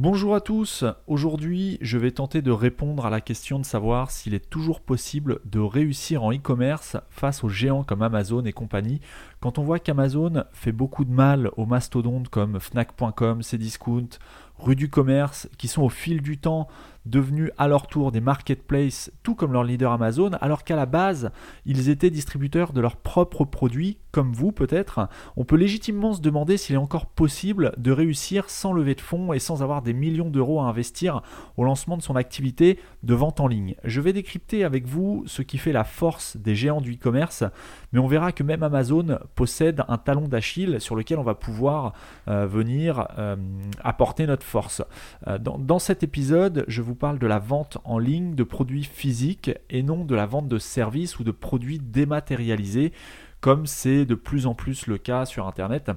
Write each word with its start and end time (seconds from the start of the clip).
Bonjour 0.00 0.36
à 0.36 0.40
tous, 0.40 0.84
aujourd'hui 1.08 1.76
je 1.80 1.98
vais 1.98 2.12
tenter 2.12 2.40
de 2.40 2.52
répondre 2.52 3.04
à 3.04 3.10
la 3.10 3.20
question 3.20 3.58
de 3.58 3.64
savoir 3.64 4.12
s'il 4.12 4.32
est 4.32 4.48
toujours 4.48 4.80
possible 4.80 5.40
de 5.44 5.58
réussir 5.58 6.22
en 6.22 6.32
e-commerce 6.32 6.96
face 7.10 7.42
aux 7.42 7.48
géants 7.48 7.82
comme 7.82 8.02
Amazon 8.02 8.44
et 8.44 8.52
compagnie, 8.52 9.00
quand 9.40 9.58
on 9.58 9.64
voit 9.64 9.80
qu'Amazon 9.80 10.44
fait 10.52 10.70
beaucoup 10.70 11.04
de 11.04 11.10
mal 11.10 11.50
aux 11.56 11.66
mastodontes 11.66 12.28
comme 12.28 12.60
Fnac.com, 12.60 13.42
Cdiscount, 13.42 14.20
Rue 14.56 14.76
du 14.76 14.88
Commerce, 14.88 15.48
qui 15.58 15.66
sont 15.66 15.82
au 15.82 15.88
fil 15.88 16.22
du 16.22 16.38
temps 16.38 16.68
devenus 17.08 17.50
à 17.58 17.68
leur 17.68 17.86
tour 17.86 18.12
des 18.12 18.20
marketplaces, 18.20 19.10
tout 19.22 19.34
comme 19.34 19.52
leur 19.52 19.64
leader 19.64 19.92
Amazon, 19.92 20.30
alors 20.40 20.64
qu'à 20.64 20.76
la 20.76 20.86
base, 20.86 21.30
ils 21.64 21.88
étaient 21.88 22.10
distributeurs 22.10 22.72
de 22.72 22.80
leurs 22.80 22.96
propres 22.96 23.44
produits, 23.44 23.98
comme 24.10 24.32
vous 24.32 24.52
peut-être, 24.52 25.08
on 25.36 25.44
peut 25.44 25.56
légitimement 25.56 26.12
se 26.12 26.20
demander 26.20 26.56
s'il 26.56 26.74
est 26.74 26.78
encore 26.78 27.06
possible 27.06 27.72
de 27.76 27.92
réussir 27.92 28.50
sans 28.50 28.72
lever 28.72 28.94
de 28.94 29.00
fonds 29.00 29.32
et 29.32 29.38
sans 29.38 29.62
avoir 29.62 29.82
des 29.82 29.92
millions 29.92 30.30
d'euros 30.30 30.60
à 30.60 30.64
investir 30.64 31.22
au 31.56 31.64
lancement 31.64 31.96
de 31.96 32.02
son 32.02 32.16
activité 32.16 32.78
de 33.02 33.14
vente 33.14 33.40
en 33.40 33.46
ligne. 33.46 33.74
Je 33.84 34.00
vais 34.00 34.12
décrypter 34.12 34.64
avec 34.64 34.86
vous 34.86 35.24
ce 35.26 35.42
qui 35.42 35.58
fait 35.58 35.72
la 35.72 35.84
force 35.84 36.36
des 36.36 36.54
géants 36.54 36.80
du 36.80 36.94
e-commerce, 36.94 37.44
mais 37.92 37.98
on 37.98 38.06
verra 38.06 38.32
que 38.32 38.42
même 38.42 38.62
Amazon 38.62 39.18
possède 39.34 39.84
un 39.88 39.98
talon 39.98 40.28
d'Achille 40.28 40.80
sur 40.80 40.96
lequel 40.96 41.18
on 41.18 41.22
va 41.22 41.34
pouvoir 41.34 41.92
euh, 42.28 42.46
venir 42.46 43.08
euh, 43.18 43.36
apporter 43.84 44.26
notre 44.26 44.44
force. 44.44 44.82
Euh, 45.26 45.38
dans, 45.38 45.58
dans 45.58 45.78
cet 45.78 46.02
épisode, 46.02 46.64
je 46.68 46.82
vous 46.82 46.94
parle 46.98 47.18
de 47.18 47.26
la 47.26 47.38
vente 47.38 47.78
en 47.84 47.98
ligne 47.98 48.34
de 48.34 48.44
produits 48.44 48.84
physiques 48.84 49.50
et 49.70 49.82
non 49.82 50.04
de 50.04 50.14
la 50.14 50.26
vente 50.26 50.48
de 50.48 50.58
services 50.58 51.18
ou 51.18 51.24
de 51.24 51.30
produits 51.30 51.78
dématérialisés 51.78 52.92
comme 53.40 53.66
c'est 53.66 54.04
de 54.04 54.14
plus 54.14 54.46
en 54.46 54.54
plus 54.54 54.86
le 54.86 54.98
cas 54.98 55.24
sur 55.24 55.46
Internet. 55.46 55.90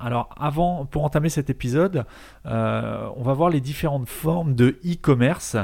Alors 0.00 0.30
avant, 0.38 0.86
pour 0.86 1.04
entamer 1.04 1.28
cet 1.28 1.50
épisode, 1.50 2.04
euh, 2.46 3.08
on 3.16 3.22
va 3.22 3.32
voir 3.32 3.50
les 3.50 3.60
différentes 3.60 4.08
formes 4.08 4.54
de 4.54 4.78
e-commerce 4.84 5.56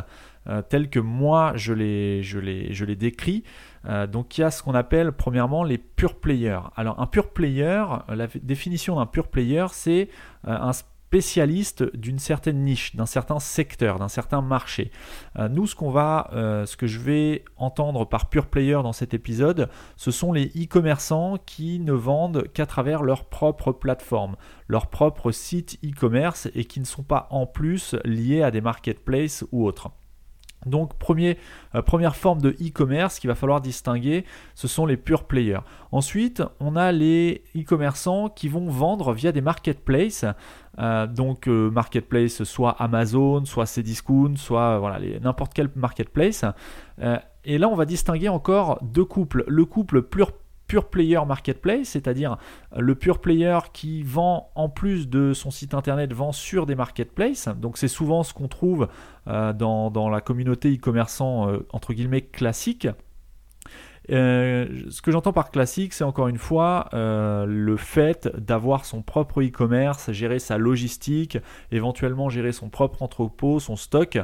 euh, 0.47 0.60
telles 0.60 0.91
que 0.91 0.98
moi 0.98 1.52
je 1.55 1.72
les, 1.72 2.22
je 2.22 2.38
les, 2.38 2.72
je 2.72 2.84
les 2.84 2.97
décris. 2.97 3.44
Euh, 3.86 4.06
donc 4.06 4.36
il 4.36 4.42
y 4.42 4.44
a 4.44 4.50
ce 4.50 4.62
qu'on 4.62 4.75
appelle 4.75 5.12
premièrement 5.12 5.62
les 5.62 5.78
pure 5.78 6.16
players. 6.16 6.60
Alors 6.77 7.00
un 7.00 7.06
pure 7.06 7.30
player, 7.30 7.84
la 8.08 8.27
définition 8.42 8.97
d'un 8.97 9.06
pure 9.06 9.28
player, 9.28 9.66
c'est 9.70 10.08
un 10.44 10.72
spécialiste 11.06 11.97
d'une 11.97 12.19
certaine 12.19 12.64
niche, 12.64 12.97
d'un 12.97 13.06
certain 13.06 13.38
secteur, 13.38 14.00
d'un 14.00 14.08
certain 14.08 14.41
marché. 14.41 14.91
Euh, 15.38 15.48
nous, 15.48 15.69
ce 15.69 15.77
qu'on 15.77 15.91
va, 15.91 16.28
euh, 16.33 16.66
ce 16.66 16.77
que 16.77 16.88
je 16.88 16.98
vais 16.98 17.44
entendre 17.56 18.05
par 18.05 18.28
pure 18.28 18.47
player 18.47 18.80
dans 18.83 18.92
cet 18.92 19.14
épisode, 19.14 19.69
ce 19.97 20.10
sont 20.10 20.32
les 20.32 20.47
e-commerçants 20.47 21.36
qui 21.47 21.78
ne 21.78 21.92
vendent 21.92 22.48
qu'à 22.52 22.66
travers 22.66 23.05
leur 23.05 23.27
propre 23.27 23.70
plateforme, 23.70 24.34
leur 24.66 24.88
propre 24.88 25.30
site 25.30 25.78
e-commerce 25.84 26.48
et 26.55 26.64
qui 26.64 26.80
ne 26.80 26.84
sont 26.84 27.05
pas 27.05 27.28
en 27.30 27.47
plus 27.47 27.94
liés 28.05 28.42
à 28.42 28.50
des 28.50 28.60
marketplaces 28.60 29.44
ou 29.52 29.64
autres. 29.64 29.91
Donc 30.66 30.98
premier, 30.98 31.38
euh, 31.75 31.82
première 31.82 32.16
forme 32.16 32.41
de 32.41 32.50
e-commerce 32.50 33.19
qu'il 33.19 33.28
va 33.28 33.34
falloir 33.34 33.60
distinguer, 33.60 34.25
ce 34.55 34.69
sont 34.69 34.86
les 34.86 34.97
pure 34.97 35.25
players. 35.25 35.60
Ensuite, 35.92 36.42
on 36.60 36.77
a 36.77 36.92
les 36.92 37.44
e-commerçants 37.56 38.28
qui 38.28 38.48
vont 38.48 38.69
vendre 38.70 39.12
via 39.12 39.32
des 39.32 39.41
marketplaces. 39.41 40.25
Euh, 40.78 41.06
donc 41.06 41.49
euh, 41.49 41.71
marketplace 41.71 42.44
soit 42.44 42.71
Amazon, 42.72 43.44
soit 43.44 43.66
Cdiscount, 43.66 44.37
soit 44.37 44.78
voilà, 44.78 44.99
n'importe 45.21 45.53
quel 45.54 45.71
marketplace. 45.76 46.44
et 47.44 47.59
là, 47.59 47.69
on 47.69 47.75
va 47.75 47.84
distinguer 47.84 48.28
encore 48.28 48.78
deux 48.82 49.04
couples. 49.04 49.44
Le 49.47 49.65
couple 49.65 50.03
pure 50.66 50.88
player 50.88 51.21
marketplace, 51.26 51.88
c'est-à-dire 51.88 52.37
le 52.76 52.94
pure 52.94 53.21
player 53.21 53.59
qui 53.72 54.03
vend 54.03 54.50
en 54.54 54.69
plus 54.69 55.09
de 55.09 55.32
son 55.32 55.50
site 55.50 55.75
internet, 55.75 56.12
vend 56.12 56.32
sur 56.32 56.66
des 56.66 56.75
marketplaces. 56.75 57.49
Donc 57.60 57.76
c'est 57.76 57.88
souvent 57.88 58.22
ce 58.22 58.32
qu'on 58.32 58.49
trouve 58.49 58.88
euh, 59.28 59.53
dans, 59.53 60.09
la 60.09 60.20
communauté 60.20 60.75
e-commerçant 60.75 61.49
euh, 61.49 61.66
entre 61.72 61.93
guillemets 61.93 62.22
classique. 62.22 62.88
Euh, 64.10 64.66
ce 64.91 65.00
que 65.03 65.10
j'entends 65.10 65.32
par 65.32 65.50
classique, 65.50 65.94
c'est 65.94 66.04
encore 66.04 66.28
une 66.28 66.38
fois 66.38 66.88
le 66.92 67.76
fait 67.76 68.28
d'avoir 68.37 68.84
son 68.84 69.03
propre 69.03 69.42
e-commerce, 69.42 70.12
gérer 70.12 70.38
sa 70.38 70.59
logistique, 70.59 71.38
éventuellement 71.72 72.28
gérer 72.28 72.53
son 72.53 72.69
propre 72.69 73.03
entrepôt, 73.03 73.60
son 73.60 73.76
stock, 73.76 74.19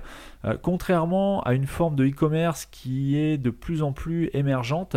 contrairement 0.63 1.43
à 1.43 1.55
une 1.55 1.67
forme 1.67 1.97
de 1.97 2.07
e-commerce 2.07 2.67
qui 2.67 3.17
est 3.17 3.39
de 3.39 3.51
plus 3.51 3.83
en 3.83 3.93
plus 3.93 4.31
émergente, 4.33 4.97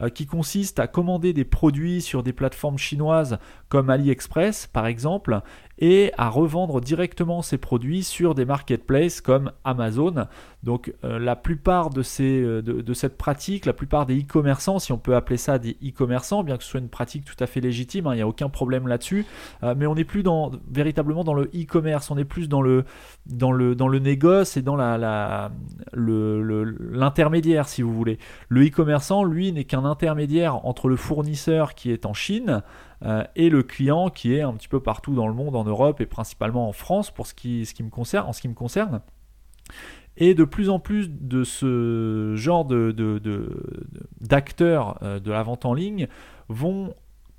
euh, 0.00 0.10
qui 0.10 0.26
consiste 0.26 0.78
à 0.78 0.86
commander 0.86 1.32
des 1.32 1.44
produits 1.44 2.00
sur 2.00 2.22
des 2.22 2.32
plateformes 2.32 2.78
chinoises 2.78 3.38
comme 3.68 3.90
AliExpress 3.90 4.68
par 4.68 4.86
exemple 4.86 5.40
et 5.78 6.12
à 6.18 6.28
revendre 6.28 6.80
directement 6.80 7.42
ces 7.42 7.58
produits 7.58 8.02
sur 8.02 8.34
des 8.34 8.44
marketplaces 8.44 9.20
comme 9.20 9.52
Amazon. 9.64 10.26
Donc 10.64 10.92
euh, 11.04 11.18
la 11.20 11.36
plupart 11.36 11.90
de, 11.90 12.02
ces, 12.02 12.40
euh, 12.42 12.62
de, 12.62 12.94
cette 12.94 13.16
pratique, 13.16 13.64
la 13.64 13.72
plupart 13.72 14.06
des 14.06 14.20
e-commerçants, 14.20 14.80
si 14.80 14.92
on 14.92 14.98
peut 14.98 15.14
appeler 15.14 15.36
ça 15.36 15.58
des 15.58 15.76
e-commerçants, 15.84 16.42
bien 16.42 16.56
que 16.56 16.64
ce 16.64 16.70
soit 16.70 16.80
une 16.80 16.88
pratique 16.88 17.24
tout 17.24 17.36
à 17.38 17.46
fait 17.46 17.60
légitime, 17.60 18.08
hein, 18.08 18.14
il 18.14 18.16
n'y 18.16 18.22
a 18.22 18.28
aucun 18.28 18.48
problème 18.48 18.88
là-dessus, 18.88 19.24
mais 19.76 19.86
on 19.86 19.94
n'est 19.94 20.04
plus 20.04 20.24
dans, 20.24 20.50
véritablement 20.70 21.22
dans 21.22 21.34
le 21.34 21.44
e-commerce, 21.54 22.10
on 22.10 22.18
est 22.18 22.24
plus 22.24 22.48
dans 22.48 22.62
le, 22.62 22.84
dans 23.26 23.52
le, 23.52 23.74
dans 23.74 23.88
le 23.88 23.98
négoce 24.00 24.56
et 24.56 24.62
dans 24.62 24.76
l'intermédiaire 25.94 27.62
la, 27.62 27.68
si 27.68 27.82
vous 27.82 27.94
voulez. 27.94 28.18
Le 28.48 28.66
e-commerçant, 28.66 29.22
lui, 29.24 29.52
n'est 29.52 29.64
qu'un 29.64 29.84
intermédiaire 29.84 30.66
entre 30.66 30.88
le 30.88 30.96
fournisseur 30.96 31.74
qui 31.74 31.92
est 31.92 32.06
en 32.06 32.14
Chine 32.14 32.62
euh, 33.04 33.24
et 33.36 33.48
le 33.48 33.62
client 33.62 34.10
qui 34.10 34.34
est 34.34 34.40
un 34.40 34.52
petit 34.54 34.68
peu 34.68 34.80
partout 34.80 35.14
dans 35.14 35.28
le 35.28 35.34
monde, 35.34 35.54
en 35.54 35.64
Europe 35.64 36.00
et 36.00 36.06
principalement 36.06 36.68
en 36.68 36.72
France 36.72 37.10
pour 37.10 37.26
ce 37.26 37.34
qui, 37.34 37.64
me 37.80 37.90
concerne, 37.90 38.28
en 38.28 38.32
ce 38.32 38.40
qui 38.40 38.48
me 38.48 38.54
concerne. 38.54 39.00
Et 40.16 40.34
de 40.34 40.44
plus 40.44 40.68
en 40.68 40.80
plus 40.80 41.08
de 41.08 41.44
ce 41.44 42.32
genre 42.34 42.64
d'acteurs 42.64 42.98
de, 45.00 45.06
de, 45.06 45.06
euh, 45.06 45.20
de, 45.20 45.30
la 45.30 45.42
vente 45.44 45.64
en 45.64 45.74
ligne 45.74 46.08
vont 46.48 46.94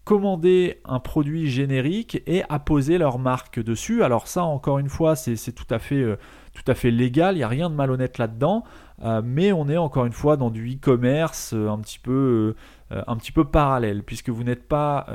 commander 0.05 0.79
un 0.85 0.99
produit 0.99 1.49
générique 1.49 2.23
et 2.25 2.43
apposer 2.47 2.97
leur 2.97 3.19
marque 3.19 3.59
dessus. 3.59 4.01
Alors 4.01 4.27
ça, 4.27 4.43
encore 4.43 4.79
une 4.79 4.89
fois, 4.89 5.15
c'est 5.15 5.51
tout 5.51 5.67
à 5.69 5.79
fait... 5.79 6.01
Euh, 6.01 6.15
tout 6.51 6.71
à 6.71 6.75
fait 6.75 6.91
légal, 6.91 7.35
il 7.35 7.37
n'y 7.37 7.43
a 7.43 7.47
rien 7.47 7.69
de 7.69 7.75
malhonnête 7.75 8.17
là-dedans, 8.17 8.65
mais 9.23 9.53
on 9.53 9.69
est 9.69 9.77
encore 9.77 10.05
une 10.05 10.11
fois 10.11 10.35
dans 10.35 10.49
du 10.49 10.67
e-commerce 10.73 11.53
un 11.53 11.79
petit 11.79 11.99
peu 11.99 12.55
euh, 12.91 13.03
un 13.07 13.15
petit 13.17 13.31
peu 13.31 13.45
parallèle, 13.45 14.03
puisque 14.03 14.29
vous 14.29 14.43
n'êtes 14.43 14.67
pas 14.67 15.05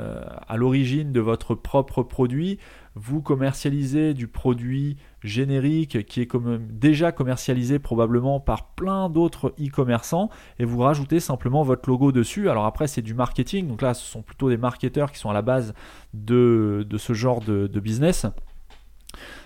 à 0.47 0.57
l'origine 0.57 1.11
de 1.11 1.19
votre 1.19 1.55
propre 1.55 2.03
produit, 2.03 2.59
vous 2.95 3.21
commercialisez 3.21 4.13
du 4.13 4.27
produit 4.27 4.97
générique 5.21 6.05
qui 6.05 6.21
est 6.21 6.29
déjà 6.69 7.11
commercialisé 7.11 7.77
probablement 7.79 8.39
par 8.39 8.69
plein 8.69 9.09
d'autres 9.09 9.53
e-commerçants 9.59 10.29
et 10.59 10.65
vous 10.65 10.79
rajoutez 10.79 11.19
simplement 11.19 11.63
votre 11.63 11.89
logo 11.89 12.11
dessus. 12.11 12.49
Alors 12.49 12.65
après 12.65 12.87
c'est 12.87 13.01
du 13.01 13.13
marketing, 13.13 13.67
donc 13.67 13.81
là 13.81 13.93
ce 13.93 14.05
sont 14.05 14.21
plutôt 14.21 14.49
des 14.49 14.57
marketeurs 14.57 15.11
qui 15.11 15.19
sont 15.19 15.29
à 15.29 15.33
la 15.33 15.41
base 15.41 15.73
de, 16.13 16.87
ce 16.97 17.13
genre 17.13 17.41
de 17.41 17.79
business. 17.79 18.25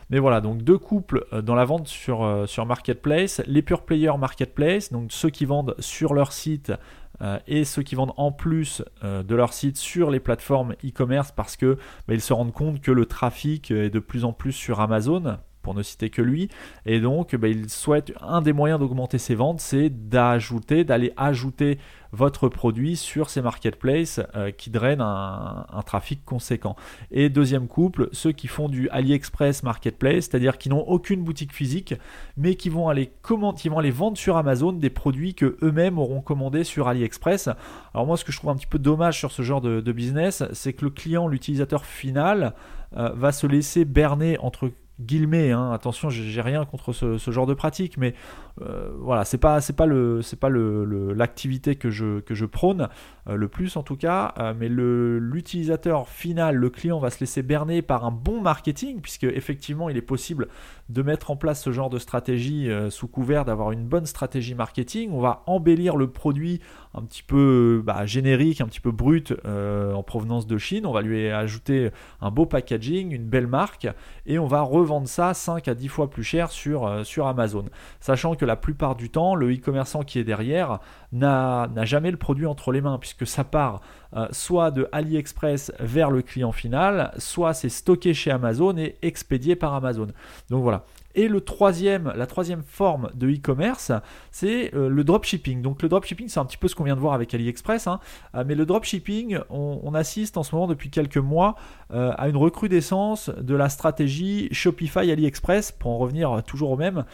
Mais 0.09 0.17
voilà, 0.17 0.41
donc 0.41 0.63
deux 0.63 0.77
couples 0.77 1.25
euh, 1.33 1.41
dans 1.41 1.55
la 1.55 1.65
vente 1.65 1.87
sur, 1.87 2.23
euh, 2.23 2.47
sur 2.47 2.65
Marketplace. 2.65 3.41
Les 3.45 3.61
pure 3.61 3.83
players 3.83 4.17
Marketplace, 4.17 4.91
donc 4.91 5.11
ceux 5.11 5.29
qui 5.29 5.45
vendent 5.45 5.75
sur 5.79 6.13
leur 6.13 6.31
site 6.33 6.73
euh, 7.21 7.39
et 7.47 7.65
ceux 7.65 7.83
qui 7.83 7.95
vendent 7.95 8.13
en 8.17 8.31
plus 8.31 8.83
de 9.03 9.35
leur 9.35 9.53
site 9.53 9.77
sur 9.77 10.11
les 10.11 10.19
plateformes 10.19 10.73
e-commerce 10.85 11.31
parce 11.31 11.55
que 11.55 11.77
bah, 12.07 12.13
ils 12.13 12.21
se 12.21 12.33
rendent 12.33 12.53
compte 12.53 12.81
que 12.81 12.91
le 12.91 13.05
trafic 13.05 13.71
est 13.71 13.89
de 13.89 13.99
plus 13.99 14.25
en 14.25 14.33
plus 14.33 14.51
sur 14.51 14.79
Amazon 14.79 15.37
pour 15.61 15.73
ne 15.73 15.83
citer 15.83 16.09
que 16.09 16.21
lui. 16.21 16.49
Et 16.85 16.99
donc, 16.99 17.35
bah, 17.35 17.47
il 17.47 17.69
souhaite, 17.69 18.11
un 18.21 18.41
des 18.41 18.53
moyens 18.53 18.79
d'augmenter 18.79 19.17
ses 19.17 19.35
ventes, 19.35 19.59
c'est 19.59 19.89
d'ajouter, 19.89 20.83
d'aller 20.83 21.13
ajouter 21.17 21.77
votre 22.11 22.49
produit 22.49 22.95
sur 22.95 23.29
ces 23.29 23.41
marketplaces 23.41 24.19
euh, 24.35 24.51
qui 24.51 24.69
drainent 24.69 25.01
un, 25.01 25.65
trafic 25.85 26.23
conséquent. 26.25 26.75
Et 27.11 27.29
deuxième 27.29 27.67
couple, 27.67 28.09
ceux 28.11 28.31
qui 28.31 28.47
font 28.47 28.67
du 28.67 28.89
AliExpress 28.89 29.63
Marketplace, 29.63 30.25
c'est-à-dire 30.25 30.57
qui 30.57 30.69
n'ont 30.69 30.81
aucune 30.81 31.23
boutique 31.23 31.53
physique, 31.53 31.95
mais 32.37 32.55
qui 32.55 32.69
vont 32.69 32.89
aller 32.89 33.11
qui 33.55 33.69
vont 33.69 33.79
aller 33.79 33.91
vendre 33.91 34.17
sur 34.17 34.37
Amazon 34.37 34.73
des 34.73 34.89
produits 34.89 35.33
que 35.33 35.57
eux-mêmes 35.61 35.97
auront 35.97 36.21
commandés 36.21 36.63
sur 36.63 36.87
AliExpress. 36.87 37.49
Alors 37.93 38.05
moi, 38.05 38.17
ce 38.17 38.25
que 38.25 38.31
je 38.31 38.37
trouve 38.37 38.49
un 38.49 38.55
petit 38.55 38.67
peu 38.67 38.79
dommage 38.79 39.17
sur 39.17 39.31
ce 39.31 39.41
genre 39.41 39.61
de, 39.61 39.91
business, 39.91 40.43
c'est 40.53 40.73
que 40.73 40.85
le 40.85 40.91
client, 40.91 41.27
l'utilisateur 41.27 41.85
final, 41.85 42.53
euh, 42.95 43.09
va 43.15 43.31
se 43.31 43.47
laisser 43.47 43.85
berner 43.85 44.37
entre 44.39 44.71
guillemets, 44.99 45.51
hein, 45.51 45.71
attention, 45.71 46.09
j'ai 46.09 46.41
rien 46.41 46.65
contre 46.65 46.93
ce, 46.93 47.17
genre 47.31 47.45
de 47.45 47.53
pratique, 47.53 47.97
mais 47.97 48.13
euh, 48.61 48.91
voilà, 48.99 49.23
c'est 49.23 49.37
pas 49.37 49.59
pas 49.77 49.85
le 49.85 50.21
c'est 50.21 50.39
pas 50.39 50.49
l'activité 50.49 51.75
que 51.75 51.89
je 51.89 52.19
que 52.19 52.33
je 52.35 52.45
prône 52.45 52.89
euh, 53.27 53.35
le 53.35 53.47
plus 53.47 53.77
en 53.77 53.83
tout 53.83 53.95
cas, 53.95 54.33
euh, 54.39 54.53
mais 54.57 54.67
l'utilisateur 54.69 56.09
final, 56.09 56.55
le 56.55 56.69
client 56.69 56.99
va 56.99 57.09
se 57.09 57.19
laisser 57.21 57.43
berner 57.43 57.81
par 57.81 58.05
un 58.05 58.11
bon 58.11 58.41
marketing, 58.41 59.01
puisque 59.01 59.23
effectivement 59.23 59.89
il 59.89 59.97
est 59.97 60.01
possible 60.01 60.47
de 60.89 61.01
mettre 61.01 61.31
en 61.31 61.35
place 61.35 61.63
ce 61.63 61.71
genre 61.71 61.89
de 61.89 61.99
stratégie 61.99 62.69
sous 62.89 63.07
couvert 63.07 63.45
d'avoir 63.45 63.71
une 63.71 63.85
bonne 63.85 64.05
stratégie 64.05 64.55
marketing. 64.55 65.11
On 65.11 65.21
va 65.21 65.43
embellir 65.45 65.95
le 65.95 66.09
produit 66.09 66.61
un 66.93 67.01
petit 67.03 67.23
peu 67.23 67.81
bah, 67.85 68.05
générique, 68.05 68.61
un 68.61 68.67
petit 68.67 68.79
peu 68.79 68.91
brut 68.91 69.33
en 69.45 70.03
provenance 70.03 70.47
de 70.47 70.57
Chine. 70.57 70.85
On 70.85 70.91
va 70.91 71.01
lui 71.01 71.29
ajouter 71.29 71.91
un 72.21 72.31
beau 72.31 72.45
packaging, 72.45 73.11
une 73.13 73.27
belle 73.27 73.47
marque, 73.47 73.87
et 74.25 74.39
on 74.39 74.47
va 74.47 74.61
revendre 74.61 75.07
ça 75.07 75.33
5 75.33 75.67
à 75.67 75.75
10 75.75 75.87
fois 75.87 76.09
plus 76.09 76.23
cher 76.23 76.51
sur, 76.51 77.05
sur 77.05 77.27
Amazon. 77.27 77.65
Sachant 77.99 78.35
que 78.35 78.45
la 78.45 78.55
plupart 78.55 78.95
du 78.95 79.09
temps, 79.09 79.35
le 79.35 79.53
e-commerçant 79.53 80.03
qui 80.03 80.19
est 80.19 80.23
derrière 80.23 80.79
n'a 81.11 81.69
jamais 81.85 82.11
le 82.11 82.17
produit 82.17 82.45
entre 82.45 82.71
les 82.71 82.81
mains, 82.81 82.97
puisque 82.97 83.27
ça 83.27 83.43
part 83.43 83.81
euh, 84.15 84.27
soit 84.31 84.71
de 84.71 84.87
AliExpress 84.91 85.71
vers 85.79 86.09
le 86.09 86.23
client 86.23 86.51
final, 86.51 87.11
soit 87.17 87.53
c'est 87.53 87.69
stocké 87.69 88.15
chez 88.15 88.31
Amazon 88.31 88.75
et 88.77 88.97
expédié 89.03 89.55
par 89.55 89.73
Amazon. 89.75 90.07
Donc 90.49 90.63
voilà. 90.63 90.85
Et 91.15 91.27
le 91.27 91.41
troisième, 91.41 92.13
la 92.15 92.27
troisième 92.27 92.61
forme 92.61 93.09
de 93.15 93.29
e-commerce, 93.29 93.91
c'est 94.31 94.73
euh, 94.75 94.89
le 94.89 95.03
dropshipping. 95.03 95.61
Donc 95.61 95.81
le 95.81 95.89
dropshipping, 95.89 96.29
c'est 96.29 96.39
un 96.39 96.45
petit 96.45 96.57
peu 96.57 96.67
ce 96.67 96.75
qu'on 96.75 96.83
vient 96.83 96.95
de 96.95 97.01
voir 97.01 97.13
avec 97.13 97.33
AliExpress, 97.33 97.87
hein. 97.87 97.99
euh, 98.35 98.43
mais 98.45 98.53
le 98.53 98.65
dropshipping, 98.65 99.39
on, 99.49 99.93
assiste 99.95 100.37
en 100.37 100.43
ce 100.43 100.53
moment 100.53 100.67
depuis 100.67 100.91
quelques 100.91 101.17
mois 101.17 101.55
euh, 101.91 102.13
à 102.15 102.29
une 102.29 102.37
recrudescence 102.37 103.29
de 103.29 103.55
la 103.55 103.69
stratégie 103.69 104.49
Shopify 104.51 105.11
AliExpress, 105.11 105.71
pour 105.71 105.91
en 105.91 105.97
revenir 105.97 106.43
toujours 106.45 106.71
au 106.71 106.77
même. 106.77 107.05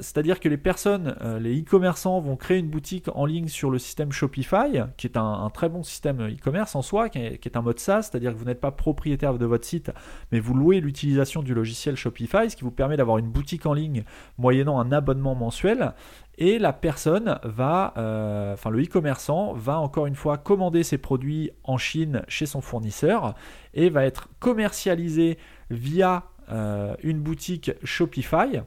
C'est-à-dire 0.00 0.40
que 0.40 0.48
les 0.48 0.56
personnes, 0.56 1.14
les 1.40 1.60
e-commerçants 1.60 2.20
vont 2.20 2.34
créer 2.34 2.58
une 2.58 2.68
boutique 2.68 3.06
en 3.14 3.26
ligne 3.26 3.46
sur 3.46 3.70
le 3.70 3.78
système 3.78 4.10
Shopify, 4.10 4.80
qui 4.96 5.06
est 5.06 5.16
un, 5.16 5.48
très 5.54 5.68
bon 5.68 5.84
système 5.84 6.20
e-commerce 6.26 6.74
en 6.74 6.82
soi, 6.82 7.08
qui 7.08 7.18
est, 7.18 7.38
qui 7.38 7.48
est 7.48 7.56
un 7.56 7.62
mode 7.62 7.78
SaaS, 7.78 8.04
c'est-à-dire 8.04 8.32
que 8.32 8.38
vous 8.38 8.46
n'êtes 8.46 8.60
pas 8.60 8.72
propriétaire 8.72 9.38
de 9.38 9.46
votre 9.46 9.64
site, 9.64 9.92
mais 10.32 10.40
vous 10.40 10.54
louez 10.54 10.80
l'utilisation 10.80 11.42
du 11.42 11.54
logiciel 11.54 11.94
Shopify, 11.94 12.50
ce 12.50 12.56
qui 12.56 12.64
vous 12.64 12.72
permet 12.72 12.96
d'avoir 12.96 13.18
une 13.18 13.27
boutique 13.28 13.66
en 13.66 13.72
ligne 13.72 14.04
moyennant 14.36 14.80
un 14.80 14.92
abonnement 14.92 15.34
mensuel. 15.34 15.94
Et 16.40 16.60
la 16.60 16.72
personne 16.72 17.38
va, 17.42 17.94
euh, 17.96 18.54
enfin 18.54 18.70
le 18.70 18.82
e-commerçant 18.82 19.54
va 19.54 19.80
encore 19.80 20.06
une 20.06 20.14
fois 20.14 20.38
commander 20.38 20.84
ses 20.84 20.98
produits 20.98 21.50
en 21.64 21.78
Chine 21.78 22.22
chez 22.28 22.46
son 22.46 22.60
fournisseur 22.60 23.34
et 23.74 23.90
va 23.90 24.04
être 24.04 24.28
commercialisé 24.38 25.36
via 25.70 26.24
euh, 26.52 26.94
une 27.02 27.20
boutique 27.20 27.72
Shopify. 27.82 28.60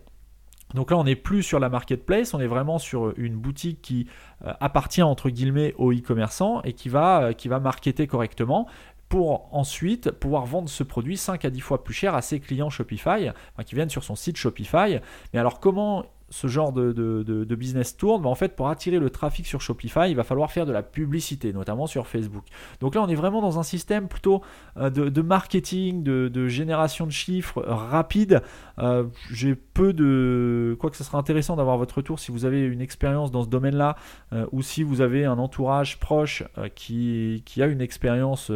Donc 0.74 0.92
là, 0.92 0.98
on 0.98 1.04
n'est 1.04 1.16
plus 1.16 1.44
sur 1.44 1.60
la 1.60 1.69
marketplace, 1.69 2.34
on 2.34 2.40
est 2.40 2.48
vraiment 2.48 2.78
sur 2.78 3.18
une 3.18 3.36
boutique 3.36 3.81
qui 3.81 4.07
euh, 4.46 4.54
appartient 4.60 5.02
entre 5.02 5.30
guillemets 5.30 5.74
au 5.78 5.94
e-commerçant 5.94 6.62
et 6.64 6.74
qui 6.74 6.90
va, 6.90 7.34
qui 7.34 7.48
va 7.48 7.60
marketer 7.60 8.07
correctement 8.07 8.68
pour 9.12 9.54
ensuite 9.54 10.10
pouvoir 10.10 10.46
vendre 10.46 10.69
ce 10.69 10.84
produit 10.84 11.18
5 11.18 11.44
à 11.44 11.50
10 11.50 11.60
fois 11.60 11.84
plus 11.84 11.94
cher 11.94 12.16
à 12.16 12.22
ses 12.22 12.40
clients 12.40 12.69
Shopify, 12.69 13.31
qui 13.66 13.75
viennent 13.75 13.90
sur 13.90 14.06
son 14.06 14.16
site 14.16 14.38
Shopify. 14.38 15.02
Mais 15.34 15.40
alors 15.42 15.60
comment 15.60 16.06
ce 16.31 16.48
genre 16.48 16.72
de, 16.72 17.56
business 17.56 17.98
tourne, 17.98 18.25
en 18.25 18.36
fait, 18.36 18.56
pour 18.56 18.69
attirer 18.69 18.98
le 19.00 19.10
trafic 19.10 19.45
sur 19.45 19.62
Shopify, 19.62 20.10
il 20.10 20.16
va 20.16 20.24
falloir 20.24 20.50
faire 20.50 20.66
de 20.66 20.72
la 20.72 20.81
publicité, 20.81 21.51
notamment 21.51 21.88
sur 21.88 22.07
Facebook. 22.07 22.45
Donc 22.80 22.95
là, 22.95 23.04
on 23.04 23.07
est 23.07 23.16
vraiment 23.16 23.42
dans 23.42 23.60
un 23.60 23.63
système 23.63 24.07
plutôt 24.07 24.42
euh, 24.78 24.89
de, 24.89 25.22
marketing, 25.22 26.04
de, 26.04 26.48
génération 26.48 27.06
de 27.06 27.12
chiffres 27.12 27.62
rapide. 27.68 28.42
Euh, 28.80 29.04
j'ai 29.30 29.56
peu 29.56 29.92
de... 29.94 30.75
Quoi 30.80 30.89
que 30.89 30.98
ce 30.98 31.04
sera 31.04 31.18
intéressant 31.18 31.57
d'avoir 31.57 31.78
votre 31.78 31.95
retour 31.98 32.19
si 32.19 32.31
vous 32.31 32.45
avez 32.45 32.62
une 32.62 32.81
expérience 32.81 33.30
dans 33.30 33.44
ce 33.44 33.50
domaine-là, 33.50 33.98
euh, 34.31 34.45
ou 34.54 34.62
si 34.62 34.83
vous 34.83 35.01
avez 35.01 35.25
un 35.25 35.38
entourage 35.38 36.00
proche 36.00 36.44
qui, 36.75 37.44
a 37.60 37.66
une 37.66 37.81
expérience 37.81 38.51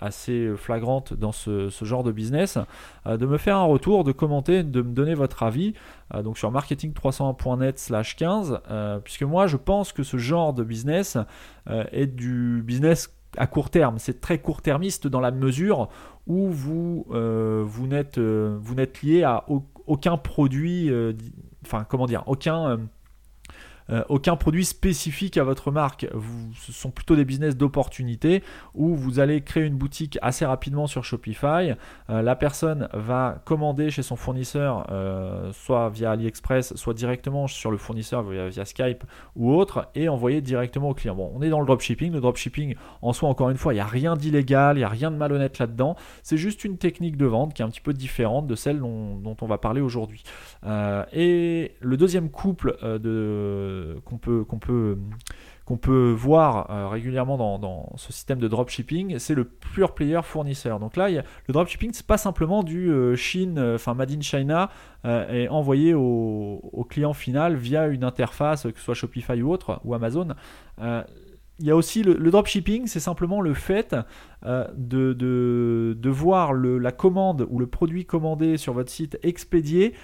assez 0.00 0.52
flagrante 0.56 1.14
dans 1.14 1.32
ce 1.32 1.70
genre 1.82 2.04
de 2.04 2.12
business, 2.12 2.58
de 3.06 3.26
me 3.26 3.36
faire 3.36 3.56
un 3.56 3.64
retour, 3.64 4.04
de 4.04 4.12
commenter, 4.12 4.62
de 4.62 4.82
me 4.82 4.92
donner 4.92 5.14
votre 5.14 5.42
avis. 5.42 5.74
Euh, 6.14 6.22
donc 6.22 6.38
sur 6.38 6.52
marketing301.net 6.52 7.78
slash 7.78 8.16
15, 8.16 8.60
euh, 8.70 8.98
puisque 8.98 9.22
moi 9.22 9.46
je 9.46 9.56
pense 9.56 9.92
que 9.92 10.02
ce 10.02 10.16
genre 10.16 10.52
de 10.52 10.64
business 10.64 11.16
euh, 11.68 11.84
est 11.92 12.06
du 12.06 12.62
business 12.64 13.14
à 13.36 13.46
court 13.46 13.70
terme. 13.70 13.98
C'est 13.98 14.20
très 14.20 14.38
court-termiste 14.38 15.06
dans 15.06 15.20
la 15.20 15.30
mesure 15.30 15.88
où 16.26 16.48
vous, 16.48 17.04
vous 17.08 17.86
n'êtes 17.86 19.02
lié 19.02 19.24
à 19.24 19.44
aucun 19.86 20.16
produit, 20.16 20.88
enfin 21.64 21.84
comment 21.88 22.06
dire, 22.06 22.22
aucun 22.26 22.78
euh, 23.90 24.02
aucun 24.08 24.36
produit 24.36 24.64
spécifique 24.64 25.36
à 25.36 25.44
votre 25.44 25.70
marque. 25.70 26.06
Vous, 26.14 26.52
ce 26.54 26.72
sont 26.72 26.90
plutôt 26.90 27.16
des 27.16 27.24
business 27.24 27.56
d'opportunité 27.56 28.42
où 28.74 28.94
vous 28.94 29.20
allez 29.20 29.42
créer 29.42 29.64
une 29.64 29.76
boutique 29.76 30.18
assez 30.22 30.46
rapidement 30.46 30.86
sur 30.86 31.04
Shopify. 31.04 31.74
Euh, 32.10 32.22
la 32.22 32.36
personne 32.36 32.88
va 32.92 33.42
commander 33.44 33.90
chez 33.90 34.02
son 34.02 34.16
fournisseur, 34.16 34.86
euh, 34.90 35.52
soit 35.52 35.90
via 35.90 36.12
AliExpress, 36.12 36.74
soit 36.76 36.94
directement 36.94 37.46
sur 37.46 37.70
le 37.70 37.76
fournisseur 37.76 38.22
via, 38.22 38.64
Skype 38.64 39.04
ou 39.36 39.52
autre, 39.52 39.88
et 39.94 40.08
envoyer 40.08 40.40
directement 40.40 40.90
au 40.90 40.94
client. 40.94 41.14
Bon, 41.14 41.30
on 41.34 41.42
est 41.42 41.50
dans 41.50 41.60
le 41.60 41.66
dropshipping. 41.66 42.12
Le 42.12 42.20
dropshipping, 42.20 42.76
en 43.02 43.12
soi, 43.12 43.28
encore 43.28 43.50
une 43.50 43.56
fois, 43.56 43.72
il 43.72 43.76
n'y 43.76 43.82
a 43.82 43.86
rien 43.86 44.16
d'illégal, 44.16 44.76
il 44.76 44.80
n'y 44.80 44.84
a 44.84 44.88
rien 44.88 45.10
de 45.10 45.16
malhonnête 45.16 45.58
là-dedans. 45.58 45.96
C'est 46.22 46.38
juste 46.38 46.64
une 46.64 46.78
technique 46.78 47.16
de 47.16 47.26
vente 47.26 47.52
qui 47.52 47.62
est 47.62 47.64
un 47.64 47.68
petit 47.68 47.80
peu 47.80 47.92
différente 47.92 48.46
de 48.46 48.54
celle 48.54 48.78
dont, 48.78 49.16
dont 49.16 49.36
on 49.42 49.46
va 49.46 49.58
parler 49.58 49.80
aujourd'hui. 49.80 50.22
et 51.12 51.74
le 51.80 51.96
deuxième 51.96 52.30
couple 52.30 52.76
de 52.82 53.73
qu'on 54.04 54.18
peut, 54.18 54.44
qu'on 54.44 54.58
peut, 54.58 54.98
qu'on 55.64 55.78
peut 55.78 56.10
voir 56.10 56.70
euh, 56.70 56.88
régulièrement 56.88 57.38
dans, 57.58 57.92
ce 57.96 58.12
système 58.12 58.38
de 58.38 58.48
dropshipping, 58.48 59.18
c'est 59.18 59.34
le 59.34 59.44
pure 59.44 59.94
player 59.94 60.20
fournisseur. 60.22 60.78
Donc 60.78 60.96
là, 60.96 61.08
le 61.08 61.52
dropshipping, 61.52 61.90
c'est 61.94 62.06
pas 62.06 62.18
simplement 62.18 62.62
du 62.62 62.90
euh, 62.90 63.16
Chine, 63.16 63.58
euh, 63.58 63.76
enfin 63.76 63.94
Made 63.94 64.12
in 64.12 64.20
China, 64.20 64.70
et 65.06 65.48
envoyé 65.48 65.92
au, 65.92 66.86
client 66.88 67.12
final 67.12 67.56
via 67.56 67.88
une 67.88 68.04
interface, 68.04 68.62
que 68.62 68.78
ce 68.78 68.84
soit 68.84 68.94
Shopify 68.94 69.42
ou 69.42 69.52
autre, 69.52 69.80
ou 69.84 69.92
Amazon. 69.94 70.28
il 70.80 71.66
y 71.66 71.70
a 71.70 71.76
aussi 71.76 72.02
le, 72.02 72.30
dropshipping, 72.30 72.86
c'est 72.86 73.00
simplement 73.00 73.42
le 73.42 73.52
fait 73.52 73.94
de, 74.42 76.08
voir 76.08 76.54
la 76.54 76.92
commande 76.92 77.46
ou 77.50 77.58
le 77.58 77.66
produit 77.66 78.06
commandé 78.06 78.56
sur 78.56 78.72
votre 78.72 78.90
site 78.90 79.18
expédié 79.22 79.94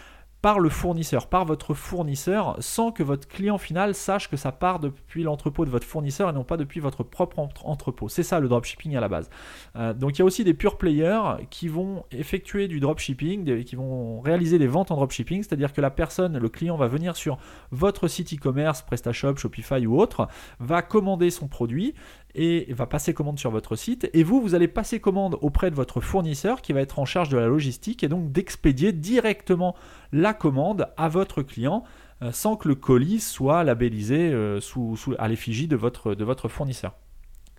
par 0.42 0.58
le 0.58 0.70
fournisseur, 0.70 1.26
par 1.26 1.44
votre 1.44 1.74
fournisseur, 1.74 2.56
sans 2.60 2.92
que 2.92 3.02
votre 3.02 3.28
client 3.28 3.58
final 3.58 3.94
sache 3.94 4.30
que 4.30 4.36
ça 4.36 4.52
part 4.52 4.80
depuis 4.80 5.22
l'entrepôt 5.22 5.64
de 5.64 5.70
votre 5.70 5.86
fournisseur 5.86 6.30
et 6.30 6.32
non 6.32 6.44
pas 6.44 6.56
depuis 6.56 6.80
votre 6.80 7.02
propre 7.02 7.38
entrepôt. 7.64 8.08
C'est 8.08 8.22
ça 8.22 8.40
le 8.40 8.48
dropshipping 8.48 8.96
à 8.96 9.00
la 9.00 9.08
base. 9.08 9.28
Euh, 9.76 9.92
donc 9.92 10.16
il 10.16 10.20
y 10.20 10.22
a 10.22 10.24
aussi 10.24 10.44
des 10.44 10.54
pure 10.54 10.78
players 10.78 11.46
qui 11.50 11.68
vont 11.68 12.04
effectuer 12.10 12.68
du 12.68 12.80
dropshipping, 12.80 13.64
qui 13.64 13.76
vont 13.76 14.20
réaliser 14.20 14.58
des 14.58 14.66
ventes 14.66 14.90
en 14.90 14.96
dropshipping, 14.96 15.42
c'est-à-dire 15.42 15.72
que 15.72 15.80
la 15.80 15.90
personne, 15.90 16.38
le 16.38 16.48
client 16.48 16.76
va 16.76 16.86
venir 16.86 17.16
sur 17.16 17.38
votre 17.70 18.08
site 18.08 18.32
e-commerce, 18.32 18.82
PrestaShop, 18.82 19.36
Shopify 19.36 19.86
ou 19.86 20.00
autre, 20.00 20.28
va 20.58 20.80
commander 20.82 21.30
son 21.30 21.48
produit 21.48 21.94
et 22.34 22.72
va 22.72 22.86
passer 22.86 23.14
commande 23.14 23.38
sur 23.38 23.50
votre 23.50 23.76
site. 23.76 24.08
Et 24.12 24.22
vous, 24.22 24.40
vous 24.40 24.54
allez 24.54 24.68
passer 24.68 25.00
commande 25.00 25.36
auprès 25.40 25.70
de 25.70 25.76
votre 25.76 26.00
fournisseur 26.00 26.62
qui 26.62 26.72
va 26.72 26.80
être 26.80 26.98
en 26.98 27.04
charge 27.04 27.28
de 27.28 27.38
la 27.38 27.46
logistique 27.46 28.02
et 28.04 28.08
donc 28.08 28.32
d'expédier 28.32 28.92
directement 28.92 29.74
la 30.12 30.34
commande 30.34 30.88
à 30.96 31.08
votre 31.08 31.42
client 31.42 31.84
euh, 32.22 32.32
sans 32.32 32.56
que 32.56 32.68
le 32.68 32.74
colis 32.74 33.20
soit 33.20 33.64
labellisé 33.64 34.30
euh, 34.32 34.60
sous, 34.60 34.96
à 35.18 35.28
l'effigie 35.28 35.68
de 35.68 35.76
votre, 35.76 36.14
de 36.14 36.24
votre 36.24 36.48
fournisseur. 36.48 36.92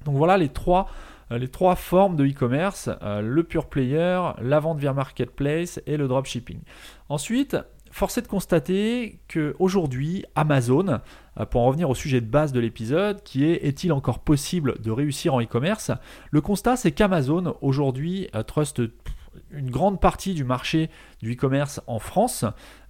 Donc 0.05 0.15
voilà 0.15 0.37
les 0.37 0.49
trois, 0.49 0.87
euh, 1.31 1.39
les 1.39 1.47
trois 1.47 1.75
formes 1.75 2.15
de 2.15 2.25
e-commerce, 2.27 2.89
le 3.01 3.43
pure 3.43 3.67
player, 3.67 4.21
la 4.39 4.59
vente 4.59 4.77
via 4.77 4.93
marketplace 4.93 5.81
et 5.87 5.97
le 5.97 6.07
dropshipping. 6.07 6.59
Ensuite, 7.09 7.57
force 7.89 8.19
est 8.19 8.21
de 8.21 8.27
constater 8.27 9.19
qu'aujourd'hui, 9.27 10.25
Amazon, 10.35 10.99
pour 11.49 11.61
en 11.61 11.67
revenir 11.67 11.89
au 11.89 11.95
sujet 11.95 12.19
de 12.21 12.25
base 12.25 12.51
de 12.51 12.59
l'épisode, 12.59 13.23
qui 13.23 13.45
est 13.45 13.65
est-il 13.65 13.93
encore 13.93 14.19
possible 14.19 14.81
de 14.81 14.91
réussir 14.91 15.33
en 15.33 15.41
e-commerce? 15.41 15.91
Le 16.29 16.41
constat, 16.41 16.75
c'est 16.75 16.91
qu'Amazon, 16.91 17.55
aujourd'hui, 17.61 18.27
euh, 18.35 18.43
trust 18.43 18.81
une 19.51 19.69
grande 19.69 20.01
partie 20.01 20.33
du 20.33 20.43
marché 20.43 20.89
du 21.21 21.33
e-commerce 21.33 21.81
en 21.87 21.99
France. 21.99 22.43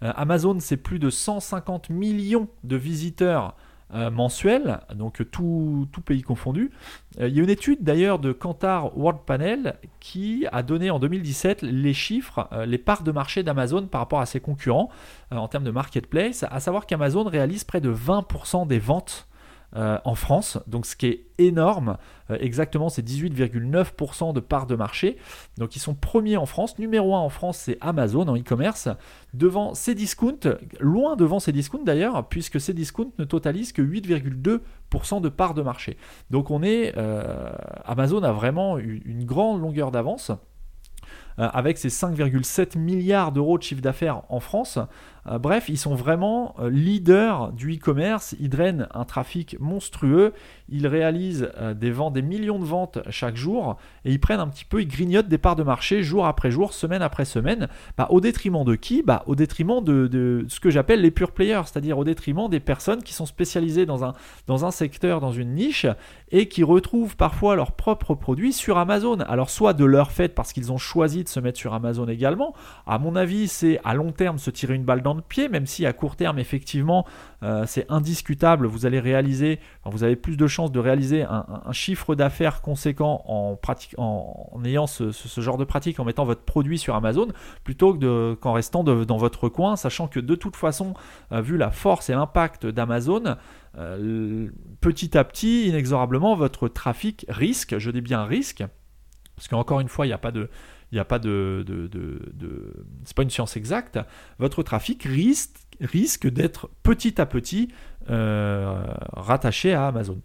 Euh, 0.03 0.11
Amazon, 0.15 0.57
c'est 0.59 0.77
plus 0.77 0.99
de 0.99 1.09
150 1.09 1.89
millions 1.89 2.47
de 2.63 2.75
visiteurs 2.75 3.49
euh, 3.49 3.70
mensuel, 3.93 4.79
donc 4.95 5.21
tout, 5.31 5.87
pays 6.05 6.21
confondu. 6.21 6.71
Euh, 7.19 7.27
il 7.27 7.35
y 7.35 7.39
a 7.39 7.43
une 7.43 7.49
étude 7.49 7.83
d'ailleurs 7.83 8.19
de 8.19 8.31
Kantar 8.31 8.97
World 8.97 9.21
Panel 9.25 9.75
qui 9.99 10.45
a 10.51 10.63
donné 10.63 10.89
en 10.89 10.99
2017 10.99 11.61
les 11.61 11.93
chiffres, 11.93 12.47
euh, 12.51 12.65
les 12.65 12.77
parts 12.77 13.03
de 13.03 13.11
marché 13.11 13.43
d'Amazon 13.43 13.87
par 13.87 14.01
rapport 14.01 14.21
à 14.21 14.25
ses 14.25 14.39
concurrents 14.39 14.89
en 15.31 15.47
termes 15.47 15.63
de 15.63 15.71
marketplace, 15.71 16.45
à 16.49 16.59
savoir 16.59 16.85
qu'Amazon 16.85 17.23
réalise 17.23 17.63
près 17.63 17.81
de 17.81 17.93
20% 17.93 18.67
des 18.67 18.79
ventes 18.79 19.27
en 19.73 20.15
France, 20.15 20.59
donc 20.67 20.85
ce 20.85 20.95
qui 20.95 21.07
est 21.07 21.27
énorme. 21.37 21.97
exactement, 22.29 22.89
c'est 22.89 23.07
18,9% 23.07 24.33
de 24.33 24.39
part 24.39 24.67
de 24.67 24.75
marché. 24.75 25.17
Donc 25.57 25.75
ils 25.75 25.79
sont 25.79 25.93
premiers 25.95 26.37
en 26.37 26.45
France. 26.45 26.77
Numéro 26.77 27.15
1 27.15 27.19
en 27.19 27.29
France, 27.29 27.57
c'est 27.57 27.77
Amazon 27.79 28.27
en 28.27 28.37
e-commerce. 28.37 28.89
Devant 29.33 29.73
Cdiscount, 29.73 30.39
loin 30.79 31.15
devant 31.15 31.39
Cdiscount 31.39 31.83
d'ailleurs, 31.83 32.27
puisque 32.27 32.59
Cdiscount 32.59 33.11
ne 33.17 33.23
totalise 33.23 33.71
que 33.71 33.81
8,2% 33.81 35.21
de 35.21 35.29
part 35.29 35.53
de 35.53 35.61
marché. 35.61 35.97
Donc 36.29 36.51
on 36.51 36.63
est, 36.63 36.93
Amazon 37.85 38.23
a 38.23 38.31
vraiment 38.31 38.77
une 38.77 39.25
grande 39.25 39.61
longueur 39.61 39.91
d'avance. 39.91 40.31
Euh, 41.39 41.49
avec 41.53 41.77
ses 41.77 41.87
5,7 41.89 42.77
milliards 42.77 43.31
d'euros 43.31 43.57
de 43.57 43.63
chiffre 43.63 43.81
d'affaires 43.81 44.23
en 44.29 44.39
France. 44.39 44.77
Euh, 45.27 45.37
bref, 45.37 45.69
ils 45.69 45.77
sont 45.77 45.95
vraiment 45.95 46.55
euh, 46.59 46.69
leaders 46.69 47.51
du 47.53 47.75
e-commerce. 47.75 48.35
Ils 48.39 48.49
drainent 48.49 48.87
un 48.93 49.05
trafic 49.05 49.59
monstrueux. 49.59 50.33
Ils 50.69 50.87
réalisent 50.87 51.51
des 51.75 51.91
ventes, 51.91 52.13
des 52.13 52.21
millions 52.21 52.57
de 52.57 52.63
ventes 52.63 52.99
chaque 53.09 53.35
jour. 53.35 53.77
Et 54.05 54.11
ils 54.11 54.19
prennent 54.19 54.39
un 54.39 54.47
petit 54.47 54.63
peu, 54.63 54.81
ils 54.81 54.87
grignotent 54.87 55.27
des 55.27 55.37
parts 55.37 55.57
de 55.57 55.63
marché 55.63 56.01
jour 56.01 56.25
après 56.25 56.49
jour, 56.49 56.73
semaine 56.73 57.01
après 57.01 57.25
semaine. 57.25 57.67
Bah, 57.97 58.07
au 58.09 58.21
détriment 58.21 58.63
de 58.63 58.75
qui? 58.75 59.03
Bah, 59.03 59.23
Au 59.27 59.35
détriment 59.35 59.83
de, 59.83 60.45
ce 60.47 60.59
que 60.59 60.69
j'appelle 60.69 61.01
les 61.01 61.11
pure 61.11 61.31
players, 61.31 61.63
c'est-à-dire 61.65 61.97
au 61.97 62.05
détriment 62.05 62.49
des 62.49 62.61
personnes 62.61 63.03
qui 63.03 63.13
sont 63.13 63.25
spécialisées 63.25 63.85
dans 63.85 64.05
un, 64.05 64.13
dans 64.47 64.65
un 64.65 64.71
secteur, 64.71 65.19
dans 65.19 65.33
une 65.33 65.53
niche, 65.55 65.85
et 66.31 66.47
qui 66.47 66.63
retrouvent 66.63 67.17
parfois 67.17 67.55
leurs 67.55 67.73
propres 67.73 68.15
produits 68.15 68.53
sur 68.53 68.77
Amazon. 68.77 69.19
Alors 69.27 69.49
soit 69.49 69.73
de 69.73 69.83
leur 69.83 70.11
fait 70.11 70.29
parce 70.29 70.53
qu'ils 70.53 70.71
ont 70.71 70.77
choisi 70.77 71.23
de 71.23 71.29
se 71.29 71.39
mettre 71.41 71.59
sur 71.59 71.73
Amazon 71.73 72.07
également. 72.07 72.53
À 72.87 72.97
mon 72.97 73.17
avis, 73.17 73.49
c'est 73.49 73.79
à 73.83 73.93
long 73.93 74.13
terme 74.13 74.37
se 74.37 74.49
tirer 74.49 74.75
une 74.75 74.85
balle 74.85 75.01
dans 75.01 75.10
même 75.49 75.65
si 75.65 75.85
à 75.85 75.93
court 75.93 76.15
terme, 76.15 76.39
effectivement, 76.39 77.05
euh, 77.43 77.65
c'est 77.65 77.85
indiscutable. 77.89 78.67
Vous 78.67 78.85
allez 78.85 78.99
réaliser, 78.99 79.59
vous 79.85 80.03
avez 80.03 80.15
plus 80.15 80.37
de 80.37 80.47
chances 80.47 80.71
de 80.71 80.79
réaliser 80.79 81.23
un, 81.23 81.45
chiffre 81.71 82.15
d'affaires 82.15 82.61
conséquent 82.61 83.23
en, 83.27 83.57
en, 83.97 84.65
ayant 84.65 84.87
ce, 84.87 85.11
genre 85.37 85.57
de 85.57 85.63
pratique, 85.63 85.99
en 85.99 86.05
mettant 86.05 86.25
votre 86.25 86.43
produit 86.43 86.77
sur 86.77 86.95
Amazon, 86.95 87.27
plutôt 87.63 87.93
que 87.93 88.33
qu'en 88.35 88.53
restant 88.53 88.83
dans 88.83 89.17
votre 89.17 89.49
coin, 89.49 89.75
sachant 89.75 90.07
que 90.07 90.19
de 90.19 90.35
toute 90.35 90.55
façon, 90.55 90.93
euh, 91.31 91.41
vu 91.41 91.57
la 91.57 91.71
force 91.71 92.09
et 92.09 92.13
l'impact 92.13 92.65
d'Amazon, 92.65 93.37
euh, 93.77 94.49
petit 94.81 95.17
à 95.17 95.23
petit, 95.23 95.67
inexorablement, 95.67 96.35
votre 96.35 96.67
trafic 96.67 97.25
risque, 97.29 97.77
je 97.77 97.91
dis 97.91 98.01
bien 98.01 98.23
risque, 98.23 98.63
parce 99.41 99.47
qu'encore 99.47 99.79
une 99.79 99.87
fois, 99.87 100.05
il 100.05 100.09
n'y 100.09 100.13
a 100.13 100.19
pas 100.19 100.29
de, 100.29 100.51
il 100.91 100.95
n'y 100.95 100.99
a 100.99 101.05
pas 101.05 101.17
de, 101.17 101.65
pas 103.15 103.23
une 103.23 103.31
science 103.31 103.57
exacte, 103.57 103.97
votre 104.37 104.61
trafic 104.61 105.01
risque, 105.01 105.57
risque 105.79 106.27
d'être 106.27 106.69
petit 106.83 107.19
à 107.19 107.25
petit 107.25 107.69
euh, 108.11 108.83
rattaché 109.13 109.73
à 109.73 109.87
Amazon. 109.87 110.19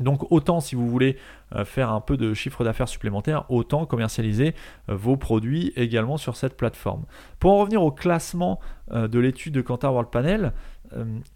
Donc 0.00 0.30
autant 0.30 0.60
si 0.60 0.74
vous 0.74 0.86
voulez 0.90 1.16
euh, 1.54 1.64
faire 1.64 1.90
un 1.90 2.02
peu 2.02 2.18
de 2.18 2.34
chiffre 2.34 2.64
d'affaires 2.64 2.88
supplémentaire, 2.88 3.46
autant 3.48 3.86
commercialiser 3.86 4.54
euh, 4.90 4.94
vos 4.94 5.16
produits 5.16 5.72
également 5.74 6.18
sur 6.18 6.36
cette 6.36 6.58
plateforme. 6.58 7.06
Pour 7.38 7.52
en 7.52 7.58
revenir 7.60 7.82
au 7.82 7.92
classement 7.92 8.60
de 8.92 9.18
l'étude 9.18 9.54
de 9.54 9.62
Kantar 9.62 9.94
World 9.94 10.10
Panel, 10.10 10.52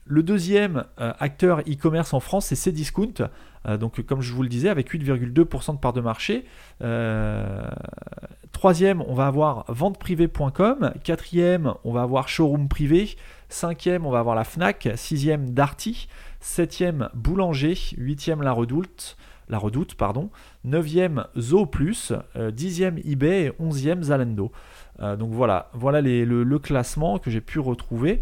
le 0.04 0.22
deuxième 0.22 0.84
acteur 0.96 1.60
e-commerce 1.60 2.14
en 2.14 2.20
France, 2.20 2.46
c'est 2.46 2.70
Cdiscount. 2.70 3.28
donc 3.78 4.02
comme 4.02 4.20
je 4.20 4.32
vous 4.32 4.42
le 4.42 4.48
disais, 4.48 4.68
avec 4.68 4.92
8,2% 4.92 5.74
de 5.74 5.78
part 5.78 5.92
de 5.92 6.00
marché. 6.00 6.44
Troisième, 8.52 9.02
on 9.06 9.14
va 9.14 9.26
avoir 9.26 9.64
venteprivée.com. 9.68 10.92
Quatrième, 11.04 11.74
on 11.84 11.92
va 11.92 12.02
avoir 12.02 12.28
showroom 12.28 12.68
privé. 12.68 13.16
Cinquième, 13.48 14.04
on 14.04 14.10
va 14.10 14.18
avoir 14.18 14.34
la 14.34 14.44
FNAC. 14.44 14.88
Sixième, 14.96 15.50
Darty. 15.50 16.08
Septième, 16.40 17.08
Boulanger. 17.14 17.76
Huitième, 17.96 18.42
La 18.42 18.52
Redoute. 18.52 19.16
La 19.48 19.58
Redoute, 19.58 19.94
pardon. 19.94 20.30
Neuvième, 20.64 21.24
Zo 21.38 21.66
Plus. 21.66 22.12
Euh, 22.36 22.50
dixième, 22.50 22.98
eBay. 22.98 23.52
Onzième, 23.60 24.02
Zalendo. 24.02 24.50
Euh, 25.00 25.16
donc 25.16 25.32
voilà, 25.32 25.70
voilà 25.72 26.00
le, 26.00 26.58
classement 26.58 27.18
que 27.18 27.30
j'ai 27.30 27.40
pu 27.40 27.60
retrouver. 27.60 28.20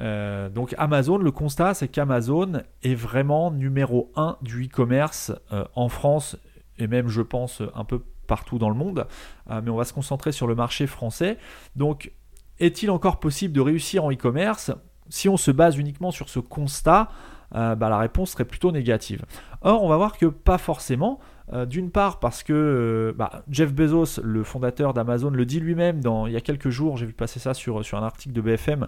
Euh, 0.00 0.48
donc 0.48 0.74
Amazon, 0.78 1.18
le 1.18 1.30
constat, 1.30 1.74
c'est 1.74 1.88
qu'Amazon 1.88 2.62
est 2.82 2.94
vraiment 2.94 3.50
numéro 3.50 4.10
1 4.16 4.38
du 4.42 4.64
e-commerce 4.64 5.32
en 5.74 5.88
France 5.88 6.36
et 6.78 6.86
même, 6.86 7.08
je 7.08 7.22
pense, 7.22 7.62
un 7.74 7.84
peu 7.84 8.02
partout 8.26 8.58
dans 8.58 8.70
le 8.70 8.74
monde, 8.74 9.06
euh, 9.50 9.60
mais 9.62 9.70
on 9.70 9.76
va 9.76 9.84
se 9.84 9.92
concentrer 9.92 10.32
sur 10.32 10.46
le 10.46 10.54
marché 10.54 10.86
français. 10.86 11.38
Donc, 11.76 12.12
est-il 12.58 12.90
encore 12.90 13.20
possible 13.20 13.54
de 13.54 13.60
réussir 13.60 14.04
en 14.04 14.10
e-commerce? 14.10 14.70
Si 15.08 15.28
on 15.28 15.36
se 15.36 15.50
base 15.50 15.76
uniquement 15.76 16.10
sur 16.10 16.28
ce 16.28 16.38
constat, 16.38 17.08
euh, 17.54 17.74
bah, 17.74 17.88
la 17.88 17.98
réponse 17.98 18.30
serait 18.30 18.44
plutôt 18.44 18.72
négative. 18.72 19.24
Or, 19.60 19.82
on 19.82 19.88
va 19.88 19.96
voir 19.96 20.16
que 20.16 20.26
pas 20.26 20.58
forcément. 20.58 21.20
Euh, 21.52 21.66
d'une 21.66 21.90
part 21.90 22.20
parce 22.20 22.42
que 22.42 23.14
bah, 23.16 23.42
Jeff 23.50 23.72
Bezos, 23.72 24.20
le 24.22 24.44
fondateur 24.44 24.94
d'Amazon, 24.94 25.30
le 25.30 25.44
dit 25.44 25.60
lui-même 25.60 26.00
il 26.26 26.32
y 26.32 26.36
a 26.36 26.40
quelques 26.40 26.70
jours, 26.70 26.96
j'ai 26.96 27.06
vu 27.06 27.12
passer 27.12 27.40
ça 27.40 27.54
sur, 27.54 27.78
un 27.78 28.02
article 28.02 28.34
de 28.34 28.40
BFM, 28.40 28.86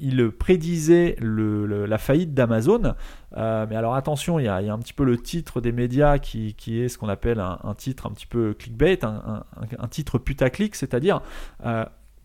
il 0.00 0.30
prédisait 0.30 1.16
la 1.20 1.98
faillite 1.98 2.34
d'Amazon. 2.34 2.94
mais 3.36 3.76
alors 3.76 3.94
attention, 3.94 4.38
il 4.38 4.44
y, 4.44 4.48
a, 4.48 4.56
un 4.56 4.78
petit 4.78 4.92
peu 4.92 5.04
le 5.04 5.16
titre 5.16 5.60
des 5.60 5.72
médias 5.72 6.18
qui, 6.18 6.54
est 6.68 6.88
ce 6.88 6.98
qu'on 6.98 7.08
appelle 7.08 7.40
un, 7.40 7.74
titre 7.76 8.06
un 8.06 8.10
petit 8.10 8.26
peu 8.26 8.54
clickbait, 8.54 9.04
un, 9.04 9.44
un 9.78 9.88
titre 9.88 10.18
putaclic, 10.18 10.74
c'est-à-dire 10.74 11.22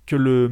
que 0.05 0.15
le, 0.15 0.51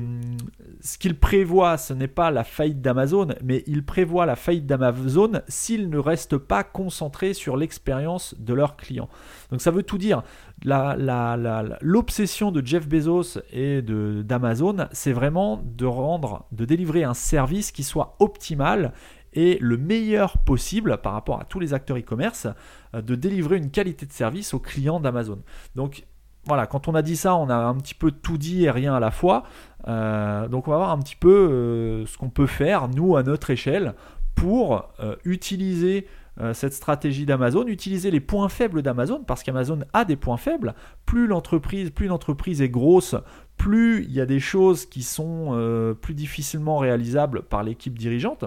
ce 0.81 0.97
qu'il 0.97 1.19
prévoit, 1.19 1.77
ce 1.77 1.93
n'est 1.93 2.07
pas 2.07 2.31
la 2.31 2.43
faillite 2.43 2.81
d'Amazon, 2.81 3.29
mais 3.43 3.63
il 3.67 3.85
prévoit 3.85 4.25
la 4.25 4.35
faillite 4.35 4.65
d'Amazon 4.65 5.41
s'ils 5.47 5.89
ne 5.89 5.97
restent 5.97 6.37
pas 6.37 6.63
concentrés 6.63 7.33
sur 7.33 7.55
l'expérience 7.55 8.35
de 8.39 8.53
leurs 8.53 8.75
clients. 8.77 9.09
Donc 9.51 9.61
ça 9.61 9.71
veut 9.71 9.83
tout 9.83 9.97
dire. 9.97 10.23
L'obsession 10.65 12.51
de 12.51 12.65
Jeff 12.65 12.87
Bezos 12.87 13.39
et 13.51 13.81
d'Amazon, 13.81 14.87
c'est 14.91 15.13
vraiment 15.13 15.61
de 15.63 15.85
rendre, 15.85 16.45
de 16.51 16.65
délivrer 16.65 17.03
un 17.03 17.13
service 17.13 17.71
qui 17.71 17.83
soit 17.83 18.15
optimal 18.19 18.93
et 19.33 19.57
le 19.59 19.77
meilleur 19.77 20.37
possible 20.39 20.97
par 21.01 21.13
rapport 21.13 21.41
à 21.41 21.45
tous 21.45 21.59
les 21.59 21.73
acteurs 21.73 21.97
e-commerce, 21.97 22.47
euh, 22.93 23.01
de 23.01 23.15
délivrer 23.15 23.57
une 23.57 23.71
qualité 23.71 24.05
de 24.05 24.11
service 24.11 24.53
aux 24.53 24.59
clients 24.59 24.99
d'Amazon. 24.99 25.41
Donc 25.75 26.05
voilà, 26.45 26.67
quand 26.67 26.87
on 26.87 26.95
a 26.95 27.01
dit 27.01 27.15
ça, 27.15 27.35
on 27.35 27.49
a 27.49 27.55
un 27.55 27.75
petit 27.75 27.93
peu 27.93 28.11
tout 28.11 28.37
dit 28.37 28.65
et 28.65 28.71
rien 28.71 28.93
à 28.93 28.99
la 28.99 29.11
fois. 29.11 29.43
Euh, 29.87 30.47
donc 30.47 30.67
on 30.67 30.71
va 30.71 30.77
voir 30.77 30.91
un 30.91 30.99
petit 30.99 31.15
peu 31.15 31.29
euh, 31.29 32.05
ce 32.05 32.17
qu'on 32.17 32.29
peut 32.29 32.47
faire, 32.47 32.89
nous, 32.89 33.15
à 33.15 33.23
notre 33.23 33.49
échelle, 33.49 33.93
pour 34.35 34.89
euh, 34.99 35.15
utiliser 35.25 36.07
cette 36.53 36.73
stratégie 36.73 37.27
d'Amazon, 37.27 37.67
utiliser 37.67 38.09
les 38.09 38.19
points 38.19 38.49
faibles 38.49 38.81
d'Amazon, 38.81 39.23
parce 39.23 39.43
qu'Amazon 39.43 39.81
a 39.93 40.03
des 40.03 40.15
points 40.15 40.37
faibles. 40.37 40.73
Plus 41.05 41.27
l'entreprise, 41.27 41.91
plus 41.91 42.07
l'entreprise 42.07 42.59
est 42.63 42.69
grosse, 42.69 43.13
plus 43.55 44.03
il 44.05 44.11
y 44.11 44.19
a 44.19 44.25
des 44.25 44.39
choses 44.39 44.87
qui 44.87 45.03
sont 45.03 45.95
plus 46.01 46.15
difficilement 46.15 46.79
réalisables 46.79 47.43
par 47.43 47.61
l'équipe 47.61 47.99
dirigeante. 47.99 48.45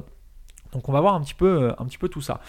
Donc 0.72 0.88
on 0.88 0.92
va 0.92 1.00
voir 1.00 1.14
un 1.14 1.20
petit 1.20 1.34
peu, 1.34 1.74
un 1.78 1.84
petit 1.84 1.98
peu 1.98 2.08
tout 2.08 2.20
ça. 2.20 2.40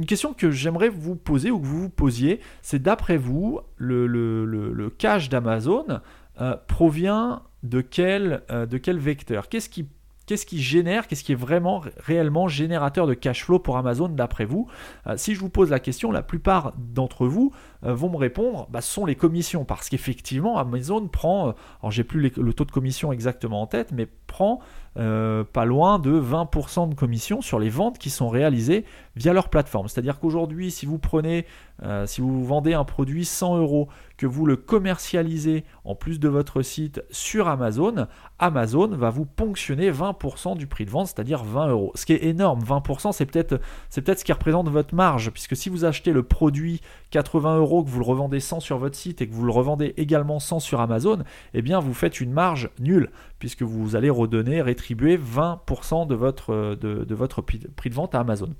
Une 0.00 0.06
question 0.06 0.32
que 0.32 0.50
j'aimerais 0.50 0.88
vous 0.88 1.14
poser 1.14 1.50
ou 1.50 1.60
que 1.60 1.66
vous 1.66 1.82
vous 1.82 1.90
posiez, 1.90 2.40
c'est 2.62 2.80
d'après 2.80 3.18
vous, 3.18 3.60
le, 3.76 4.06
le, 4.06 4.88
cash 4.88 5.28
d'Amazon 5.28 6.00
euh, 6.40 6.56
provient 6.68 7.42
de 7.64 7.82
quel, 7.82 8.42
euh, 8.50 8.64
de 8.64 8.78
quel 8.78 8.98
vecteur? 8.98 9.50
Qu'est-ce 9.50 9.68
qui 9.68 9.86
Qu'est-ce 10.24 10.46
qui 10.46 10.62
génère, 10.62 11.08
qu'est-ce 11.08 11.24
qui 11.24 11.32
est 11.32 11.36
vraiment 11.36 11.82
réellement 11.98 12.46
générateur 12.46 13.08
de 13.08 13.14
cash 13.14 13.44
flow 13.44 13.58
pour 13.58 13.76
Amazon 13.76 14.08
d'après 14.08 14.44
vous? 14.44 14.68
Euh, 15.08 15.16
Si 15.16 15.34
je 15.34 15.40
vous 15.40 15.50
pose 15.50 15.70
la 15.70 15.80
question, 15.80 16.12
la 16.12 16.22
plupart 16.22 16.72
d'entre 16.78 17.26
vous 17.26 17.52
vont 17.82 18.08
me 18.08 18.16
répondre, 18.16 18.68
bah, 18.70 18.80
ce 18.80 18.90
sont 18.90 19.04
les 19.04 19.16
commissions, 19.16 19.64
parce 19.64 19.88
qu'effectivement 19.88 20.56
Amazon 20.56 21.08
prend, 21.08 21.54
alors 21.80 21.90
j'ai 21.90 22.04
plus 22.04 22.32
le 22.34 22.54
taux 22.54 22.64
de 22.64 22.70
commission 22.70 23.12
exactement 23.12 23.60
en 23.60 23.66
tête, 23.66 23.90
mais 23.92 24.06
prend 24.28 24.60
euh, 24.96 25.44
pas 25.44 25.64
loin 25.64 26.00
de 26.00 26.20
20% 26.20 26.88
de 26.88 26.94
commission 26.94 27.40
sur 27.42 27.60
les 27.60 27.68
ventes 27.68 27.98
qui 27.98 28.10
sont 28.10 28.28
réalisées 28.28 28.84
via 29.14 29.32
leur 29.32 29.48
plateforme. 29.48 29.86
C'est-à-dire 29.86 30.18
qu'aujourd'hui, 30.18 30.72
si 30.72 30.84
vous 30.84 30.98
prenez, 30.98 31.46
euh, 31.84 32.06
si 32.06 32.20
vous 32.20 32.44
vendez 32.44 32.74
un 32.74 32.84
produit 32.84 33.24
100 33.24 33.58
euros, 33.58 33.88
que 34.16 34.26
vous 34.26 34.44
le 34.44 34.56
commercialisez 34.56 35.64
en 35.84 35.94
plus 35.94 36.20
de 36.20 36.28
votre 36.28 36.60
site 36.60 37.02
sur 37.10 37.48
Amazon, 37.48 38.06
Amazon 38.38 38.88
va 38.88 39.08
vous 39.08 39.24
ponctionner 39.24 39.90
20% 39.90 40.58
du 40.58 40.66
prix 40.66 40.84
de 40.84 40.90
vente, 40.90 41.06
c'est-à-dire 41.06 41.42
20 41.42 41.68
euros. 41.68 41.92
Ce 41.94 42.04
qui 42.04 42.12
est 42.12 42.24
énorme, 42.24 42.60
20%, 42.62 43.12
c'est 43.12 43.24
peut-être 43.24 43.60
c'est 43.88 44.02
peut-être 44.02 44.18
ce 44.18 44.24
qui 44.24 44.32
représente 44.32 44.68
votre 44.68 44.94
marge, 44.94 45.30
puisque 45.30 45.56
si 45.56 45.70
vous 45.70 45.86
achetez 45.86 46.12
le 46.12 46.22
produit 46.22 46.82
80 47.12 47.58
euros, 47.58 47.82
que 47.82 47.88
vous 47.88 48.00
le 48.00 48.04
revendez 48.04 48.40
100 48.40 48.60
sur 48.60 48.76
votre 48.76 48.96
site 48.96 49.22
et 49.22 49.28
que 49.28 49.32
vous 49.32 49.46
le 49.46 49.52
revendez 49.52 49.94
également 49.96 50.38
100 50.38 50.60
sur 50.60 50.80
Amazon, 50.80 51.20
eh 51.54 51.62
bien 51.62 51.80
vous 51.80 51.94
faites 51.94 52.20
une 52.20 52.32
marge 52.32 52.68
nulle, 52.78 53.10
puisque 53.40 53.62
vous 53.62 53.96
allez 53.96 54.10
redonner, 54.10 54.62
rétribuer 54.62 55.18
20% 55.18 56.06
de 56.06 56.14
votre, 56.14 57.42
prix 57.42 57.90
de 57.90 57.94
vente 57.94 58.14
à 58.14 58.20
Amazon. 58.20 58.50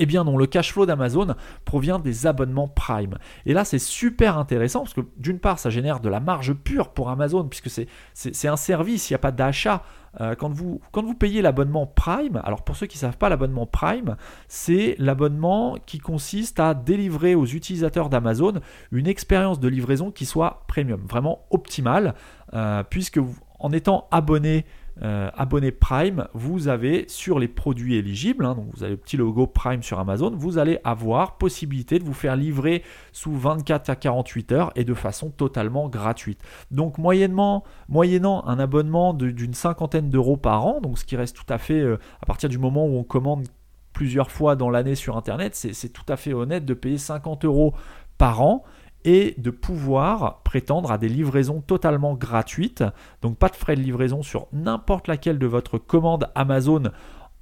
eh 0.00 0.06
bien 0.06 0.24
non, 0.24 0.36
le 0.36 0.46
cash 0.46 0.72
flow 0.72 0.86
d'Amazon 0.86 1.34
provient 1.64 1.98
des 1.98 2.26
abonnements 2.26 2.68
Prime. 2.68 3.18
Et 3.46 3.52
là, 3.52 3.64
c'est 3.64 3.78
super 3.78 4.38
intéressant 4.38 4.80
parce 4.80 4.94
que 4.94 5.02
d'une 5.16 5.38
part, 5.38 5.58
ça 5.58 5.70
génère 5.70 6.00
de 6.00 6.08
la 6.08 6.20
marge 6.20 6.54
pure 6.54 6.88
pour 6.88 7.10
Amazon 7.10 7.44
puisque 7.44 7.68
c'est 8.14 8.48
un 8.48 8.56
service, 8.56 9.10
il 9.10 9.12
n'y 9.12 9.16
a 9.16 9.20
pas 9.20 9.32
d'achat. 9.32 9.84
Euh, 10.20 10.34
quand, 10.34 10.48
vous, 10.48 10.80
vous 10.94 11.14
payez 11.14 11.42
l'abonnement 11.42 11.86
Prime, 11.86 12.40
alors 12.44 12.62
pour 12.64 12.76
ceux 12.76 12.86
qui 12.86 12.96
ne 12.96 13.00
savent 13.00 13.18
pas, 13.18 13.28
l'abonnement 13.28 13.66
Prime, 13.66 14.16
c'est 14.48 14.94
l'abonnement 14.98 15.76
qui 15.84 15.98
consiste 15.98 16.60
à 16.60 16.74
délivrer 16.74 17.34
aux 17.34 17.46
utilisateurs 17.46 18.08
d'Amazon 18.08 18.54
une 18.90 19.06
expérience 19.06 19.60
de 19.60 19.68
livraison 19.68 20.10
qui 20.10 20.24
soit 20.24 20.64
premium, 20.66 21.04
vraiment 21.06 21.46
optimale, 21.50 22.14
euh, 22.54 22.82
puisque 22.88 23.20
en 23.58 23.72
étant 23.72 24.06
abonné 24.10 24.64
euh, 25.02 25.30
abonné 25.36 25.70
Prime, 25.70 26.26
vous 26.34 26.66
avez 26.66 27.04
sur 27.06 27.38
les 27.38 27.46
produits 27.46 27.94
éligibles, 27.94 28.44
hein, 28.44 28.56
vous 28.72 28.82
avez 28.82 28.92
le 28.92 28.96
petit 28.96 29.16
logo 29.16 29.46
Prime 29.46 29.80
sur 29.80 30.00
Amazon, 30.00 30.32
vous 30.34 30.58
allez 30.58 30.80
avoir 30.82 31.38
possibilité 31.38 32.00
de 32.00 32.04
vous 32.04 32.14
faire 32.14 32.34
livrer 32.34 32.82
sous 33.12 33.32
24 33.32 33.90
à 33.90 33.96
48 33.96 34.52
heures 34.52 34.72
et 34.74 34.82
de 34.82 34.94
façon 34.94 35.30
totalement 35.30 35.88
gratuite. 35.88 36.40
Donc 36.72 36.98
moyennant 36.98 37.62
un 37.88 38.58
abonnement 38.58 39.14
d'une 39.14 39.54
cinquantaine 39.54 40.10
d'euros 40.10 40.36
par 40.36 40.66
an, 40.66 40.80
ce 40.96 41.04
qui 41.04 41.14
reste 41.14 41.36
tout 41.36 41.52
à 41.52 41.58
fait 41.58 41.80
euh, 41.80 41.98
à 42.20 42.26
partir 42.26 42.48
du 42.48 42.58
moment 42.58 42.84
où 42.84 42.96
on 42.96 43.04
commande 43.04 43.46
plusieurs 43.92 44.32
fois 44.32 44.56
dans 44.56 44.68
l'année 44.68 44.96
sur 44.96 45.16
Internet, 45.16 45.54
c'est 45.54 45.92
tout 45.92 46.06
à 46.08 46.16
fait 46.16 46.32
honnête 46.32 46.64
de 46.64 46.74
payer 46.74 46.98
50 46.98 47.44
euros 47.44 47.72
par 48.16 48.42
an 48.42 48.64
et 49.04 49.34
de 49.38 49.50
pouvoir 49.50 50.42
prétendre 50.42 50.90
à 50.90 50.98
des 50.98 51.08
livraisons 51.08 51.60
totalement 51.60 52.14
gratuites. 52.14 52.84
Donc 53.22 53.38
pas 53.38 53.48
de 53.48 53.56
frais 53.56 53.76
de 53.76 53.80
livraison 53.80 54.22
sur 54.22 54.48
n'importe 54.52 55.08
laquelle 55.08 55.38
de 55.38 55.46
votre 55.46 55.78
commande 55.78 56.28
Amazon 56.34 56.84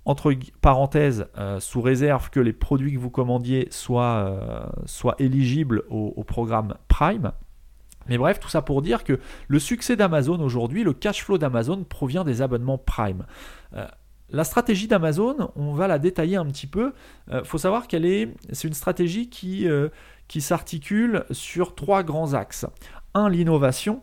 entre 0.07 0.33
parenthèses, 0.61 1.27
euh, 1.37 1.59
sous 1.59 1.83
réserve 1.83 2.31
que 2.31 2.39
les 2.39 2.53
produits 2.53 2.95
que 2.95 2.99
vous 2.99 3.11
commandiez 3.11 3.67
soient, 3.71 4.39
euh, 5.05 5.13
éligibles 5.19 5.83
au, 5.91 6.23
programme 6.23 6.75
Prime. 6.87 7.33
Mais 8.09 8.17
bref, 8.17 8.39
tout 8.39 8.49
ça 8.49 8.63
pour 8.63 8.83
dire 8.83 9.03
que 9.03 9.19
le 9.49 9.59
succès 9.59 9.97
d'Amazon 9.97 10.41
aujourd'hui, 10.41 10.85
le 10.85 10.93
cash 10.93 11.25
flow 11.25 11.39
d'Amazon 11.39 11.83
provient 11.83 12.23
des 12.23 12.41
abonnements 12.41 12.79
Prime. 12.79 13.27
Euh, 13.75 13.85
la 14.31 14.45
stratégie 14.45 14.87
d'Amazon, 14.87 15.51
on 15.57 15.73
va 15.73 15.89
la 15.89 15.99
détailler 15.99 16.37
un 16.37 16.47
petit 16.47 16.67
peu. 16.67 16.93
Il 17.33 17.45
faut 17.45 17.59
savoir 17.59 17.87
qu'elle 17.87 18.05
est, 18.05 18.35
c'est 18.53 18.67
une 18.67 18.75
stratégie 18.75 19.29
qui, 19.29 19.69
qui 20.29 20.41
s'articule 20.41 21.25
sur 21.31 21.75
trois 21.75 22.03
grands 22.03 22.35
axes. 22.35 22.67
Un, 23.15 23.29
l'innovation. 23.29 24.03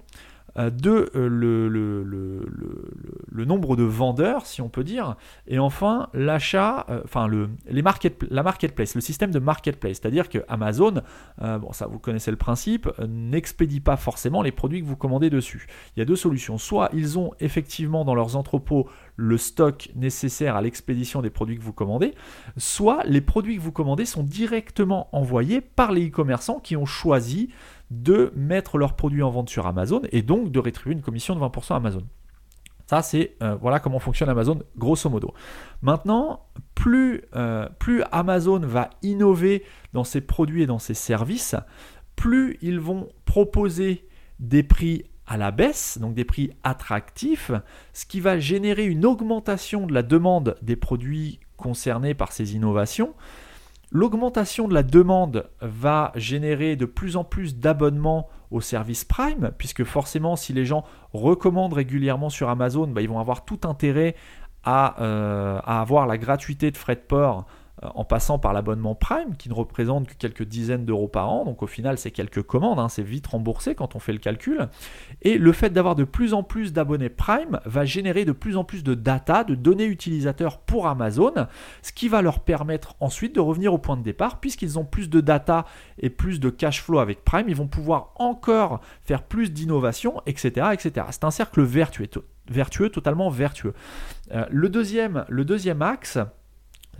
Euh, 0.58 0.70
deux, 0.70 1.10
euh, 1.16 1.28
le, 1.28 1.68
le, 1.68 3.46
nombre 3.46 3.76
de 3.76 3.84
vendeurs, 3.84 4.46
si 4.46 4.62
on 4.62 4.70
peut 4.70 4.84
dire. 4.84 5.16
Et 5.48 5.60
enfin, 5.60 6.10
l'achat, 6.14 6.86
euh, 6.90 7.02
enfin, 7.04 7.28
le, 7.28 7.50
les 7.68 7.82
market, 7.82 8.24
la 8.30 8.44
marketplace, 8.44 8.96
le 8.96 9.02
système 9.02 9.32
de 9.32 9.40
marketplace. 9.40 10.00
C'est-à-dire 10.02 10.30
que 10.30 10.40
Amazon, 10.48 11.02
vous 11.40 12.00
connaissez 12.00 12.32
le 12.32 12.38
principe, 12.38 12.90
n'expédie 13.08 13.80
pas 13.80 13.98
forcément 13.98 14.42
les 14.42 14.52
produits 14.52 14.82
que 14.82 14.88
vous 14.88 14.96
commandez 14.96 15.30
dessus. 15.30 15.68
Il 15.96 16.00
y 16.00 16.02
a 16.02 16.06
deux 16.06 16.16
solutions. 16.16 16.58
Soit 16.58 16.90
ils 16.94 17.18
ont 17.20 17.32
effectivement 17.40 18.06
dans 18.06 18.16
leurs 18.16 18.36
entrepôts 18.36 18.88
le 19.16 19.38
stock 19.38 19.90
nécessaire 19.96 20.56
à 20.56 20.62
l'expédition 20.62 21.22
des 21.22 21.30
produits 21.30 21.58
que 21.58 21.64
vous 21.64 21.74
commandez, 21.74 22.14
soit 22.58 23.04
les 23.06 23.22
produits 23.22 23.58
que 23.58 23.62
vous 23.62 23.72
commandez 23.72 24.06
sont 24.06 24.24
directement 24.24 25.10
envoyés 25.12 25.62
par 25.62 25.92
les 25.92 26.08
e-commerçants 26.08 26.60
qui 26.60 26.76
ont 26.76 26.86
choisi 26.86 27.50
de 28.02 28.34
mettre 28.36 28.78
leurs 28.78 28.96
produits 28.96 29.22
en 29.22 29.30
vente 29.30 29.50
sur 29.50 29.68
Amazon 29.68 30.02
et 30.12 30.24
donc 30.24 30.52
de 30.52 30.60
rétribuer 30.60 30.94
une 30.94 31.02
commission 31.02 31.36
de 31.36 31.40
20% 31.40 31.74
à 31.74 31.76
Amazon. 31.78 32.02
Ça, 32.88 33.02
c'est 33.02 33.36
euh, 33.42 33.56
voilà 33.56 33.80
comment 33.80 34.00
fonctionne 34.00 34.30
Amazon, 34.30 34.62
grosso 34.78 35.10
modo. 35.10 35.34
Maintenant, 35.82 36.46
plus, 36.76 37.24
euh, 37.36 37.70
plus 37.80 38.04
Amazon 38.12 38.60
va 38.60 38.90
innover 39.04 39.64
dans 39.94 40.04
ses 40.04 40.22
produits 40.22 40.64
et 40.64 40.66
dans 40.68 40.80
ses 40.80 40.94
services, 40.94 41.56
plus 42.16 42.58
ils 42.62 42.80
vont 42.80 43.10
proposer 43.26 44.08
des 44.40 44.64
prix 44.64 45.06
à 45.26 45.38
la 45.38 45.52
baisse, 45.52 45.98
donc 46.00 46.14
des 46.14 46.26
prix 46.26 46.52
attractifs, 46.64 47.52
ce 47.94 48.06
qui 48.06 48.20
va 48.20 48.40
générer 48.40 48.86
une 48.86 49.06
augmentation 49.06 49.88
de 49.88 49.94
la 49.94 50.04
demande 50.04 50.58
des 50.62 50.76
produits 50.76 51.40
concernés 51.56 52.14
par 52.14 52.34
ces 52.34 52.56
innovations. 52.56 53.14
L'augmentation 53.96 54.68
de 54.68 54.74
la 54.74 54.82
demande 54.82 55.52
va 55.62 56.12
générer 56.16 56.76
de 56.76 56.86
plus 56.86 57.16
en 57.16 57.24
plus 57.24 57.58
d'abonnements 57.58 58.28
au 58.50 58.60
service 58.60 59.06
Prime, 59.06 59.52
puisque 59.60 59.84
forcément 59.84 60.36
si 60.36 60.52
les 60.52 60.66
gens 60.66 60.84
recommandent 61.14 61.74
régulièrement 61.74 62.32
sur 62.32 62.50
Amazon, 62.50 62.88
bah, 62.88 63.02
ils 63.02 63.08
vont 63.08 63.20
avoir 63.20 63.46
tout 63.46 63.60
intérêt 63.66 64.16
à, 64.64 65.00
euh, 65.04 65.60
à 65.64 65.80
avoir 65.80 66.08
la 66.08 66.18
gratuité 66.18 66.72
de 66.72 66.78
frais 66.78 66.96
de 66.96 67.02
port 67.02 67.46
en 67.96 68.04
passant 68.04 68.40
par 68.40 68.54
l'abonnement 68.54 68.96
Prime, 68.96 69.36
qui 69.38 69.50
ne 69.50 69.54
représente 69.54 70.08
que 70.08 70.14
quelques 70.14 70.44
dizaines 70.44 70.86
d'euros 70.86 71.08
par 71.08 71.30
an. 71.30 71.46
Donc 71.46 71.64
au 71.64 71.68
final, 71.68 71.98
c'est 71.98 72.12
quelques 72.12 72.44
commandes, 72.44 72.80
hein, 72.80 72.90
c'est 72.90 73.04
vite 73.04 73.28
remboursé 73.28 73.76
quand 73.76 73.96
on 73.96 74.00
fait 74.00 74.14
le 74.14 74.20
calcul. 74.20 74.68
Et 75.22 75.38
le 75.38 75.52
fait 75.52 75.72
d'avoir 75.72 75.96
de 75.96 76.04
plus 76.04 76.34
en 76.34 76.44
plus 76.44 76.74
d'abonnés 76.74 77.10
Prime 77.10 77.60
va 77.66 77.86
générer 77.86 78.26
de 78.26 78.32
plus 78.32 78.58
en 78.58 78.64
plus 78.64 78.84
de 78.84 78.94
data, 78.94 79.44
de 79.44 79.56
données 79.56 79.86
utilisateurs 79.86 80.60
pour 80.60 80.88
Amazon, 80.88 81.34
ce 81.82 81.92
qui 81.92 82.10
va 82.10 82.22
leur 82.22 82.40
permettre 82.40 82.96
ensuite 83.00 83.36
de 83.36 83.40
revenir 83.40 83.74
au 83.74 83.78
point 83.78 83.98
de 83.98 84.04
départ, 84.04 84.40
puisqu'ils 84.40 84.80
ont 84.80 84.86
plus 84.86 85.10
de 85.10 85.22
data 85.22 85.66
et 86.00 86.10
plus 86.10 86.40
de 86.40 86.50
cash 86.50 86.82
flow 86.82 87.00
avec 87.00 87.24
Prime, 87.24 87.46
ils 87.48 87.56
vont 87.56 87.68
pouvoir 87.68 88.14
encore 88.16 88.82
faire 89.04 89.24
plus 89.24 89.52
d'innovation, 89.52 90.22
etc., 90.26 90.68
etc. 90.74 91.08
C'est 91.12 91.24
un 91.24 91.32
cercle 91.32 91.62
vertueux, 91.64 92.90
totalement 92.90 93.30
vertueux. 93.30 93.74
Euh, 94.32 94.46
le 94.50 94.70
deuxième 94.70 95.82
axe, 95.82 96.20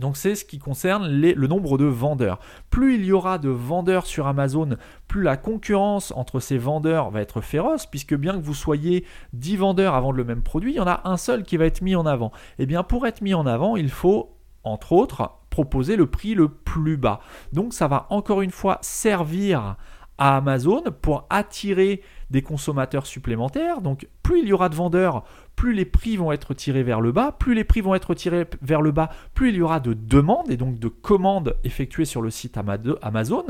donc 0.00 0.16
c'est 0.16 0.34
ce 0.34 0.44
qui 0.44 0.58
concerne 0.58 1.08
le 1.08 1.46
nombre 1.46 1.78
de 1.78 1.84
vendeurs. 1.84 2.40
Plus 2.70 2.96
il 2.96 3.04
y 3.04 3.12
aura 3.12 3.38
de 3.38 3.48
vendeurs 3.48 4.06
sur 4.06 4.26
Amazon, 4.26 4.76
plus 5.08 5.22
la 5.22 5.36
concurrence 5.36 6.12
entre 6.16 6.40
ces 6.40 6.58
vendeurs 6.58 7.10
va 7.10 7.20
être 7.20 7.40
féroce, 7.40 7.86
puisque 7.86 8.14
bien 8.14 8.34
que 8.34 8.44
vous 8.44 8.54
soyez 8.54 9.04
10 9.32 9.56
vendeurs 9.56 9.94
à 9.94 10.00
vendre 10.00 10.16
le 10.16 10.24
même 10.24 10.42
produit, 10.42 10.72
il 10.72 10.76
y 10.76 10.80
en 10.80 10.86
a 10.86 11.02
un 11.04 11.16
seul 11.16 11.44
qui 11.44 11.56
va 11.56 11.66
être 11.66 11.80
mis 11.80 11.94
en 11.94 12.06
avant. 12.06 12.32
Et 12.58 12.64
eh 12.64 12.66
bien 12.66 12.82
pour 12.82 13.06
être 13.06 13.20
mis 13.20 13.34
en 13.34 13.46
avant, 13.46 13.76
il 13.76 13.90
faut, 13.90 14.36
entre 14.64 14.92
autres, 14.92 15.30
proposer 15.50 15.94
le 15.94 16.06
prix 16.06 16.34
le 16.34 16.48
plus 16.48 16.96
bas. 16.96 17.20
Donc 17.52 17.72
ça 17.72 17.86
va 17.86 18.06
encore 18.10 18.42
une 18.42 18.50
fois 18.50 18.78
servir 18.82 19.76
à 20.18 20.36
Amazon 20.36 20.82
pour 21.02 21.26
attirer 21.30 22.02
des 22.34 22.42
consommateurs 22.42 23.06
supplémentaires. 23.06 23.80
Donc 23.80 24.08
plus 24.24 24.40
il 24.40 24.48
y 24.48 24.52
aura 24.52 24.68
de 24.68 24.74
vendeurs, 24.74 25.22
plus 25.54 25.72
les 25.72 25.84
prix 25.84 26.16
vont 26.16 26.32
être 26.32 26.52
tirés 26.52 26.82
vers 26.82 27.00
le 27.00 27.12
bas. 27.12 27.30
Plus 27.38 27.54
les 27.54 27.62
prix 27.62 27.80
vont 27.80 27.94
être 27.94 28.12
tirés 28.12 28.44
vers 28.60 28.82
le 28.82 28.90
bas, 28.90 29.08
plus 29.34 29.50
il 29.50 29.54
y 29.54 29.62
aura 29.62 29.78
de 29.78 29.94
demandes 29.94 30.50
et 30.50 30.56
donc 30.56 30.80
de 30.80 30.88
commandes 30.88 31.56
effectuées 31.62 32.04
sur 32.04 32.22
le 32.22 32.30
site 32.30 32.58
Amazon. 33.02 33.44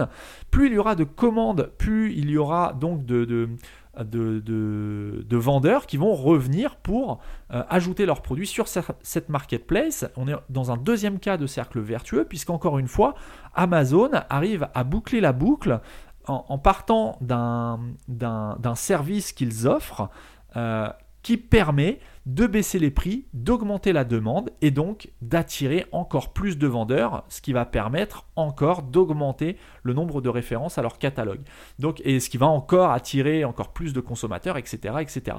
Plus 0.50 0.66
il 0.66 0.74
y 0.74 0.78
aura 0.78 0.96
de 0.96 1.04
commandes, 1.04 1.72
plus 1.78 2.12
il 2.12 2.30
y 2.30 2.36
aura 2.36 2.74
donc 2.74 3.06
de, 3.06 3.24
de 3.24 5.36
vendeurs 5.36 5.86
qui 5.86 5.96
vont 5.96 6.14
revenir 6.14 6.76
pour 6.76 7.22
euh, 7.52 7.62
ajouter 7.70 8.04
leurs 8.04 8.20
produits 8.20 8.46
sur 8.46 8.66
cette 8.68 9.30
marketplace. 9.30 10.04
On 10.18 10.28
est 10.28 10.34
dans 10.50 10.72
un 10.72 10.76
deuxième 10.76 11.18
cas 11.18 11.38
de 11.38 11.46
cercle 11.46 11.80
vertueux, 11.80 12.26
puisqu'encore 12.26 12.78
une 12.78 12.88
fois, 12.88 13.14
Amazon 13.54 14.10
arrive 14.28 14.68
à 14.74 14.84
boucler 14.84 15.22
la 15.22 15.32
boucle 15.32 15.80
en, 16.26 16.58
partant 16.58 17.18
d'un 17.20 18.74
service 18.74 19.32
qu'ils 19.32 19.66
offrent 19.66 20.08
euh, 20.56 20.88
qui 21.24 21.38
permet 21.38 22.00
de 22.26 22.46
baisser 22.46 22.78
les 22.78 22.90
prix, 22.90 23.26
d'augmenter 23.32 23.92
la 23.92 24.04
demande 24.04 24.50
et 24.60 24.70
donc 24.70 25.10
d'attirer 25.22 25.86
encore 25.90 26.32
plus 26.32 26.58
de 26.58 26.66
vendeurs, 26.66 27.24
ce 27.28 27.40
qui 27.40 27.52
va 27.52 27.64
permettre 27.64 28.26
encore 28.36 28.82
d'augmenter 28.82 29.56
le 29.82 29.94
nombre 29.94 30.20
de 30.20 30.28
références 30.28 30.78
à 30.78 30.82
leur 30.82 30.98
catalogue. 30.98 31.40
Donc, 31.78 32.00
et 32.04 32.20
ce 32.20 32.28
qui 32.28 32.36
va 32.36 32.46
encore 32.46 32.90
attirer 32.90 33.44
encore 33.44 33.72
plus 33.72 33.92
de 33.94 34.00
consommateurs, 34.00 34.58
etc. 34.58 34.96
etc. 35.00 35.38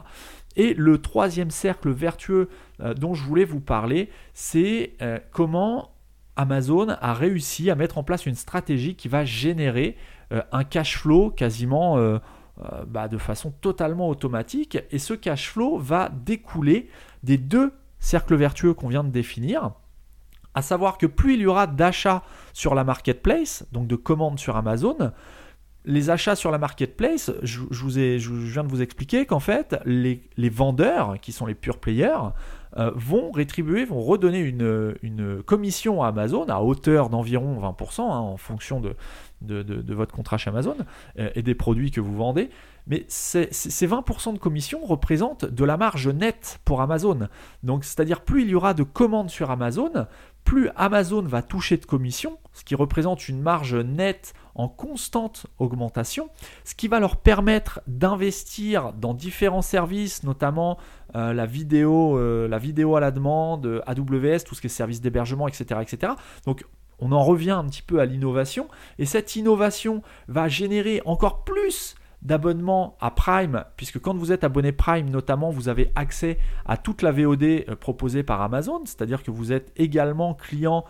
Et 0.56 0.74
le 0.74 1.02
troisième 1.02 1.52
cercle 1.52 1.92
vertueux 1.92 2.50
euh, 2.82 2.94
dont 2.96 3.14
je 3.14 3.24
voulais 3.24 3.46
vous 3.46 3.62
parler, 3.62 4.10
c'est 4.34 4.94
euh, 5.02 5.20
comment 5.32 5.95
Amazon 6.36 6.90
a 6.90 7.14
réussi 7.14 7.70
à 7.70 7.76
mettre 7.76 7.98
en 7.98 8.04
place 8.04 8.26
une 8.26 8.36
stratégie 8.36 8.96
qui 8.96 9.08
va 9.08 9.26
générer 9.26 9.96
euh, 10.34 10.42
un 10.52 10.64
cash 10.64 10.98
flow 10.98 11.30
quasiment 11.30 11.98
euh, 11.98 12.18
euh, 12.64 12.86
bah, 12.86 13.08
de 13.08 13.18
façon 13.18 13.52
totalement 13.52 14.10
automatique. 14.10 14.78
Et 14.92 15.00
ce 15.00 15.14
cash 15.14 15.50
flow 15.50 15.78
va 15.78 16.10
découler 16.10 16.90
des 17.24 17.38
deux 17.38 17.74
cercles 18.00 18.36
vertueux 18.36 18.74
qu'on 18.74 18.88
vient 18.88 19.04
de 19.04 19.10
définir. 19.10 19.72
À 20.54 20.62
savoir 20.62 20.98
que 20.98 21.06
plus 21.06 21.34
il 21.34 21.42
y 21.42 21.48
aura 21.48 21.68
d'achats 21.68 22.24
sur 22.54 22.76
la 22.76 22.84
marketplace, 22.84 23.66
donc 23.72 23.88
de 23.88 23.96
commandes 23.96 24.40
sur 24.40 24.56
Amazon, 24.56 25.12
les 25.86 26.10
achats 26.10 26.36
sur 26.36 26.52
la 26.52 26.58
marketplace, 26.58 27.32
je, 27.44 27.62
viens 27.70 28.64
de 28.64 28.70
vous 28.70 28.82
expliquer 28.82 29.26
qu'en 29.26 29.40
fait, 29.40 29.76
les, 29.86 30.22
vendeurs, 30.50 31.20
qui 31.22 31.32
sont 31.32 31.46
les 31.46 31.56
pure 31.56 31.78
players, 31.78 32.32
vont 32.96 33.32
rétribuer, 33.32 33.86
vont 33.86 34.02
redonner 34.02 34.40
une, 34.40 35.42
commission 35.46 36.04
à 36.04 36.08
Amazon 36.10 36.46
à 36.50 36.60
hauteur 36.60 37.10
d'environ 37.10 37.60
20% 37.62 38.02
hein, 38.02 38.06
en 38.06 38.38
fonction 38.38 38.82
de, 38.82 38.96
de, 39.42 39.94
votre 39.94 40.14
contrat 40.14 40.38
chez 40.38 40.50
Amazon 40.50 40.76
euh, 41.20 41.30
et 41.36 41.42
des 41.42 41.56
produits 41.56 41.92
que 41.92 42.02
vous 42.02 42.16
vendez. 42.16 42.50
Mais 42.88 43.06
ces 43.08 43.48
20% 43.50 44.34
de 44.34 44.38
commission 44.38 44.86
représentent 44.86 45.46
de 45.46 45.66
la 45.66 45.76
marge 45.76 46.08
nette 46.08 46.60
pour 46.66 46.82
Amazon. 46.82 47.28
Donc, 47.64 47.84
c'est-à-dire 47.84 48.22
plus 48.22 48.44
il 48.44 48.50
y 48.50 48.56
aura 48.56 48.74
de 48.74 48.84
commandes 48.84 49.30
sur 49.30 49.50
Amazon, 49.50 49.92
plus 50.46 50.70
Amazon 50.78 51.24
va 51.24 51.42
toucher 51.42 51.76
de 51.76 51.86
commissions, 51.86 52.38
ce 52.54 52.64
qui 52.64 52.76
représente 52.76 53.28
une 53.28 53.42
marge 53.42 53.76
nette 53.76 54.34
en 54.54 54.70
constante 54.70 55.48
augmentation, 55.60 56.30
ce 56.64 56.76
qui 56.76 56.88
va 56.88 57.02
leur 57.02 57.18
permettre 57.18 57.82
d'investir 57.88 58.94
dans 58.94 59.14
différents 59.14 59.64
services, 59.64 60.24
notamment 60.24 60.78
euh, 61.16 61.34
la, 61.34 61.46
vidéo, 61.46 62.18
euh, 62.18 62.48
la 62.48 62.60
vidéo 62.60 62.96
à 62.96 63.02
la 63.02 63.12
demande, 63.12 63.84
AWS, 63.86 64.44
tout 64.46 64.56
ce 64.56 64.62
qui 64.62 64.68
est 64.68 64.70
service 64.70 65.02
d'hébergement, 65.02 65.48
etc., 65.50 65.82
etc. 65.82 66.14
Donc 66.46 66.64
on 67.00 67.12
en 67.12 67.24
revient 67.24 67.52
un 67.52 67.66
petit 67.66 67.82
peu 67.82 68.00
à 68.00 68.06
l'innovation, 68.06 68.70
et 69.00 69.06
cette 69.06 69.36
innovation 69.36 70.04
va 70.30 70.48
générer 70.48 71.02
encore 71.06 71.44
plus 71.44 71.96
d'abonnement 72.26 72.98
à 73.00 73.12
Prime, 73.12 73.66
puisque 73.78 74.00
quand 74.00 74.18
vous 74.18 74.32
êtes 74.32 74.44
abonné 74.44 74.72
Prime 74.72 75.10
notamment, 75.10 75.52
vous 75.52 75.70
avez 75.70 75.92
accès 75.96 76.40
à 76.66 76.76
toute 76.76 77.02
la 77.02 77.12
VOD 77.12 77.44
euh, 77.44 77.76
proposée 77.80 78.24
par 78.24 78.42
Amazon, 78.42 78.82
c'est-à-dire 78.86 79.24
que 79.24 79.32
vous 79.32 79.54
êtes 79.54 79.72
également 79.78 80.34
client 80.34 80.86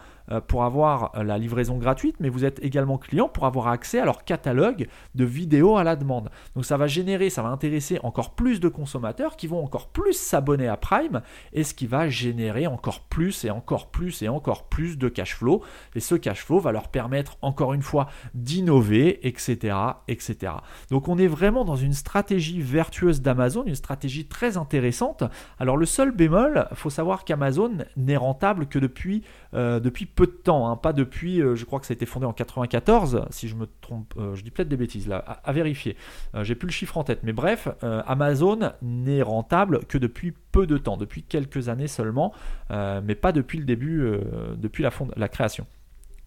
pour 0.48 0.64
avoir 0.64 1.12
euh, 1.16 1.24
la 1.24 1.38
livraison 1.38 1.78
gratuite, 1.78 2.16
mais 2.20 2.30
vous 2.30 2.46
êtes 2.46 2.64
également 2.64 2.98
client 2.98 3.30
pour 3.30 3.46
avoir 3.46 3.68
accès 3.68 4.00
à 4.00 4.06
leur 4.06 4.24
catalogue 4.24 4.88
de 5.14 5.26
vidéos 5.26 5.78
à 5.78 5.84
la 5.84 5.96
demande. 5.96 6.30
Donc 6.56 6.66
ça 6.66 6.78
va 6.78 6.88
générer, 6.88 7.30
ça 7.30 7.44
va 7.44 7.50
intéresser 7.50 8.00
encore 8.04 8.36
plus 8.36 8.60
de 8.60 8.68
consommateurs 8.68 9.36
qui 9.36 9.48
vont 9.48 9.64
encore 9.64 9.90
plus 9.90 10.14
s'abonner 10.14 10.68
à 10.68 10.78
Prime 10.78 11.22
et 11.54 11.64
ce 11.64 11.74
qui 11.74 11.88
va 11.88 12.10
générer 12.10 12.68
encore 12.68 13.02
plus 13.02 13.46
et 13.46 13.52
encore 13.52 13.92
plus 13.92 14.22
et 14.22 14.30
encore 14.30 14.68
plus 14.68 14.98
de 14.98 15.10
cash 15.10 15.36
flow. 15.36 15.64
Et 15.96 16.00
ce 16.00 16.16
cash 16.16 16.44
flow 16.44 16.60
va 16.60 16.72
leur 16.72 16.88
permettre 16.88 17.38
encore 17.42 17.74
une 17.74 17.82
fois 17.82 18.08
d'innover, 18.34 19.28
etc., 19.28 19.78
etc. 20.08 20.54
Donc 20.90 21.08
on 21.08 21.18
est 21.18 21.28
vraiment 21.28 21.66
dans 21.66 21.76
une 21.76 21.94
stratégie 21.94 22.62
vertueuse 22.62 23.22
d'Amazon, 23.22 23.64
une 23.66 23.76
stratégie 23.76 24.26
très 24.26 24.58
intéressante. 24.58 25.24
Alors 25.60 25.78
le 25.78 25.86
seul 25.86 26.12
bémol, 26.12 26.68
faut 26.74 26.90
savoir 26.90 27.26
qu'Amazon 27.26 27.86
n'est 27.96 28.18
rentable 28.18 28.68
que 28.68 28.80
depuis, 28.80 29.24
euh, 29.54 29.80
depuis 29.80 30.06
peu 30.16 30.26
de 30.26 30.32
temps, 30.32 30.70
hein, 30.70 30.78
pas 30.78 30.94
depuis, 30.94 31.42
euh, 31.42 31.56
je 31.56 31.66
crois 31.66 31.80
que 31.80 31.86
ça 31.86 31.92
a 31.92 31.96
été 31.96 32.06
fondé 32.06 32.26
en 32.26 32.34
94, 32.34 33.26
si 33.30 33.48
je 33.48 33.56
me 33.56 33.68
trompe, 33.82 34.14
euh, 34.18 34.34
je 34.34 34.44
dis 34.44 34.52
peut-être 34.52 34.70
des 34.70 34.78
bêtises 34.78 35.08
là, 35.08 35.18
à, 35.18 35.52
vérifier. 35.52 35.98
Euh, 36.34 36.44
j'ai 36.44 36.56
plus 36.56 36.68
le 36.68 36.72
chiffre 36.72 36.98
en 36.98 37.04
tête, 37.04 37.20
mais 37.24 37.34
bref, 37.34 37.68
Amazon 37.82 38.72
n'est 38.82 39.22
rentable 39.22 39.86
que 39.86 39.98
depuis 39.98 40.34
peu 40.52 40.66
de 40.66 40.78
temps, 40.78 40.98
depuis 40.98 41.24
quelques 41.24 41.70
années 41.70 41.88
seulement, 41.88 42.34
mais 42.70 43.16
pas 43.16 43.32
depuis 43.32 43.58
le 43.58 43.66
début, 43.66 44.10
depuis 44.58 44.84
la, 44.84 44.92
la 45.16 45.28
création. 45.28 45.68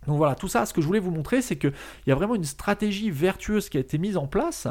Donc 0.07 0.17
voilà, 0.17 0.35
tout 0.35 0.49
ça, 0.49 0.65
ce 0.65 0.73
que 0.73 0.81
je 0.81 0.87
voulais 0.87 1.01
vous 1.01 1.11
montrer, 1.11 1.43
c'est 1.43 1.57
qu'il 1.57 1.73
y 2.07 2.13
a 2.13 2.15
vraiment 2.15 2.35
une 2.35 2.45
stratégie 2.45 3.11
vertueuse 3.11 3.69
qui 3.69 3.77
a 3.77 3.81
été 3.81 3.99
mise 3.99 4.17
en 4.17 4.27
place, 4.27 4.67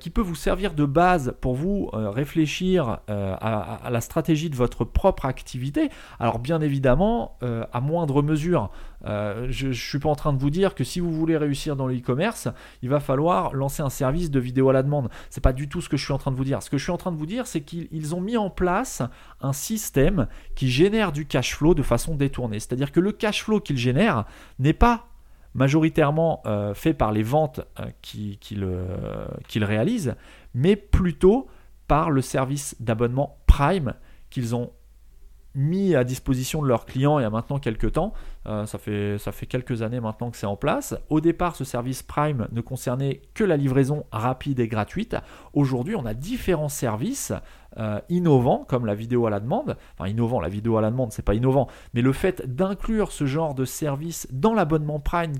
qui 0.00 0.10
peut 0.10 0.20
vous 0.20 0.34
servir 0.34 0.74
de 0.74 0.84
base 0.84 1.34
pour 1.40 1.54
vous 1.54 1.90
euh, 1.92 2.10
réfléchir 2.10 2.98
euh, 3.10 3.34
à, 3.40 3.88
la 3.90 4.00
stratégie 4.00 4.50
de 4.50 4.56
votre 4.56 4.84
propre 4.84 5.26
activité. 5.26 5.90
Alors 6.18 6.38
bien 6.38 6.60
évidemment, 6.60 7.38
à 7.72 7.80
moindre 7.80 8.22
mesure. 8.22 8.70
je 9.04 9.66
ne 9.68 9.72
suis 9.72 9.98
pas 9.98 10.08
en 10.08 10.14
train 10.14 10.32
de 10.32 10.38
vous 10.38 10.50
dire 10.50 10.74
que 10.74 10.84
si 10.84 11.00
vous 11.00 11.12
voulez 11.12 11.36
réussir 11.36 11.76
dans 11.76 11.86
le 11.86 11.96
e-commerce, 11.96 12.48
il 12.82 12.88
va 12.88 13.00
falloir 13.00 13.54
lancer 13.54 13.82
un 13.82 13.90
service 13.90 14.30
de 14.30 14.40
vidéo 14.40 14.70
à 14.70 14.72
la 14.72 14.82
demande. 14.82 15.08
C'est 15.30 15.42
pas 15.42 15.52
du 15.52 15.68
tout 15.68 15.80
ce 15.80 15.88
que 15.88 15.96
je 15.96 16.04
suis 16.04 16.12
en 16.12 16.18
train 16.18 16.30
de 16.30 16.36
vous 16.36 16.44
dire. 16.44 16.62
Ce 16.62 16.70
que 16.70 16.78
je 16.78 16.82
suis 16.82 16.92
en 16.92 16.96
train 16.96 17.12
de 17.12 17.16
vous 17.16 17.26
dire, 17.26 17.46
c'est 17.46 17.60
qu'ils 17.60 18.14
ont 18.14 18.20
mis 18.20 18.36
en 18.36 18.50
place 18.50 19.02
un 19.40 19.52
système 19.52 20.26
qui 20.54 20.68
génère 20.68 21.12
du 21.12 21.26
cash 21.26 21.54
flow 21.54 21.74
de 21.74 21.82
façon 21.82 22.14
détournée. 22.14 22.58
C'est-à-dire 22.58 22.92
que 22.92 23.00
le 23.00 23.12
cash 23.12 23.44
flow 23.44 23.60
qu'ils 23.60 23.78
génèrent 23.78 24.24
n'est 24.58 24.72
pas 24.72 25.06
majoritairement 25.56 26.42
euh, 26.46 26.74
fait 26.74 26.94
par 26.94 27.12
les 27.12 27.22
ventes 27.22 27.60
euh, 27.80 27.90
qu'ils 28.00 29.64
réalisent, 29.64 30.14
mais 30.54 30.76
plutôt 30.76 31.48
par 31.88 32.10
le 32.10 32.20
service 32.20 32.76
d'abonnement 32.78 33.38
Prime 33.46 33.94
qu'ils 34.28 34.54
ont 34.54 34.70
mis 35.56 35.96
à 35.96 36.04
disposition 36.04 36.62
de 36.62 36.68
leurs 36.68 36.84
clients 36.84 37.18
il 37.18 37.22
y 37.22 37.24
a 37.24 37.30
maintenant 37.30 37.58
quelques 37.58 37.92
temps. 37.92 38.12
Euh, 38.46 38.66
ça, 38.66 38.78
fait, 38.78 39.18
ça 39.18 39.32
fait 39.32 39.46
quelques 39.46 39.82
années 39.82 40.00
maintenant 40.00 40.30
que 40.30 40.36
c'est 40.36 40.46
en 40.46 40.54
place. 40.54 40.94
Au 41.08 41.20
départ, 41.20 41.56
ce 41.56 41.64
service 41.64 42.02
Prime 42.02 42.46
ne 42.52 42.60
concernait 42.60 43.22
que 43.34 43.42
la 43.42 43.56
livraison 43.56 44.04
rapide 44.12 44.60
et 44.60 44.68
gratuite. 44.68 45.16
Aujourd'hui, 45.54 45.96
on 45.96 46.06
a 46.06 46.14
différents 46.14 46.68
services 46.68 47.32
euh, 47.78 48.00
innovants 48.08 48.64
comme 48.68 48.86
la 48.86 48.94
vidéo 48.94 49.26
à 49.26 49.30
la 49.30 49.40
demande. 49.40 49.76
Enfin, 49.98 50.08
innovant, 50.08 50.40
la 50.40 50.48
vidéo 50.48 50.76
à 50.76 50.82
la 50.82 50.90
demande, 50.90 51.12
c'est 51.12 51.24
pas 51.24 51.34
innovant, 51.34 51.68
mais 51.94 52.02
le 52.02 52.12
fait 52.12 52.54
d'inclure 52.54 53.10
ce 53.10 53.26
genre 53.26 53.54
de 53.54 53.64
service 53.64 54.28
dans 54.30 54.54
l'abonnement 54.54 55.00
Prime 55.00 55.32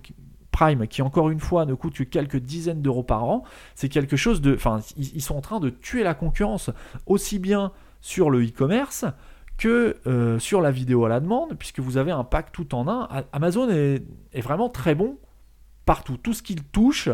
Prime, 0.51 0.87
qui 0.87 1.03
encore 1.03 1.29
une 1.29 1.41
fois 1.41 1.67
ne 1.67 1.75
coûte 1.75 1.99
que 1.99 2.03
quelques 2.03 2.39
dizaines 2.39 2.81
d'euros 2.81 3.03
par 3.03 3.25
an, 3.25 3.43
c'est 3.75 3.91
quelque 3.91 4.17
chose 4.17 4.41
de. 4.41 4.55
Enfin, 4.55 4.81
ils 4.97 5.21
sont 5.21 5.37
en 5.37 5.43
train 5.43 5.61
de 5.61 5.69
tuer 5.69 6.03
la 6.03 6.15
concurrence 6.15 6.71
aussi 7.05 7.39
bien 7.39 7.73
sur 8.01 8.31
le 8.31 8.43
e-commerce 8.43 9.05
que 9.59 9.97
euh, 10.07 10.39
sur 10.39 10.61
la 10.61 10.71
vidéo 10.71 11.05
à 11.05 11.09
la 11.09 11.21
demande, 11.21 11.55
puisque 11.59 11.81
vous 11.81 11.97
avez 11.97 12.11
un 12.11 12.25
pack 12.25 12.53
tout 12.53 12.75
en 12.75 12.89
un. 12.89 13.09
Amazon 13.33 13.69
est, 13.71 14.03
vraiment 14.41 14.69
très 14.69 14.95
bon 14.95 15.19
partout. 15.85 16.17
Tout 16.17 16.35
ce 16.35 16.43
qu'il 16.43 16.63
touche, 16.65 17.09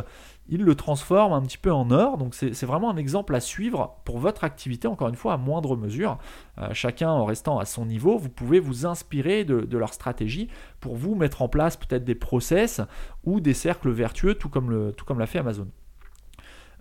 il 0.48 0.62
le 0.62 0.74
transforme 0.74 1.32
un 1.32 1.42
petit 1.42 1.58
peu 1.58 1.72
en 1.72 1.90
or. 1.90 2.18
Donc 2.18 2.34
c'est 2.34 2.64
vraiment 2.64 2.90
un 2.90 2.96
exemple 2.96 3.34
à 3.34 3.40
suivre 3.40 3.96
pour 4.04 4.18
votre 4.18 4.44
activité, 4.44 4.88
encore 4.88 5.08
une 5.08 5.14
fois, 5.14 5.34
à 5.34 5.36
moindre 5.36 5.76
mesure. 5.76 6.18
Euh, 6.58 6.70
chacun 6.72 7.10
en 7.10 7.24
restant 7.24 7.58
à 7.58 7.64
son 7.64 7.86
niveau, 7.86 8.18
vous 8.18 8.30
pouvez 8.30 8.60
vous 8.60 8.86
inspirer 8.86 9.44
de, 9.44 9.76
leur 9.76 9.94
stratégie 9.94 10.48
pour 10.80 10.96
vous 10.96 11.14
mettre 11.14 11.42
en 11.42 11.48
place 11.48 11.76
peut-être 11.76 12.04
des 12.04 12.14
process 12.14 12.80
ou 13.24 13.40
des 13.40 13.54
cercles 13.54 13.90
vertueux, 13.90 14.34
tout 14.34 14.48
comme 14.48 15.18
l'a 15.18 15.26
fait 15.26 15.38
Amazon. 15.38 15.68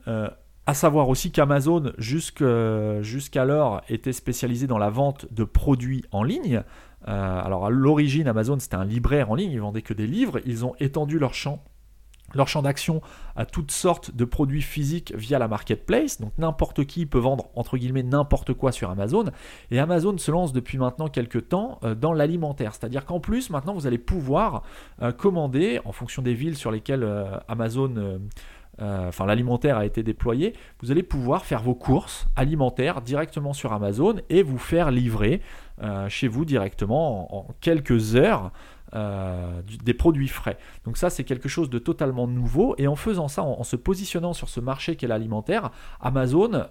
Euh, 0.07 0.29
à 0.67 0.73
savoir 0.73 1.09
aussi 1.09 1.31
qu'Amazon, 1.31 1.91
jusqu'alors, 1.97 3.81
était 3.89 4.13
spécialisé 4.13 4.67
dans 4.67 4.77
la 4.77 4.89
vente 4.89 5.25
de 5.31 5.43
produits 5.43 6.03
en 6.11 6.23
ligne. 6.23 6.63
Euh, 7.07 7.41
alors 7.41 7.65
à 7.65 7.69
l'origine, 7.69 8.27
Amazon, 8.27 8.59
c'était 8.59 8.75
un 8.75 8.85
libraire 8.85 9.31
en 9.31 9.35
ligne, 9.35 9.51
ils 9.51 9.61
vendaient 9.61 9.81
que 9.81 9.93
des 9.93 10.07
livres. 10.07 10.39
Ils 10.45 10.65
ont 10.65 10.75
étendu 10.79 11.19
leur 11.19 11.33
champ 11.33 11.63
leur 12.33 12.47
champ 12.47 12.61
d'action 12.61 13.01
à 13.35 13.45
toutes 13.45 13.71
sortes 13.71 14.15
de 14.15 14.23
produits 14.23 14.61
physiques 14.61 15.13
via 15.17 15.37
la 15.37 15.49
marketplace. 15.49 16.21
Donc 16.21 16.31
n'importe 16.37 16.85
qui 16.85 17.05
peut 17.05 17.19
vendre 17.19 17.49
entre 17.55 17.77
guillemets 17.77 18.03
n'importe 18.03 18.53
quoi 18.53 18.71
sur 18.71 18.89
Amazon. 18.89 19.25
Et 19.69 19.79
Amazon 19.79 20.17
se 20.17 20.31
lance 20.31 20.53
depuis 20.53 20.77
maintenant 20.77 21.09
quelques 21.09 21.49
temps 21.49 21.79
euh, 21.83 21.93
dans 21.93 22.13
l'alimentaire. 22.13 22.73
C'est-à-dire 22.73 23.05
qu'en 23.05 23.19
plus 23.19 23.49
maintenant 23.49 23.73
vous 23.73 23.85
allez 23.85 23.97
pouvoir 23.97 24.63
euh, 25.01 25.11
commander 25.11 25.81
en 25.83 25.91
fonction 25.91 26.21
des 26.21 26.33
villes 26.33 26.55
sur 26.55 26.71
lesquelles 26.71 27.05
Amazon 27.49 28.19
enfin 28.79 29.25
l'alimentaire 29.25 29.77
a 29.77 29.85
été 29.85 30.01
déployé, 30.01 30.53
vous 30.81 30.91
allez 30.91 31.03
pouvoir 31.03 31.45
faire 31.45 31.61
vos 31.61 31.75
courses 31.75 32.27
alimentaires 32.35 33.01
directement 33.01 33.53
sur 33.53 33.73
Amazon 33.73 34.15
et 34.29 34.43
vous 34.43 34.57
faire 34.57 34.91
livrer 34.91 35.41
euh, 35.83 36.07
chez 36.09 36.27
vous 36.27 36.45
directement 36.45 37.35
en, 37.35 37.47
quelques 37.59 38.15
heures 38.15 38.51
euh, 38.93 39.61
des 39.83 39.93
produits 39.93 40.27
frais. 40.27 40.57
Donc 40.85 40.97
ça 40.97 41.09
c'est 41.09 41.23
quelque 41.23 41.49
chose 41.49 41.71
de 41.71 41.79
totalement 41.79 42.27
nouveau 42.27 42.75
et 42.77 42.87
en 42.87 42.95
faisant 42.95 43.27
ça, 43.27 43.41
en, 43.41 43.63
se 43.63 43.75
positionnant 43.75 44.33
sur 44.33 44.47
ce 44.47 44.59
marché 44.59 44.95
qu'est 44.95 45.07
l'alimentaire, 45.07 45.71
Amazon 45.99 46.67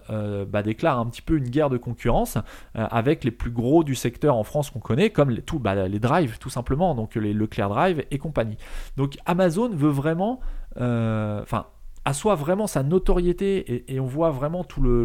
bah, 0.49 0.63
déclare 0.63 0.99
un 0.99 1.07
petit 1.07 1.23
peu 1.23 1.37
une 1.37 1.49
guerre 1.49 1.71
de 1.71 1.77
concurrence 1.77 2.39
avec 2.75 3.25
les 3.25 3.31
plus 3.33 3.51
gros 3.51 3.83
du 3.83 3.95
secteur 3.95 4.37
en 4.37 4.45
France 4.45 4.71
qu'on 4.71 4.81
connaît, 4.81 5.11
comme 5.11 5.31
les, 5.31 5.43
tout, 5.43 5.59
bah, 5.59 5.89
les 5.89 5.99
drives 5.99 6.39
tout 6.39 6.51
simplement, 6.51 6.95
donc 6.95 7.15
les 7.17 7.33
Leclerc 7.33 7.69
Drive 7.69 8.05
et 8.11 8.19
compagnie. 8.19 8.59
Donc 8.97 9.17
Amazon 9.27 9.71
veut 9.71 9.91
vraiment, 9.91 10.41
enfin 10.77 11.67
assoit 12.11 12.35
vraiment 12.35 12.67
sa 12.67 12.83
notoriété 12.83 13.85
et, 13.93 14.01
on 14.01 14.07
voit 14.07 14.31
vraiment 14.31 14.65
tout 14.65 14.83
le, 14.83 15.05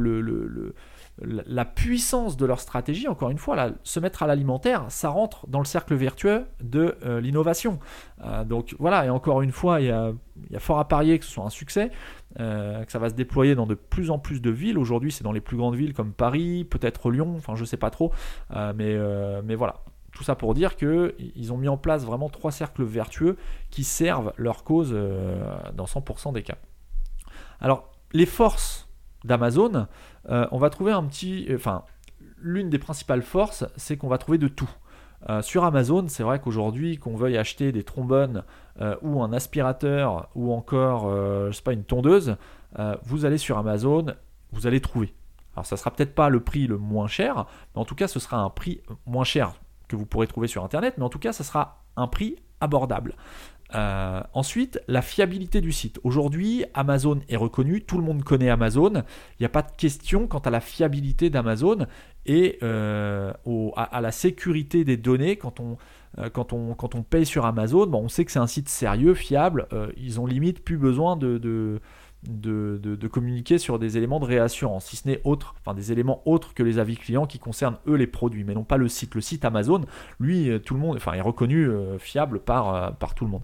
la 1.22 1.64
puissance 1.66 2.36
de 2.36 2.46
leur 2.46 2.60
stratégie, 2.60 3.08
encore 3.08 3.30
une 3.30 3.38
fois, 3.38 3.70
se 3.84 4.00
mettre 4.00 4.24
à 4.24 4.28
l'alimentaire, 4.28 4.86
ça 4.90 5.10
rentre 5.10 5.48
dans 5.48 5.60
le 5.60 5.66
cercle 5.66 5.96
vertueux 5.96 6.46
de 6.62 6.98
euh, 7.06 7.22
l'innovation. 7.22 7.80
Euh, 8.24 8.44
donc 8.44 8.76
voilà, 8.80 9.06
et 9.06 9.10
encore 9.10 9.42
une 9.42 9.52
fois, 9.52 9.80
il 9.80 9.88
y, 9.88 9.92
a, 9.92 10.14
fort 10.60 10.80
à 10.80 10.88
parier 10.88 11.18
que 11.18 11.26
ce 11.26 11.32
soit 11.32 11.46
un 11.46 11.50
succès, 11.50 11.92
euh, 12.40 12.84
que 12.84 12.92
ça 12.92 13.00
va 13.00 13.10
se 13.10 13.14
déployer 13.14 13.56
dans 13.56 13.66
de 13.66 13.76
plus 13.76 14.12
en 14.12 14.20
plus 14.20 14.42
de 14.42 14.50
villes. 14.50 14.78
Aujourd'hui, 14.78 15.12
c'est 15.12 15.24
dans 15.24 15.32
les 15.32 15.42
plus 15.42 15.56
grandes 15.56 15.76
villes 15.76 15.94
comme 15.94 16.12
Paris, 16.12 16.66
peut-être 16.66 17.10
Lyon, 17.10 17.36
enfin 17.38 17.56
je 17.56 17.64
sais 17.64 17.78
pas 17.78 17.90
trop, 17.90 18.12
mais, 18.54 18.98
mais 19.44 19.56
voilà. 19.56 19.76
Tout 20.12 20.24
ça 20.24 20.36
pour 20.36 20.54
dire 20.54 20.78
qu'ils 20.78 21.52
ont 21.52 21.58
mis 21.58 21.68
en 21.68 21.76
place 21.76 22.06
vraiment 22.06 22.30
trois 22.30 22.52
cercles 22.54 22.86
vertueux 22.86 23.36
qui 23.70 23.84
servent 23.84 24.32
leur 24.38 24.64
cause 24.64 24.98
dans 25.74 25.84
100% 25.84 26.32
des 26.32 26.42
cas. 26.42 26.56
Alors, 27.66 27.90
les 28.14 28.28
forces 28.28 28.88
d'Amazon, 29.24 29.88
euh, 30.30 30.46
on 30.52 30.60
va 30.60 30.70
trouver 30.70 30.92
un 30.92 31.04
petit. 31.04 31.48
Euh, 31.50 31.56
enfin, 31.56 31.84
l'une 32.38 32.70
des 32.70 32.78
principales 32.78 33.24
forces, 33.24 33.66
c'est 33.76 33.98
qu'on 33.98 34.08
va 34.08 34.20
trouver 34.20 34.38
de 34.38 34.48
tout. 34.48 34.70
Euh, 35.32 35.42
sur 35.42 35.64
Amazon, 35.64 36.06
c'est 36.08 36.22
vrai 36.22 36.40
qu'aujourd'hui, 36.40 37.00
qu'on 37.00 37.16
veuille 37.16 37.40
acheter 37.40 37.72
des 37.72 37.82
trombones 37.82 38.44
ou 39.02 39.24
un 39.24 39.34
aspirateur 39.34 40.30
ou 40.36 40.54
encore, 40.54 41.10
je 41.10 41.52
sais 41.54 41.64
pas, 41.64 41.74
une 41.74 41.86
tondeuse, 41.86 42.36
vous 43.04 43.26
allez 43.26 43.40
sur 43.40 43.58
Amazon, 43.58 44.14
vous 44.52 44.68
allez 44.68 44.80
trouver. 44.82 45.16
Alors, 45.56 45.66
ça 45.66 45.76
sera 45.76 45.90
peut-être 45.90 46.14
pas 46.14 46.30
le 46.30 46.42
prix 46.42 46.68
le 46.68 46.78
moins 46.78 47.08
cher, 47.08 47.48
mais 47.74 47.82
en 47.82 47.86
tout 47.86 47.96
cas, 47.96 48.08
ce 48.08 48.20
sera 48.20 48.38
un 48.38 48.52
prix 48.52 48.82
moins 49.08 49.24
cher 49.24 49.54
que 49.88 49.96
vous 49.96 50.06
pourrez 50.06 50.28
trouver 50.28 50.48
sur 50.48 50.64
Internet, 50.64 50.96
mais 51.00 51.04
en 51.04 51.10
tout 51.10 51.20
cas, 51.20 51.34
ça 51.34 51.44
sera 51.44 51.84
un 51.96 52.08
prix 52.08 52.36
abordable. 52.62 53.16
Euh, 53.74 54.22
ensuite, 54.34 54.80
la 54.88 55.02
fiabilité 55.02 55.60
du 55.60 55.72
site. 55.72 56.00
Aujourd'hui, 56.04 56.66
Amazon 56.74 57.20
est 57.30 57.36
reconnu, 57.36 57.82
tout 57.82 57.98
le 57.98 58.04
monde 58.04 58.24
connaît 58.24 58.50
Amazon. 58.50 58.94
Il 58.94 59.42
n'y 59.42 59.46
a 59.46 59.50
pas 59.50 59.64
de 59.64 59.72
question 59.76 60.28
quant 60.28 60.40
à 60.40 60.50
la 60.50 60.60
fiabilité 60.60 61.30
d'Amazon 61.30 61.88
et 62.28 62.60
euh, 62.64 63.34
à, 63.76 64.02
la 64.02 64.12
sécurité 64.12 64.84
des 64.84 64.98
données 64.98 65.36
quand 65.38 65.60
on, 65.60 65.78
euh, 66.20 66.30
quand 66.30 66.54
on, 66.54 66.76
quand 66.76 66.96
on 66.96 67.02
paye 67.02 67.26
sur 67.26 67.46
Amazon. 67.46 67.88
Bon, 67.88 68.04
on 68.04 68.10
sait 68.10 68.24
que 68.24 68.32
c'est 68.32 68.40
un 68.40 68.48
site 68.48 68.70
sérieux, 68.70 69.16
fiable. 69.16 69.68
ils 69.98 70.20
ont 70.20 70.26
limite 70.26 70.64
plus 70.64 70.78
besoin 70.78 71.16
de 71.16 71.38
de, 71.38 71.82
communiquer 73.08 73.58
sur 73.58 73.80
des 73.80 73.98
éléments 73.98 74.20
de 74.20 74.26
réassurance, 74.26 74.86
si 74.88 74.98
ce 74.98 75.08
n'est 75.08 75.22
autre, 75.24 75.56
enfin 75.60 75.74
des 75.74 75.92
éléments 75.92 76.22
autres 76.26 76.54
que 76.54 76.64
les 76.64 76.80
avis 76.80 76.98
clients 76.98 77.26
qui 77.26 77.40
concernent 77.40 77.78
eux 77.88 77.96
les 77.96 78.08
produits, 78.08 78.44
mais 78.44 78.54
non 78.54 78.64
pas 78.64 78.78
le 78.78 78.88
site. 78.88 79.16
Le 79.16 79.22
site 79.22 79.46
Amazon, 79.46 79.82
lui, 80.20 80.50
euh, 80.50 80.60
tout 80.60 80.74
le 80.74 80.80
monde, 80.80 80.98
enfin, 80.98 81.14
est 81.14 81.22
reconnu 81.22 81.68
euh, 81.68 81.98
fiable 81.98 82.40
par, 82.40 82.76
euh, 82.76 82.92
par 82.92 83.16
tout 83.16 83.26
le 83.26 83.32
monde. 83.32 83.44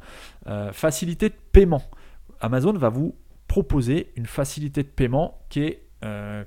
facilité 0.73 1.29
de 1.29 1.35
paiement. 1.51 1.83
Amazon 2.39 2.73
va 2.73 2.89
vous 2.89 3.15
proposer 3.47 4.11
une 4.15 4.25
facilité 4.25 4.83
de 4.83 4.87
paiement 4.87 5.39
qui 5.49 5.61
est 5.61 5.87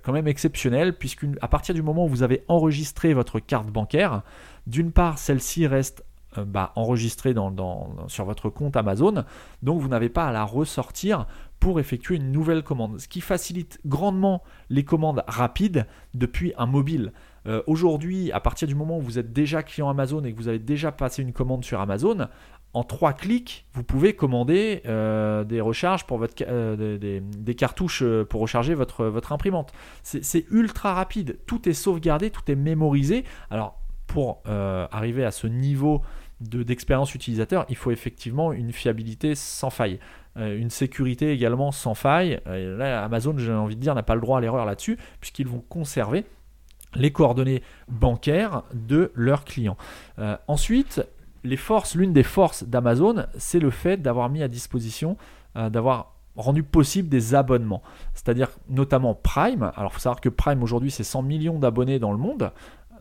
quand 0.03 0.13
même 0.13 0.27
exceptionnelle, 0.27 0.99
puisqu'à 0.99 1.47
partir 1.47 1.77
du 1.77 1.83
moment 1.83 2.07
où 2.07 2.09
vous 2.09 2.25
avez 2.25 2.43
enregistré 2.49 3.15
votre 3.15 3.39
carte 3.39 3.69
bancaire, 3.69 4.23
d'une 4.67 4.91
part, 4.91 5.19
celle-ci 5.19 5.69
reste 5.69 6.05
bah, 6.39 6.73
enregistrée 6.77 7.35
dans, 7.35 7.97
sur 8.09 8.25
votre 8.25 8.51
compte 8.51 8.77
Amazon, 8.77 9.25
donc 9.63 9.81
vous 9.81 9.89
n'avez 9.89 10.09
pas 10.09 10.27
à 10.27 10.33
la 10.33 10.45
ressortir 10.45 11.27
pour 11.65 11.81
effectuer 11.81 12.17
une 12.17 12.31
nouvelle 12.31 12.63
commande, 12.63 13.01
ce 13.01 13.09
qui 13.09 13.23
facilite 13.23 13.81
grandement 13.87 14.43
les 14.69 14.85
commandes 14.85 15.25
rapides 15.27 15.87
depuis 16.13 16.53
un 16.59 16.67
mobile. 16.67 17.13
Euh, 17.47 17.63
aujourd'hui, 17.67 18.33
à 18.33 18.41
partir 18.41 18.69
du 18.69 18.75
moment 18.75 18.99
où 18.99 19.01
vous 19.01 19.19
êtes 19.19 19.33
déjà 19.33 19.63
client 19.63 19.89
Amazon 19.89 20.25
et 20.25 20.33
que 20.33 20.37
vous 20.37 20.49
avez 20.49 20.59
déjà 20.59 20.93
passé 20.93 21.23
une 21.23 21.33
commande 21.33 21.65
sur 21.65 21.81
Amazon, 21.81 22.29
en 22.75 22.85
trois 22.85 23.13
clics, 23.13 23.67
vous 23.73 23.83
pouvez 23.83 24.15
commander 24.15 24.83
euh, 24.85 25.45
des 25.45 25.63
recharges 25.63 26.05
pour 26.07 26.19
votre, 26.19 26.35
euh, 26.47 26.99
des, 26.99 27.55
cartouches 27.55 28.05
pour 28.29 28.43
recharger 28.43 28.75
votre, 28.75 29.07
votre 29.07 29.33
imprimante. 29.33 29.73
C'est 30.03 30.45
ultra 30.51 30.93
rapide, 30.93 31.39
tout 31.47 31.67
est 31.67 31.73
sauvegardé, 31.73 32.31
tout 32.31 32.43
est 32.49 32.57
mémorisé. 32.57 33.25
Alors, 33.51 33.81
pour 34.07 34.43
arriver 34.47 35.25
à 35.25 35.31
ce 35.31 35.47
niveau 35.47 36.03
d'expérience 36.41 37.15
utilisateur, 37.15 37.65
il 37.69 37.77
faut 37.77 37.91
effectivement 37.91 38.53
une 38.53 38.73
fiabilité 38.73 39.35
sans 39.35 39.71
faille. 39.71 39.99
Euh, 40.37 40.59
une 40.59 40.71
sécurité 40.71 41.31
également 41.31 41.71
sans 41.73 41.95
faille. 41.95 42.41
là, 42.47 43.05
Amazon, 43.05 43.37
j'ai 43.39 43.53
envie 43.53 43.77
de 43.77 43.81
dire, 43.81 43.95
n'a 43.95 44.03
pas 44.03 44.15
le 44.15 44.21
droit 44.21 44.39
à 44.39 44.41
l'erreur 44.41 44.67
là-dessus, 44.67 44.99
puisqu'ils 45.21 45.47
vont 45.47 45.63
conserver 45.69 46.25
les 46.97 47.13
coordonnées 47.13 47.63
bancaires 47.89 48.63
de 48.73 49.13
leurs 49.15 49.45
clients. 49.45 49.77
Euh, 50.19 50.37
ensuite, 50.49 51.03
les 51.43 51.57
forces, 51.57 51.95
l'une 51.95 52.13
des 52.13 52.23
forces 52.23 52.65
d'Amazon, 52.65 53.27
c'est 53.37 53.59
le 53.59 53.71
fait 53.71 53.99
d'avoir 53.99 54.31
mis 54.31 54.43
à 54.43 54.49
disposition, 54.49 55.17
euh, 55.57 55.71
d'avoir 55.71 56.15
rendu 56.37 56.63
possible 56.63 57.09
des 57.09 57.35
abonnements. 57.35 57.83
C'est-à-dire 58.15 58.49
notamment 58.69 59.15
Prime. 59.15 59.71
Alors 59.77 59.93
il 59.93 59.95
faut 59.95 60.01
savoir 60.01 60.21
que 60.21 60.29
Prime 60.29 60.63
aujourd'hui 60.65 60.91
c'est 60.91 61.05
100 61.05 61.23
millions 61.23 61.61
d'abonnés 61.61 62.01
dans 62.01 62.11
le 62.11 62.19
monde 62.19 62.51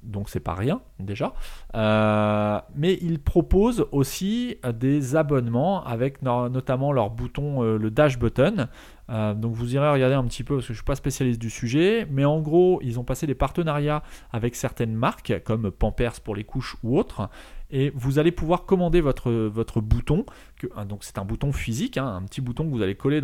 donc 0.04 0.30
c'est 0.30 0.40
pas 0.40 0.54
rien 0.54 0.82
déjà. 1.00 1.34
Euh, 1.76 2.60
mais 2.76 2.98
ils 3.02 3.20
proposent 3.20 3.86
aussi 3.92 4.58
des 4.74 5.16
abonnements 5.16 5.84
avec 5.84 6.22
notamment 6.22 6.92
leur 6.92 7.10
bouton, 7.10 7.64
euh, 7.64 7.78
le 7.78 7.92
dash 7.92 8.20
button. 8.20 8.68
Euh, 9.10 9.34
donc 9.34 9.54
vous 9.54 9.76
irez 9.76 9.90
regarder 9.90 10.16
un 10.16 10.24
petit 10.26 10.44
peu 10.44 10.56
parce 10.56 10.68
que 10.68 10.74
je 10.74 10.78
suis 10.78 10.86
pas 10.86 10.96
spécialiste 10.96 11.40
du 11.40 11.50
sujet, 11.50 12.08
mais 12.10 12.26
en 12.26 12.40
gros 12.40 12.80
ils 12.82 13.00
ont 13.00 13.04
passé 13.04 13.28
des 13.28 13.36
partenariats 13.36 14.04
avec 14.32 14.56
certaines 14.56 14.94
marques 14.94 15.34
comme 15.44 15.72
Pampers 15.72 16.22
pour 16.22 16.36
les 16.36 16.44
couches 16.44 16.78
ou 16.84 16.98
autres. 16.98 17.30
Et 17.72 17.92
vous 17.96 18.20
allez 18.20 18.32
pouvoir 18.32 18.66
commander 18.66 19.02
votre, 19.02 19.82
bouton. 19.82 20.26
Que, 20.58 20.68
donc 20.86 21.04
c'est 21.04 21.18
un 21.18 21.26
bouton 21.26 21.52
physique, 21.52 21.98
hein, 21.98 22.06
un 22.06 22.22
petit 22.22 22.40
bouton 22.40 22.66
que 22.66 22.70
vous 22.70 22.84
allez 22.84 22.94
coller 22.94 23.20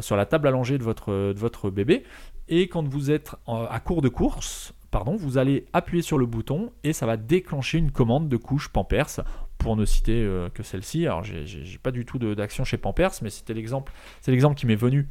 sur 0.00 0.16
la 0.16 0.26
table 0.26 0.48
allongée 0.48 0.78
de 0.78 0.82
votre, 0.82 1.12
de 1.12 1.38
votre 1.38 1.68
bébé. 1.68 2.02
Et 2.48 2.68
quand 2.68 2.88
vous 2.88 3.10
êtes 3.10 3.34
à 3.46 3.78
court 3.80 4.00
de 4.00 4.08
course, 4.08 4.72
pardon, 4.92 5.16
vous 5.16 5.38
allez 5.38 5.66
appuyer 5.72 6.02
sur 6.02 6.18
le 6.18 6.26
bouton 6.26 6.70
et 6.84 6.92
ça 6.92 7.06
va 7.06 7.16
déclencher 7.16 7.78
une 7.78 7.90
commande 7.90 8.28
de 8.28 8.36
couche 8.36 8.68
Pampers 8.68 9.24
pour 9.58 9.74
ne 9.74 9.84
citer 9.84 10.22
euh, 10.22 10.48
que 10.50 10.62
celle-ci. 10.62 11.06
Alors 11.06 11.24
j'ai 11.24 11.78
pas 11.82 11.90
du 11.90 12.04
tout 12.04 12.18
d'action 12.18 12.62
chez 12.62 12.76
Pampers, 12.76 13.10
mais 13.22 13.30
c'était 13.30 13.54
l'exemple, 13.54 13.92
c'est 14.20 14.30
l'exemple 14.30 14.54
qui 14.54 14.66
m'est 14.66 14.76
venu 14.76 15.08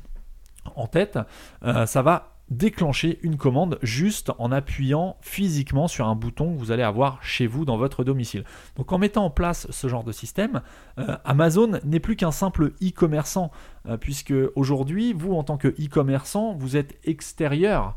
en 0.75 0.87
tête. 0.87 1.19
Euh, 1.63 1.85
ça 1.85 2.01
va 2.01 2.37
déclencher 2.51 3.17
une 3.23 3.37
commande 3.37 3.79
juste 3.81 4.31
en 4.37 4.51
appuyant 4.51 5.15
physiquement 5.21 5.87
sur 5.87 6.07
un 6.07 6.15
bouton 6.15 6.53
que 6.53 6.59
vous 6.59 6.71
allez 6.71 6.83
avoir 6.83 7.23
chez 7.23 7.47
vous 7.47 7.63
dans 7.63 7.77
votre 7.77 8.03
domicile. 8.03 8.43
Donc 8.75 8.91
en 8.91 8.97
mettant 8.97 9.25
en 9.25 9.29
place 9.29 9.67
ce 9.71 9.87
genre 9.87 10.03
de 10.03 10.11
système, 10.11 10.61
euh, 10.99 11.17
Amazon 11.23 11.79
n'est 11.85 12.01
plus 12.01 12.17
qu'un 12.17 12.31
simple 12.31 12.73
e-commerçant, 12.83 13.51
euh, 13.87 13.95
puisque 13.95 14.33
aujourd'hui, 14.55 15.13
vous 15.13 15.33
en 15.33 15.43
tant 15.43 15.57
que 15.57 15.69
e-commerçant, 15.69 16.53
vous 16.53 16.75
êtes 16.75 16.99
extérieur 17.05 17.95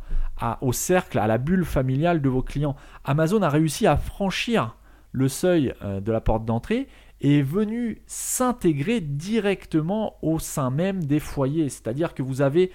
au 0.61 0.73
cercle, 0.73 1.19
à 1.19 1.27
la 1.27 1.39
bulle 1.39 1.65
familiale 1.65 2.21
de 2.21 2.29
vos 2.29 2.43
clients. 2.43 2.77
Amazon 3.05 3.43
a 3.43 3.49
réussi 3.49 3.87
à 3.87 3.97
franchir 3.97 4.77
le 5.15 5.29
seuil 5.29 5.73
euh, 5.83 6.01
de 6.01 6.13
la 6.13 6.21
porte 6.21 6.45
d'entrée 6.45 6.89
est 7.25 7.43
venu 7.43 8.03
s'intégrer 8.07 9.01
directement 9.01 10.17
au 10.21 10.39
sein 10.39 10.71
même 10.71 11.05
des 11.05 11.21
foyers. 11.21 11.71
C'est-à-dire 11.71 12.13
que 12.13 12.23
vous 12.23 12.43
avez 12.43 12.71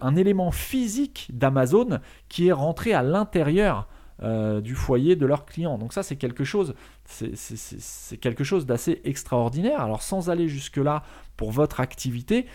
un 0.00 0.16
élément 0.16 0.52
physique 0.52 1.28
d'Amazon 1.32 1.98
qui 2.28 2.48
est 2.48 2.52
rentré 2.52 2.92
à 2.92 3.02
l'intérieur 3.02 3.88
euh, 4.22 4.60
du 4.60 4.76
foyer 4.76 5.16
de 5.16 5.26
leurs 5.26 5.46
clients. 5.46 5.78
Donc 5.78 5.92
ça 5.92 6.04
c'est 6.04 6.14
quelque 6.14 6.44
chose, 6.44 6.74
c'est 7.06 8.18
quelque 8.18 8.44
chose 8.44 8.66
d'assez 8.66 9.00
extraordinaire. 9.04 9.80
Alors 9.80 10.02
sans 10.02 10.30
aller 10.30 10.46
jusque 10.46 10.76
là 10.76 11.02
pour 11.36 11.50
votre 11.50 11.80
activité, 11.80 12.46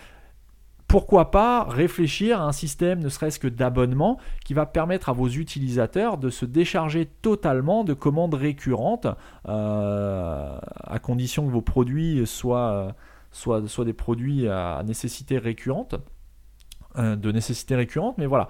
pourquoi 0.88 1.32
pas 1.32 1.66
réfléchir 1.66 2.42
à 2.42 2.46
un 2.46 2.52
système 2.52 3.00
ne 3.00 3.10
serait-ce 3.10 3.40
que 3.40 3.48
d'abonnement 3.48 4.18
qui 4.46 4.54
va 4.54 4.66
permettre 4.66 5.10
à 5.10 5.14
vos 5.14 5.28
utilisateurs 5.28 6.18
de 6.18 6.30
se 6.30 6.46
décharger 6.46 7.06
totalement 7.06 7.84
de 7.84 7.94
commandes 7.94 8.36
récurrentes 8.36 9.08
euh, 9.48 10.58
à 10.84 11.00
condition 11.00 11.46
que 11.46 11.52
vos 11.52 11.62
produits 11.62 12.26
soient, 12.26 12.96
soient, 13.32 13.62
des 13.86 13.94
produits 13.94 14.48
à 14.48 14.82
nécessité 14.86 15.38
récurrente 15.38 15.96
euh, 16.98 17.16
mais 18.18 18.26
voilà 18.26 18.50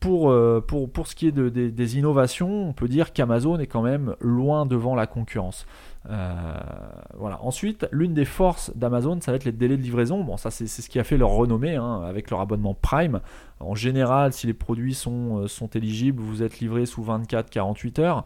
pour, 0.00 0.30
euh, 0.30 0.64
pour, 0.64 1.06
ce 1.06 1.14
qui 1.14 1.26
est 1.26 1.32
de, 1.32 1.48
des 1.48 1.98
innovations, 1.98 2.68
on 2.68 2.72
peut 2.72 2.88
dire 2.88 3.12
qu'Amazon 3.12 3.58
est 3.58 3.66
quand 3.66 3.82
même 3.82 4.14
loin 4.20 4.64
devant 4.66 4.94
la 4.94 5.06
concurrence. 5.06 5.66
Euh, 6.10 6.54
voilà. 7.16 7.42
Ensuite, 7.42 7.86
l'une 7.92 8.14
des 8.14 8.24
forces 8.24 8.74
d'Amazon, 8.76 9.20
ça 9.20 9.32
va 9.32 9.36
être 9.36 9.44
les 9.44 9.52
délais 9.52 9.76
de 9.76 9.82
livraison. 9.82 10.24
Bon, 10.24 10.36
ça, 10.36 10.50
c'est 10.50 10.66
ce 10.66 10.88
qui 10.88 10.98
a 10.98 11.04
fait 11.04 11.16
leur 11.16 11.30
renommée 11.30 11.76
hein, 11.76 12.02
avec 12.06 12.30
leur 12.30 12.40
abonnement 12.40 12.74
Prime. 12.74 13.20
En 13.60 13.74
général, 13.74 14.32
si 14.32 14.46
les 14.46 14.54
produits 14.54 14.94
sont, 14.94 15.44
euh, 15.44 15.66
éligibles, 15.74 16.22
vous 16.22 16.42
êtes 16.42 16.60
livré 16.60 16.86
sous 16.86 17.02
24-48 17.02 18.00
heures. 18.00 18.24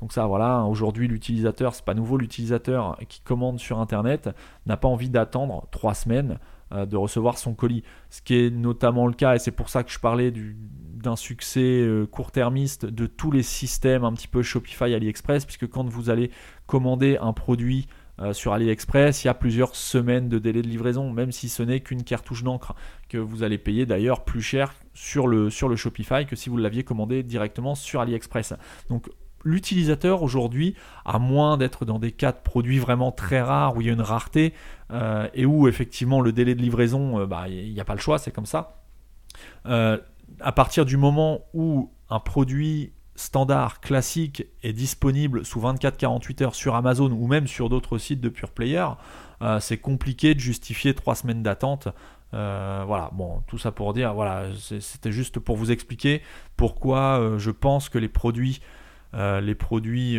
Donc 0.00 0.12
ça, 0.12 0.26
voilà, 0.26 0.64
aujourd'hui, 0.64 1.08
l'utilisateur, 1.08 1.74
c'est 1.74 1.84
pas 1.84 1.94
nouveau, 1.94 2.16
l'utilisateur 2.16 2.98
qui 3.08 3.20
commande 3.20 3.58
sur 3.58 3.80
Internet 3.80 4.30
n'a 4.66 4.78
pas 4.78 4.88
envie 4.88 5.10
d'attendre 5.10 5.66
3 5.72 5.94
semaines 5.94 6.38
euh, 6.72 6.86
de 6.86 6.96
recevoir 6.96 7.36
son 7.36 7.52
colis. 7.52 7.82
Ce 8.08 8.22
qui 8.22 8.34
est 8.34 8.50
notamment 8.50 9.06
le 9.06 9.12
cas, 9.12 9.34
et 9.34 9.38
c'est 9.38 9.50
pour 9.50 9.68
ça 9.68 9.84
que 9.84 9.90
je 9.90 9.98
parlais 9.98 10.32
d'un 11.02 11.16
succès 11.16 11.86
court-termiste 12.10 12.86
de 12.86 13.06
tous 13.06 13.30
les 13.30 13.42
systèmes 13.42 14.04
un 14.04 14.12
petit 14.12 14.28
peu 14.28 14.42
Shopify, 14.42 14.94
AliExpress, 14.94 15.44
puisque 15.44 15.68
quand 15.68 15.88
vous 15.88 16.10
allez 16.10 16.30
commander 16.66 17.18
un 17.20 17.32
produit 17.32 17.86
euh, 18.20 18.32
sur 18.34 18.52
AliExpress, 18.52 19.24
il 19.24 19.28
y 19.28 19.30
a 19.30 19.34
plusieurs 19.34 19.74
semaines 19.74 20.28
de 20.28 20.38
délai 20.38 20.60
de 20.60 20.68
livraison, 20.68 21.10
même 21.10 21.32
si 21.32 21.48
ce 21.48 21.62
n'est 21.62 21.80
qu'une 21.80 22.04
cartouche 22.04 22.42
d'encre 22.42 22.74
que 23.08 23.16
vous 23.16 23.42
allez 23.42 23.56
payer 23.56 23.86
d'ailleurs 23.86 24.24
plus 24.24 24.42
cher 24.42 24.74
sur 24.92 25.26
le, 25.26 25.48
sur 25.48 25.68
le 25.68 25.76
Shopify 25.76 26.26
que 26.26 26.36
si 26.36 26.50
vous 26.50 26.58
l'aviez 26.58 26.84
commandé 26.84 27.22
directement 27.22 27.74
sur 27.74 28.00
AliExpress. 28.00 28.54
Donc 28.90 29.08
l'utilisateur 29.42 30.22
aujourd'hui, 30.22 30.74
à 31.06 31.18
moins 31.18 31.56
d'être 31.56 31.86
dans 31.86 31.98
des 31.98 32.12
cas 32.12 32.32
de 32.32 32.38
produits 32.44 32.78
vraiment 32.78 33.10
très 33.10 33.40
rares 33.40 33.76
où 33.76 33.80
il 33.80 33.86
y 33.86 33.90
a 33.90 33.94
une 33.94 34.02
rareté 34.02 34.52
euh, 34.90 35.26
et 35.32 35.46
où 35.46 35.66
effectivement 35.66 36.20
le 36.20 36.32
délai 36.32 36.54
de 36.54 36.60
livraison, 36.60 37.20
euh, 37.20 37.26
bah, 37.26 37.48
il 37.48 37.72
n'y 37.72 37.80
a 37.80 37.86
pas 37.86 37.94
le 37.94 38.00
choix, 38.00 38.18
c'est 38.18 38.32
comme 38.32 38.46
ça. 38.46 38.82
À 40.38 40.52
partir 40.52 40.84
du 40.84 40.96
moment 40.96 41.40
où 41.54 41.90
un 42.08 42.20
produit 42.20 42.92
standard 43.20 43.80
classique 43.80 44.46
est 44.62 44.72
disponible 44.72 45.44
sous 45.44 45.60
24-48 45.60 46.42
heures 46.42 46.54
sur 46.54 46.74
Amazon 46.74 47.10
ou 47.10 47.26
même 47.26 47.46
sur 47.46 47.68
d'autres 47.68 47.98
sites 47.98 48.20
de 48.20 48.30
pure 48.30 48.50
player, 48.50 48.86
euh, 49.42 49.60
c'est 49.60 49.76
compliqué 49.76 50.34
de 50.34 50.40
justifier 50.40 50.94
trois 50.94 51.14
semaines 51.14 51.42
d'attente. 51.42 51.88
Euh, 52.32 52.82
voilà, 52.86 53.10
bon, 53.12 53.42
tout 53.46 53.58
ça 53.58 53.72
pour 53.72 53.92
dire, 53.92 54.14
voilà, 54.14 54.46
c'était 54.80 55.12
juste 55.12 55.38
pour 55.38 55.56
vous 55.56 55.70
expliquer 55.70 56.22
pourquoi 56.56 57.20
euh, 57.20 57.38
je 57.38 57.50
pense 57.50 57.88
que 57.88 57.98
les 57.98 58.08
produits, 58.08 58.60
les 59.12 59.56
produits 59.56 60.16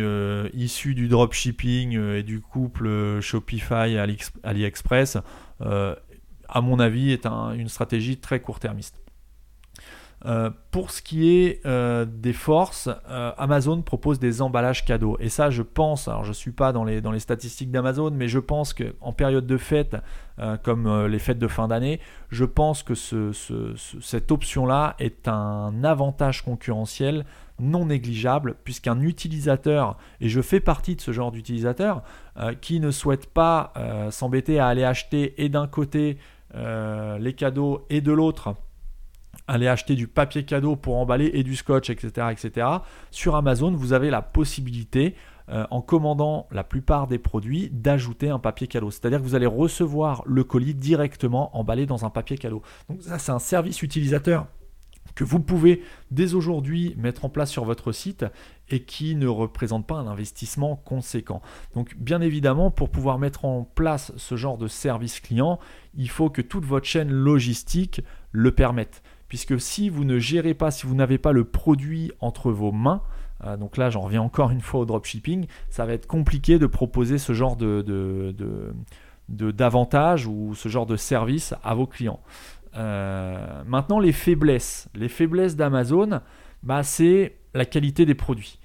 issus 0.52 0.94
du 0.94 1.08
dropshipping 1.08 1.98
et 1.98 2.22
du 2.22 2.42
couple 2.42 3.20
Shopify 3.22 3.96
AliExpress, 4.42 5.16
à 5.60 6.60
mon 6.60 6.78
avis, 6.78 7.10
est 7.10 7.24
une 7.24 7.70
stratégie 7.70 8.18
très 8.18 8.40
court-termiste. 8.40 9.01
Euh, 10.24 10.50
pour 10.70 10.92
ce 10.92 11.02
qui 11.02 11.36
est 11.36 11.60
euh, 11.66 12.04
des 12.04 12.32
forces, 12.32 12.88
euh, 13.10 13.32
Amazon 13.36 13.82
propose 13.82 14.20
des 14.20 14.40
emballages 14.40 14.84
cadeaux. 14.84 15.16
Et 15.18 15.28
ça, 15.28 15.50
je 15.50 15.62
pense, 15.62 16.06
alors 16.06 16.22
je 16.22 16.28
ne 16.28 16.34
suis 16.34 16.52
pas 16.52 16.72
dans 16.72 16.84
les, 16.84 17.00
dans 17.00 17.10
les 17.10 17.18
statistiques 17.18 17.70
d'Amazon, 17.70 18.12
mais 18.12 18.28
je 18.28 18.38
pense 18.38 18.72
qu'en 18.72 19.12
période 19.12 19.46
de 19.46 19.56
fête, 19.56 19.96
comme 20.64 21.06
les 21.06 21.18
fêtes 21.20 21.38
de 21.38 21.46
fin 21.46 21.68
d'année, 21.68 22.00
je 22.30 22.44
pense 22.44 22.82
que 22.82 22.94
cette 22.94 24.32
option-là 24.32 24.96
est 24.98 25.28
un 25.28 25.84
avantage 25.84 26.42
concurrentiel 26.42 27.26
non 27.60 27.86
négligeable, 27.86 28.56
puisqu'un 28.64 29.00
utilisateur, 29.02 29.98
et 30.20 30.28
je 30.28 30.40
fais 30.40 30.58
partie 30.58 30.96
de 30.96 31.00
ce 31.00 31.12
genre 31.12 31.30
d'utilisateur, 31.30 32.02
qui 32.60 32.80
ne 32.80 32.90
souhaite 32.90 33.26
pas 33.26 33.72
s'embêter 34.10 34.58
à 34.58 34.66
aller 34.66 34.84
acheter 34.84 35.34
et 35.44 35.48
d'un 35.48 35.68
côté 35.68 36.18
les 36.54 37.34
cadeaux 37.34 37.86
et 37.88 38.00
de 38.00 38.10
l'autre, 38.10 38.56
aller 39.48 39.68
acheter 39.68 39.94
du 39.94 40.08
papier 40.08 40.44
cadeau 40.44 40.76
pour 40.76 40.96
emballer 40.96 41.30
et 41.34 41.42
du 41.42 41.56
scotch, 41.56 41.90
etc. 41.90 42.28
etc. 42.30 42.66
Sur 43.10 43.36
Amazon, 43.36 43.72
vous 43.72 43.92
avez 43.92 44.10
la 44.10 44.22
possibilité, 44.22 45.14
euh, 45.48 45.66
en 45.70 45.80
commandant 45.82 46.46
la 46.50 46.64
plupart 46.64 47.08
des 47.08 47.18
produits, 47.18 47.68
d'ajouter 47.72 48.30
un 48.30 48.38
papier 48.38 48.66
cadeau. 48.68 48.90
C'est-à-dire 48.90 49.18
que 49.18 49.24
vous 49.24 49.34
allez 49.34 49.46
recevoir 49.46 50.22
le 50.24 50.44
colis 50.44 50.74
directement 50.74 51.56
emballé 51.56 51.86
dans 51.86 52.04
un 52.04 52.10
papier 52.10 52.38
cadeau. 52.38 52.62
Donc 52.88 53.02
ça, 53.02 53.18
c'est 53.18 53.32
un 53.32 53.38
service 53.38 53.82
utilisateur 53.82 54.46
que 55.14 55.24
vous 55.24 55.40
pouvez 55.40 55.82
dès 56.10 56.34
aujourd'hui 56.34 56.94
mettre 56.96 57.24
en 57.24 57.28
place 57.28 57.50
sur 57.50 57.64
votre 57.64 57.92
site 57.92 58.24
et 58.70 58.84
qui 58.84 59.14
ne 59.14 59.26
représente 59.26 59.86
pas 59.86 59.96
un 59.96 60.06
investissement 60.06 60.76
conséquent. 60.76 61.42
Donc 61.74 61.96
bien 61.96 62.20
évidemment, 62.20 62.70
pour 62.70 62.88
pouvoir 62.88 63.18
mettre 63.18 63.44
en 63.44 63.64
place 63.64 64.12
ce 64.16 64.36
genre 64.36 64.58
de 64.58 64.68
service 64.68 65.20
client, 65.20 65.58
il 65.94 66.08
faut 66.08 66.30
que 66.30 66.40
toute 66.40 66.64
votre 66.64 66.86
chaîne 66.86 67.10
logistique 67.10 68.00
le 68.30 68.52
permette 68.52 69.02
puisque 69.32 69.58
si 69.58 69.88
vous 69.88 70.04
ne 70.04 70.18
gérez 70.18 70.52
pas, 70.52 70.70
si 70.70 70.86
vous 70.86 70.94
n'avez 70.94 71.16
pas 71.16 71.32
le 71.32 71.44
produit 71.44 72.12
entre 72.20 72.52
vos 72.52 72.70
mains, 72.70 73.00
euh, 73.44 73.56
donc 73.56 73.78
là 73.78 73.88
j'en 73.88 74.02
reviens 74.02 74.20
encore 74.20 74.50
une 74.50 74.60
fois 74.60 74.80
au 74.80 74.84
dropshipping, 74.84 75.46
ça 75.70 75.86
va 75.86 75.94
être 75.94 76.06
compliqué 76.06 76.58
de 76.58 76.66
proposer 76.66 77.16
ce 77.16 77.32
genre 77.32 77.56
de, 77.56 78.34
d'avantages 79.30 80.26
ou 80.26 80.54
ce 80.54 80.68
genre 80.68 80.84
de 80.84 80.96
service 80.96 81.54
à 81.64 81.74
vos 81.74 81.86
clients. 81.86 82.20
Euh, 82.76 83.62
maintenant 83.66 84.00
les 84.00 84.12
faiblesses. 84.12 84.90
Les 84.94 85.08
faiblesses 85.08 85.56
d'Amazon, 85.56 86.20
bah, 86.62 86.82
c'est 86.82 87.38
la 87.54 87.64
qualité 87.64 88.04
des 88.04 88.14
produits. 88.14 88.58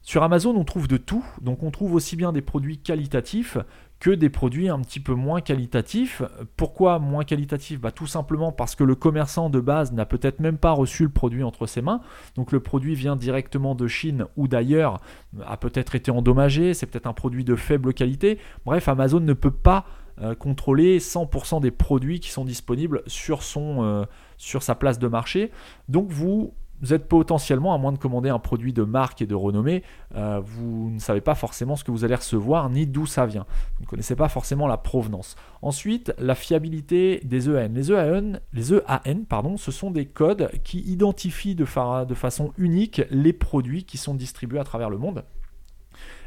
Sur 0.00 0.22
Amazon, 0.22 0.56
on 0.56 0.64
trouve 0.64 0.88
de 0.88 0.96
tout, 0.96 1.24
donc 1.42 1.62
on 1.62 1.70
trouve 1.70 1.92
aussi 1.92 2.16
bien 2.16 2.32
des 2.32 2.40
produits 2.40 2.78
qualitatifs 2.78 3.58
que 4.04 4.10
des 4.10 4.28
produits 4.28 4.68
un 4.68 4.80
petit 4.80 5.00
peu 5.00 5.14
moins 5.14 5.40
qualitatifs. 5.40 6.20
Pourquoi 6.58 6.98
moins 6.98 7.24
qualitatifs? 7.24 7.80
Bah, 7.80 7.90
Tout 7.90 8.06
simplement 8.06 8.52
parce 8.52 8.74
que 8.74 8.84
le 8.84 8.94
commerçant 8.94 9.48
de 9.48 9.60
base 9.60 9.92
n'a 9.92 10.04
peut-être 10.04 10.40
même 10.40 10.58
pas 10.58 10.72
reçu 10.72 11.04
le 11.04 11.08
produit 11.08 11.42
entre 11.42 11.66
ses 11.66 11.80
mains. 11.80 12.02
Donc 12.34 12.52
le 12.52 12.60
produit 12.60 12.94
vient 12.94 13.16
directement 13.16 13.74
de 13.74 13.86
Chine 13.86 14.26
ou 14.36 14.46
d'ailleurs, 14.46 15.00
a 15.46 15.56
peut-être 15.56 15.94
été 15.94 16.10
endommagé, 16.10 16.74
c'est 16.74 16.84
peut-être 16.84 17.06
un 17.06 17.14
produit 17.14 17.44
de 17.44 17.56
faible 17.56 17.94
qualité. 17.94 18.38
Bref, 18.66 18.88
Amazon 18.88 19.20
ne 19.20 19.32
peut 19.32 19.50
pas 19.50 19.86
euh, 20.20 20.34
contrôler 20.34 20.98
100% 20.98 21.62
des 21.62 21.70
produits 21.70 22.20
qui 22.20 22.30
sont 22.30 22.44
disponibles 22.44 23.02
sur, 23.06 23.42
son, 23.42 23.84
euh, 23.84 24.04
sur 24.36 24.62
sa 24.62 24.74
place 24.74 24.98
de 24.98 25.08
marché. 25.08 25.50
Donc 25.88 26.10
vous 26.10 26.52
vous 26.84 26.92
êtes 26.92 27.08
potentiellement, 27.08 27.74
à 27.74 27.78
moins 27.78 27.92
de 27.92 27.98
commander 27.98 28.28
un 28.28 28.38
produit 28.38 28.74
de 28.74 28.82
marque 28.82 29.22
et 29.22 29.26
de 29.26 29.34
renommée, 29.34 29.82
euh, 30.16 30.40
vous 30.44 30.90
ne 30.90 30.98
savez 30.98 31.22
pas 31.22 31.34
forcément 31.34 31.76
ce 31.76 31.84
que 31.84 31.90
vous 31.90 32.04
allez 32.04 32.14
recevoir 32.14 32.68
ni 32.68 32.86
d'où 32.86 33.06
ça 33.06 33.24
vient. 33.24 33.46
Vous 33.76 33.84
ne 33.84 33.88
connaissez 33.88 34.14
pas 34.14 34.28
forcément 34.28 34.66
la 34.66 34.76
provenance. 34.76 35.34
Ensuite, 35.62 36.12
la 36.18 36.34
fiabilité 36.34 37.22
des 37.24 37.48
EAN. 37.48 37.72
Les 37.72 37.90
EAN, 37.90 38.32
EAN 38.54 39.24
pardon, 39.26 39.56
ce 39.56 39.72
sont 39.72 39.90
des 39.90 40.04
codes 40.04 40.50
qui 40.62 40.80
identifient 40.80 41.54
de, 41.54 41.64
de 42.04 42.14
façon 42.14 42.52
unique 42.58 43.00
les 43.10 43.32
produits 43.32 43.84
qui 43.84 43.96
sont 43.96 44.14
distribués 44.14 44.58
à 44.58 44.64
travers 44.64 44.90
le 44.90 44.98
monde. 44.98 45.24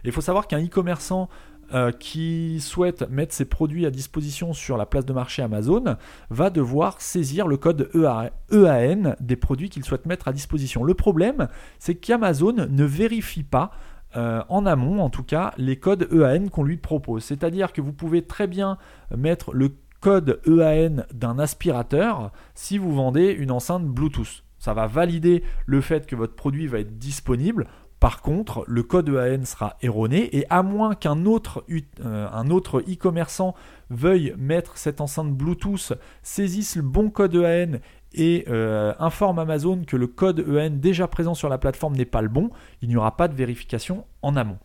Il 0.06 0.12
faut 0.12 0.22
savoir 0.22 0.48
qu'un 0.48 0.64
e-commerçant 0.64 1.30
euh, 1.74 1.92
qui 1.92 2.60
souhaite 2.62 3.10
mettre 3.10 3.34
ses 3.34 3.46
produits 3.46 3.86
à 3.86 3.92
disposition 3.92 4.54
sur 4.54 4.78
la 4.78 4.86
place 4.86 5.06
de 5.06 5.14
marché 5.14 5.42
Amazon 5.42 5.98
va 6.30 6.50
devoir 6.50 7.02
saisir 7.02 7.48
le 7.48 7.58
code 7.58 7.90
EAN 7.94 8.30
e 8.52 9.16
des 9.20 9.36
produits 9.36 9.70
qu'il 9.70 9.84
souhaite 9.84 10.06
mettre 10.06 10.28
à 10.28 10.34
disposition. 10.34 10.84
Le 10.84 10.94
problème, 10.94 11.48
c'est 11.80 11.96
qu'Amazon 11.96 12.68
ne 12.70 12.84
vérifie 12.86 13.44
pas 13.44 13.72
euh, 14.16 14.42
en 14.48 14.66
amont, 14.66 15.02
en 15.02 15.10
tout 15.10 15.24
cas, 15.24 15.54
les 15.58 15.78
codes 15.78 16.08
EAN 16.12 16.48
qu'on 16.48 16.64
lui 16.64 16.78
propose. 16.78 17.24
C'est-à-dire 17.24 17.74
que 17.74 17.82
vous 17.82 17.94
pouvez 17.94 18.22
très 18.22 18.48
bien 18.48 18.78
mettre 19.16 19.54
le 19.54 19.76
code 20.00 20.40
EAN 20.48 21.04
d'un 21.14 21.38
aspirateur 21.38 22.32
si 22.56 22.78
vous 22.78 22.94
vendez 22.94 23.32
une 23.32 23.52
enceinte 23.52 23.86
Bluetooth. 23.86 24.44
Ça 24.60 24.74
va 24.74 24.88
valider 24.88 25.44
le 25.66 25.82
fait 25.82 26.08
que 26.08 26.16
votre 26.16 26.36
produit 26.36 26.68
va 26.68 26.80
être 26.80 26.98
disponible. 26.98 27.68
Par 28.00 28.22
contre, 28.22 28.64
le 28.68 28.84
code 28.84 29.10
EAN 29.10 29.44
sera 29.46 29.76
erroné 29.82 30.38
et 30.38 30.46
à 30.52 30.62
moins 30.62 30.94
qu'un 30.94 31.26
autre, 31.26 31.66
euh, 32.06 32.44
autre 32.50 32.82
e-commerçant 32.82 33.56
veuille 33.90 34.36
mettre 34.38 34.78
cette 34.78 35.02
enceinte 35.02 35.34
Bluetooth, 35.34 35.94
saisisse 36.22 36.76
le 36.76 36.84
bon 36.84 37.10
code 37.10 37.36
EAN 37.36 37.80
et 38.14 38.46
euh, 38.50 38.94
informe 39.00 39.40
Amazon 39.40 39.82
que 39.86 39.98
le 39.98 40.06
code 40.06 40.46
EAN 40.48 40.78
déjà 40.78 41.08
présent 41.08 41.34
sur 41.34 41.50
la 41.50 41.58
plateforme 41.58 41.96
n'est 41.96 42.06
pas 42.06 42.22
le 42.22 42.30
bon, 42.30 42.52
il 42.84 42.90
n'y 42.90 42.96
aura 42.96 43.18
pas 43.18 43.28
de 43.28 43.34
vérification 43.34 44.06
en 44.22 44.36
amont. 44.36 44.60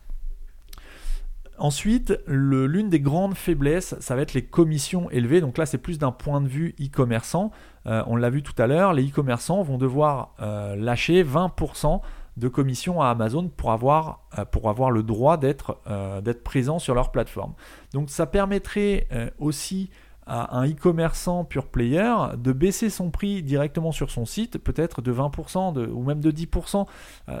Ensuite, 1.57 2.19
l'une 2.27 2.89
des 2.89 2.99
grandes 2.99 3.35
faiblesses, 3.35 3.95
ça 3.99 4.15
va 4.15 4.23
être 4.23 4.33
les 4.33 4.43
commissions 4.43 5.09
élevées. 5.11 5.39
Donc 5.39 5.57
là, 5.57 5.67
c'est 5.67 5.77
plus 5.77 5.99
d'un 5.99 6.11
point 6.11 6.41
de 6.41 6.47
vue 6.47 6.75
e-commerçant. 6.81 7.51
Euh, 7.85 8.03
on 8.07 8.15
l'a 8.15 8.31
vu 8.31 8.41
tout 8.41 8.59
à 8.59 8.65
l'heure, 8.65 8.93
les 8.93 9.07
e-commerçants 9.07 9.61
vont 9.61 9.77
devoir 9.77 10.35
lâcher 10.75 11.23
20% 11.23 12.01
de 12.37 12.47
commission 12.47 13.01
à 13.01 13.09
Amazon 13.09 13.47
pour 13.47 13.71
avoir, 13.71 14.21
euh, 14.37 14.45
pour 14.45 14.69
avoir 14.69 14.91
le 14.91 15.03
droit 15.03 15.37
d'être 15.37 15.79
euh, 15.87 16.21
présent 16.43 16.79
sur 16.79 16.95
leur 16.95 17.11
plateforme. 17.11 17.53
Donc 17.93 18.09
ça 18.09 18.25
permettrait 18.25 19.07
euh, 19.11 19.29
aussi 19.37 19.89
à 20.25 20.57
un 20.57 20.67
e-commerçant 20.69 21.43
pure 21.43 21.67
player 21.67 22.13
de 22.37 22.51
baisser 22.51 22.89
son 22.89 23.09
prix 23.11 23.43
directement 23.43 23.91
sur 23.91 24.11
son 24.11 24.25
site, 24.25 24.57
peut-être 24.57 25.01
de 25.01 25.11
20% 25.13 25.73
de, 25.73 25.85
ou 25.85 26.03
même 26.03 26.19
de 26.19 26.31
10%, 26.31 26.85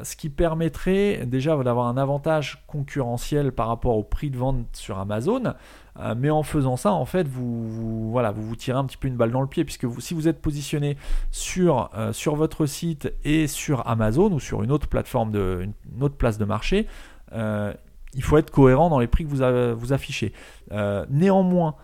ce 0.03 0.15
qui 0.15 0.29
permettrait 0.29 1.25
déjà 1.25 1.55
d'avoir 1.63 1.87
un 1.87 1.97
avantage 1.97 2.63
concurrentiel 2.67 3.51
par 3.51 3.67
rapport 3.67 3.97
au 3.97 4.03
prix 4.03 4.29
de 4.29 4.37
vente 4.37 4.65
sur 4.73 4.97
Amazon, 4.99 5.53
euh, 5.99 6.15
mais 6.17 6.29
en 6.29 6.43
faisant 6.43 6.75
ça, 6.75 6.91
en 6.91 7.05
fait, 7.05 7.27
vous, 7.27 8.11
voilà, 8.11 8.31
vous 8.31 8.41
vous 8.41 8.55
tirez 8.55 8.77
un 8.77 8.85
petit 8.85 8.97
peu 8.97 9.07
une 9.07 9.15
balle 9.15 9.31
dans 9.31 9.41
le 9.41 9.47
pied, 9.47 9.63
puisque 9.63 9.87
si 9.99 10.13
vous 10.13 10.27
êtes 10.27 10.41
positionné 10.41 10.97
sur, 11.31 11.89
euh, 11.95 12.13
sur 12.13 12.35
votre 12.35 12.65
site 12.65 13.13
et 13.23 13.47
sur 13.47 13.87
Amazon 13.87 14.31
ou 14.31 14.39
sur 14.39 14.63
une 14.63 14.71
autre 14.71 14.87
plateforme, 14.87 15.31
de, 15.31 15.61
une, 15.63 16.03
autre 16.03 16.15
place 16.15 16.37
de 16.37 16.45
marché, 16.45 16.87
euh, 17.33 17.73
il 18.15 18.23
faut 18.23 18.37
être 18.37 18.51
cohérent 18.51 18.89
dans 18.89 18.99
les 18.99 19.07
prix 19.07 19.25
que 19.25 19.29
vous, 19.29 19.79
vous 19.79 19.93
affichez. 19.93 20.33
néanmoins, 21.09 21.75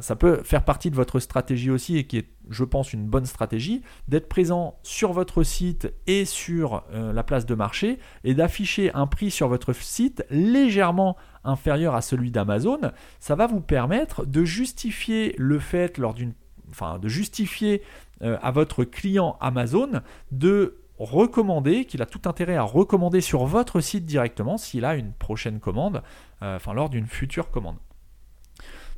ça 0.00 0.16
peut 0.16 0.42
faire 0.44 0.64
partie 0.64 0.90
de 0.90 0.96
votre 0.96 1.20
stratégie 1.20 1.70
aussi 1.70 1.98
et 1.98 2.06
qui 2.06 2.18
est, 2.18 2.28
je 2.48 2.64
pense, 2.64 2.92
une 2.92 3.06
bonne 3.06 3.26
stratégie, 3.26 3.82
d'être 4.08 4.28
présent 4.28 4.78
sur 4.82 5.12
votre 5.12 5.42
site 5.42 5.92
et 6.06 6.24
sur 6.24 6.84
la 6.92 7.22
place 7.22 7.44
de 7.44 7.54
marché 7.54 7.98
et 8.24 8.32
d'afficher 8.32 8.90
un 8.94 9.06
prix 9.06 9.30
sur 9.30 9.48
votre 9.48 9.74
site 9.74 10.24
légèrement 10.30 11.16
inférieur 11.44 11.94
à 11.94 12.00
celui 12.00 12.30
d'Amazon, 12.30 12.80
ça 13.20 13.34
va 13.34 13.46
vous 13.46 13.60
permettre 13.60 14.24
de 14.24 14.44
justifier 14.44 15.34
le 15.38 15.58
fait 15.58 15.98
lors 15.98 16.14
d'une 16.14 16.32
enfin 16.70 16.98
de 16.98 17.08
justifier 17.08 17.82
euh, 18.22 18.38
à 18.42 18.50
votre 18.50 18.84
client 18.84 19.36
Amazon 19.40 20.02
de 20.30 20.78
recommander, 20.98 21.84
qu'il 21.84 22.02
a 22.02 22.06
tout 22.06 22.22
intérêt 22.26 22.56
à 22.56 22.62
recommander 22.62 23.20
sur 23.20 23.44
votre 23.46 23.80
site 23.80 24.06
directement 24.06 24.56
s'il 24.56 24.84
a 24.84 24.94
une 24.94 25.12
prochaine 25.12 25.58
commande, 25.58 26.02
euh, 26.42 26.56
enfin 26.56 26.72
lors 26.72 26.88
d'une 26.88 27.06
future 27.06 27.50
commande. 27.50 27.76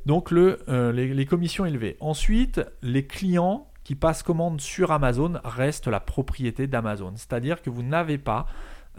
Donc 0.07 0.31
euh, 0.31 0.93
les, 0.93 1.25
commissions 1.25 1.65
élevées. 1.65 1.97
Ensuite, 1.99 2.61
les 2.81 3.05
clients 3.05 3.67
qui 3.83 3.93
passent 3.93 4.23
commande 4.23 4.61
sur 4.61 4.93
Amazon 4.93 5.33
restent 5.43 5.89
la 5.89 5.99
propriété 5.99 6.65
d'Amazon. 6.65 7.11
C'est-à-dire 7.17 7.61
que 7.61 7.69
vous 7.69 7.83
n'avez 7.83 8.17
pas 8.17 8.47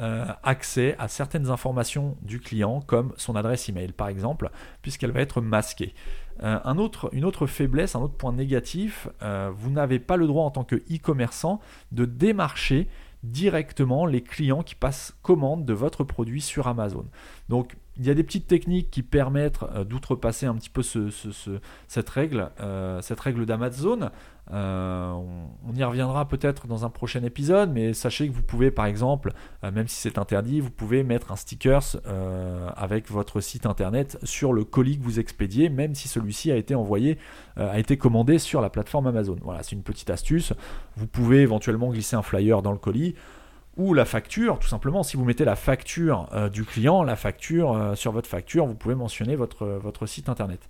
euh, 0.00 0.26
accès 0.42 0.96
à 0.98 1.08
certaines 1.08 1.48
informations 1.48 2.18
du 2.20 2.40
client, 2.40 2.82
comme 2.82 3.14
son 3.16 3.36
adresse 3.36 3.70
email 3.70 3.92
par 3.92 4.08
exemple, 4.08 4.50
puisqu'elle 4.82 5.12
va 5.12 5.22
être 5.22 5.40
masquée. 5.40 5.94
Euh, 6.42 6.58
un 6.62 6.76
une 7.12 7.24
autre 7.24 7.46
faiblesse, 7.46 7.96
un 7.96 8.00
autre 8.00 8.16
point 8.18 8.34
négatif, 8.34 9.08
vous 9.22 9.70
n'avez 9.70 10.00
pas 10.00 10.18
le 10.18 10.26
droit 10.26 10.44
en 10.44 10.50
tant 10.50 10.64
que 10.64 10.76
e-commerçant 10.76 11.58
de 11.90 12.04
démarcher 12.04 12.86
directement 13.22 14.04
les 14.04 14.20
clients 14.20 14.62
qui 14.62 14.74
passent 14.74 15.16
commande 15.22 15.64
de 15.64 15.72
votre 15.72 16.04
produit 16.04 16.42
sur 16.42 16.68
Amazon. 16.68 17.06
Donc 17.48 17.76
il 17.98 18.06
y 18.06 18.10
a 18.10 18.14
des 18.14 18.22
petites 18.22 18.46
techniques 18.46 18.90
qui 18.90 19.02
permettent 19.02 19.62
euh, 19.74 19.84
d'outrepasser 19.84 20.46
un 20.46 20.54
petit 20.54 20.70
peu 20.70 20.82
cette 20.82 22.08
règle, 22.08 22.50
euh, 22.60 23.00
cette 23.02 23.20
règle 23.20 23.44
d'Amazon. 23.44 24.10
Euh, 24.50 25.12
on, 25.12 25.74
y 25.74 25.84
reviendra 25.84 26.26
peut-être 26.26 26.66
dans 26.66 26.86
un 26.86 26.88
prochain 26.88 27.22
épisode, 27.22 27.70
mais 27.70 27.92
sachez 27.92 28.28
que 28.28 28.32
vous 28.32 28.42
pouvez, 28.42 28.70
par 28.70 28.86
exemple, 28.86 29.34
même 29.62 29.88
si 29.88 29.96
c'est 29.96 30.16
interdit, 30.16 30.60
vous 30.60 30.70
pouvez 30.70 31.02
mettre 31.02 31.32
un 31.32 31.36
sticker 31.36 31.82
avec 32.74 33.10
votre 33.10 33.42
site 33.42 33.66
internet 33.66 34.18
sur 34.22 34.54
le 34.54 34.64
colis 34.64 34.98
que 34.98 35.04
vous 35.04 35.20
expédiez, 35.20 35.68
même 35.68 35.94
si 35.94 36.08
celui-ci 36.08 36.50
a 36.50 36.56
été 36.56 36.74
envoyé, 36.74 37.18
a 37.56 37.78
été 37.78 37.98
commandé 37.98 38.38
sur 38.38 38.62
la 38.62 38.70
plateforme 38.70 39.08
Amazon. 39.08 39.36
Voilà, 39.42 39.62
c'est 39.62 39.76
une 39.76 39.82
petite 39.82 40.08
astuce. 40.08 40.54
Vous 40.96 41.06
pouvez 41.06 41.42
éventuellement 41.42 41.90
glisser 41.90 42.16
un 42.16 42.22
flyer 42.22 42.62
dans 42.62 42.72
le 42.72 42.78
colis 42.78 43.16
ou 43.78 43.94
la 43.94 44.04
facture, 44.04 44.58
tout 44.58 44.68
simplement, 44.68 45.02
si 45.04 45.16
vous 45.16 45.24
mettez 45.24 45.44
la 45.44 45.56
facture 45.56 46.28
euh, 46.34 46.48
du 46.48 46.64
client, 46.64 47.04
la 47.04 47.16
facture 47.16 47.72
euh, 47.72 47.94
sur 47.94 48.10
votre 48.10 48.28
facture, 48.28 48.66
vous 48.66 48.74
pouvez 48.74 48.96
mentionner 48.96 49.36
votre, 49.36 49.66
votre 49.66 50.04
site 50.06 50.28
internet. 50.28 50.68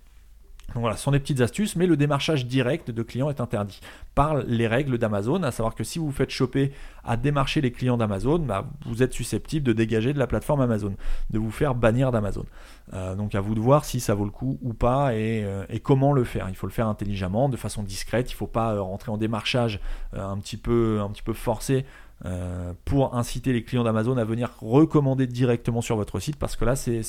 Donc 0.75 0.81
voilà, 0.81 0.95
ce 0.95 1.01
sont 1.01 1.09
des 1.09 1.19
petites 1.19 1.41
astuces, 1.41 1.75
mais 1.75 1.87
le 1.87 1.97
démarchage 1.97 2.45
direct 2.45 2.91
de 2.91 3.01
clients 3.01 3.31
est 3.31 3.41
interdit 3.41 3.79
par 4.13 4.37
les 4.37 4.67
règles 4.67 4.99
d'Amazon, 4.99 5.41
à 5.41 5.49
savoir 5.49 5.73
que 5.73 5.83
si 5.83 5.97
vous 5.97 6.05
vous 6.05 6.11
faites 6.11 6.29
choper 6.29 6.71
à 7.03 7.17
démarcher 7.17 7.59
les 7.59 7.71
clients 7.71 7.97
d'Amazon, 7.97 8.37
bah, 8.37 8.67
vous 8.85 9.01
êtes 9.01 9.13
susceptible 9.13 9.65
de 9.65 9.73
dégager 9.73 10.13
de 10.13 10.19
la 10.19 10.27
plateforme 10.27 10.61
Amazon, 10.61 10.93
de 11.31 11.39
vous 11.39 11.49
faire 11.49 11.73
bannir 11.73 12.11
d'Amazon. 12.11 12.45
Euh, 12.93 13.15
donc 13.15 13.33
à 13.33 13.41
vous 13.41 13.55
de 13.55 13.59
voir 13.59 13.83
si 13.83 13.99
ça 13.99 14.13
vaut 14.13 14.25
le 14.25 14.31
coup 14.31 14.59
ou 14.61 14.75
pas 14.75 15.15
et, 15.15 15.43
et, 15.69 15.79
comment 15.79 16.13
le 16.13 16.23
faire. 16.23 16.47
Il 16.49 16.55
faut 16.55 16.67
le 16.67 16.71
faire 16.71 16.87
intelligemment, 16.87 17.49
de 17.49 17.57
façon 17.57 17.81
discrète, 17.81 18.29
il 18.29 18.35
ne 18.35 18.37
faut 18.37 18.45
pas 18.45 18.79
rentrer 18.79 19.11
en 19.11 19.17
démarchage 19.17 19.79
un, 20.13 20.37
petit 20.37 20.57
peu, 20.57 20.99
un 21.01 21.09
petit 21.09 21.23
peu 21.23 21.33
forcé 21.33 21.83
euh, 22.25 22.73
pour 22.85 23.15
inciter 23.15 23.53
les 23.53 23.63
clients 23.63 23.83
d'Amazon 23.83 24.17
à 24.17 24.25
venir 24.25 24.51
recommander 24.59 25.27
directement 25.27 25.81
sur 25.81 25.95
votre 25.95 26.19
site 26.19 26.35
parce 26.35 26.55
que 26.55 26.65
là 26.65 26.75
c'est 26.75 27.01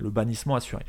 le 0.00 0.10
bannissement 0.10 0.56
assuré. 0.56 0.84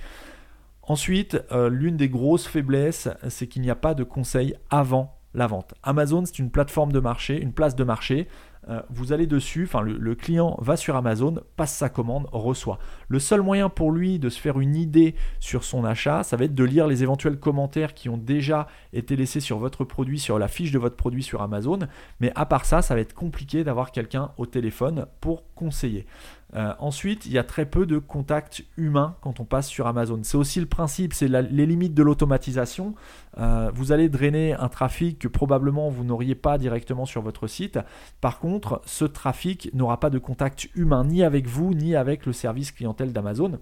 Ensuite, 0.82 1.42
euh, 1.52 1.70
l'une 1.70 1.98
des 1.98 2.10
grosses 2.10 2.48
faiblesses, 2.48 3.10
c'est 3.30 3.48
qu'il 3.48 3.64
n'y 3.64 3.72
a 3.72 3.76
pas 3.76 3.96
de 3.96 4.04
conseil 4.04 4.56
avant 4.70 5.18
la 5.34 5.48
vente. 5.48 5.74
Amazon, 5.84 6.24
c'est 6.26 6.40
une 6.40 6.52
plateforme 6.52 6.92
de 6.92 7.00
marché, 7.00 7.42
une 7.42 7.54
place 7.54 7.76
de 7.76 7.84
marché. 7.84 8.28
Euh, 8.68 8.82
vous 8.90 9.14
allez 9.14 9.28
dessus, 9.28 9.66
enfin 9.66 9.82
le, 9.82 10.16
client 10.16 10.58
va 10.60 10.76
sur 10.76 10.96
Amazon, 10.96 11.36
passe 11.56 11.74
sa 11.74 11.90
commande, 11.90 12.28
reçoit. 12.32 12.80
Le 13.08 13.20
seul 13.20 13.42
moyen 13.42 13.70
pour 13.70 13.92
lui 13.92 14.18
de 14.18 14.30
se 14.30 14.40
faire 14.40 14.60
une 14.60 14.76
idée 14.76 15.16
sur 15.40 15.64
son 15.64 15.86
achat, 15.86 16.24
ça 16.24 16.36
va 16.36 16.46
être 16.46 16.56
de 16.56 16.64
lire 16.64 16.88
les 16.88 17.04
éventuels 17.04 17.40
commentaires 17.40 17.94
qui 17.94 18.10
ont 18.10 18.18
déjà 18.18 18.68
été 18.94 19.16
laissés 19.16 19.40
sur 19.40 19.60
votre 19.60 19.84
produit, 19.84 20.20
sur 20.20 20.40
la 20.40 20.48
fiche 20.48 20.72
de 20.72 20.80
votre 20.80 20.96
produit 20.96 21.22
sur 21.22 21.42
Amazon. 21.42 21.80
Mais 22.20 22.32
à 22.36 22.46
part 22.46 22.66
ça, 22.66 22.82
ça 22.82 22.96
va 22.96 23.02
être 23.02 23.14
compliqué 23.14 23.64
d'avoir 23.64 23.92
quelqu'un 23.92 24.32
au 24.38 24.46
téléphone 24.46 25.06
pour 25.22 25.44
conseiller. 25.54 26.06
Euh, 26.54 26.74
ensuite, 26.80 27.26
il 27.26 27.34
y 27.34 27.38
a 27.38 27.44
très 27.44 27.66
peu 27.66 27.86
de 27.86 27.98
contacts 27.98 28.64
humains 28.78 29.16
quand 29.22 29.40
on 29.40 29.46
passe 29.46 29.68
sur 29.68 29.88
Amazon. 29.88 30.20
C'est 30.24 30.38
aussi 30.38 30.60
le 30.60 30.68
principe, 30.68 31.14
c'est 31.14 31.28
les 31.28 31.66
limites 31.66 31.94
de 31.94 32.04
l'automatisation. 32.04 32.96
Euh, 33.38 33.72
vous 33.74 33.92
allez 33.92 34.10
drainer 34.10 34.54
un 34.54 34.70
trafic 34.70 35.20
que 35.20 35.28
probablement 35.28 35.90
vous 35.90 36.04
n'auriez 36.04 36.36
pas 36.36 36.58
directement 36.58 37.06
sur 37.06 37.22
votre 37.22 37.48
site. 37.48 37.80
Par 38.22 38.40
contre, 38.40 38.82
ce 38.86 39.06
trafic 39.06 39.70
n'aura 39.74 40.00
pas 40.00 40.10
de 40.10 40.20
contact 40.20 40.70
humain 40.76 41.04
ni 41.04 41.24
avec 41.24 41.48
vous 41.48 41.74
ni 41.74 41.96
avec 41.96 42.26
le 42.26 42.32
service 42.32 42.72
clientèle 42.72 43.12
d'Amazon. 43.12 43.60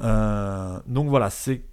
Euh, 0.00 0.78
donc 0.86 1.08
voilà, 1.08 1.28
c'est 1.28 1.64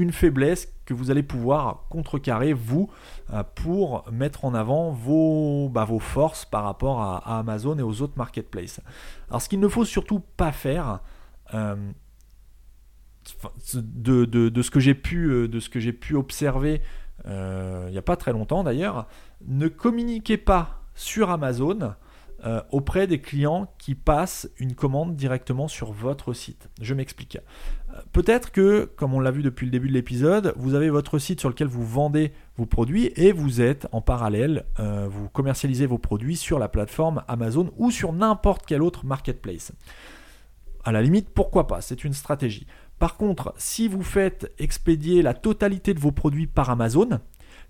une 0.00 0.12
faiblesse 0.12 0.72
que 0.86 0.94
vous 0.94 1.10
allez 1.10 1.22
pouvoir 1.22 1.84
contrecarrer, 1.90 2.52
vous, 2.52 2.90
euh, 3.32 3.42
pour 3.54 4.04
mettre 4.10 4.44
en 4.44 4.54
avant 4.54 4.90
vos, 4.90 5.68
bah, 5.68 5.84
vos 5.84 5.98
forces 5.98 6.44
par 6.44 6.64
rapport 6.64 7.00
à, 7.00 7.38
Amazon 7.38 7.78
et 7.78 7.82
aux 7.82 8.02
autres 8.02 8.16
marketplaces. 8.16 8.80
Alors 9.28 9.42
ce 9.42 9.48
qu'il 9.48 9.60
ne 9.60 9.68
faut 9.68 9.84
surtout 9.84 10.20
pas 10.20 10.52
faire, 10.52 11.00
euh, 11.54 11.76
de, 13.74 14.62
ce 14.62 14.70
que 14.70 14.80
j'ai 14.80 14.94
pu, 14.94 15.30
euh, 15.30 15.48
de 15.48 15.60
ce 15.60 15.68
que 15.68 15.78
j'ai 15.78 15.92
pu 15.92 16.16
observer 16.16 16.80
il 17.26 17.90
n'y 17.90 17.98
a 17.98 18.02
pas 18.02 18.16
très 18.16 18.32
longtemps 18.32 18.64
d'ailleurs, 18.64 19.06
ne 19.46 19.68
communiquez 19.68 20.38
pas 20.38 20.84
sur 20.94 21.28
Amazon 21.28 21.92
euh, 22.44 22.62
auprès 22.70 23.06
des 23.06 23.20
clients 23.20 23.72
qui 23.78 23.94
passent 23.94 24.48
une 24.58 24.74
commande 24.74 25.14
directement 25.14 25.68
sur 25.68 25.92
votre 25.92 26.32
site. 26.32 26.70
Je 26.80 26.94
m'explique. 26.94 27.36
Euh, 27.90 28.00
peut-être 28.12 28.50
que, 28.50 28.90
comme 28.96 29.12
on 29.12 29.20
l'a 29.20 29.30
vu 29.30 29.42
depuis 29.42 29.66
le 29.66 29.72
début 29.72 29.88
de 29.88 29.92
l'épisode, 29.92 30.54
vous 30.56 30.74
avez 30.74 30.88
votre 30.88 31.18
site 31.18 31.40
sur 31.40 31.50
lequel 31.50 31.68
vous 31.68 31.86
vendez 31.86 32.32
vos 32.56 32.66
produits 32.66 33.12
et 33.16 33.32
vous 33.32 33.60
êtes 33.60 33.88
en 33.92 34.00
parallèle, 34.00 34.64
euh, 34.78 35.06
vous 35.10 35.28
commercialisez 35.28 35.86
vos 35.86 35.98
produits 35.98 36.36
sur 36.36 36.58
la 36.58 36.68
plateforme 36.68 37.22
Amazon 37.28 37.70
ou 37.76 37.90
sur 37.90 38.12
n'importe 38.12 38.64
quel 38.66 38.82
autre 38.82 39.04
marketplace. 39.04 39.72
À 40.82 40.92
la 40.92 41.02
limite, 41.02 41.28
pourquoi 41.30 41.66
pas? 41.66 41.82
C'est 41.82 42.04
une 42.04 42.14
stratégie. 42.14 42.66
Par 42.98 43.16
contre, 43.16 43.54
si 43.56 43.86
vous 43.88 44.02
faites 44.02 44.52
expédier 44.58 45.22
la 45.22 45.34
totalité 45.34 45.94
de 45.94 46.00
vos 46.00 46.12
produits 46.12 46.46
par 46.46 46.70
Amazon, 46.70 47.20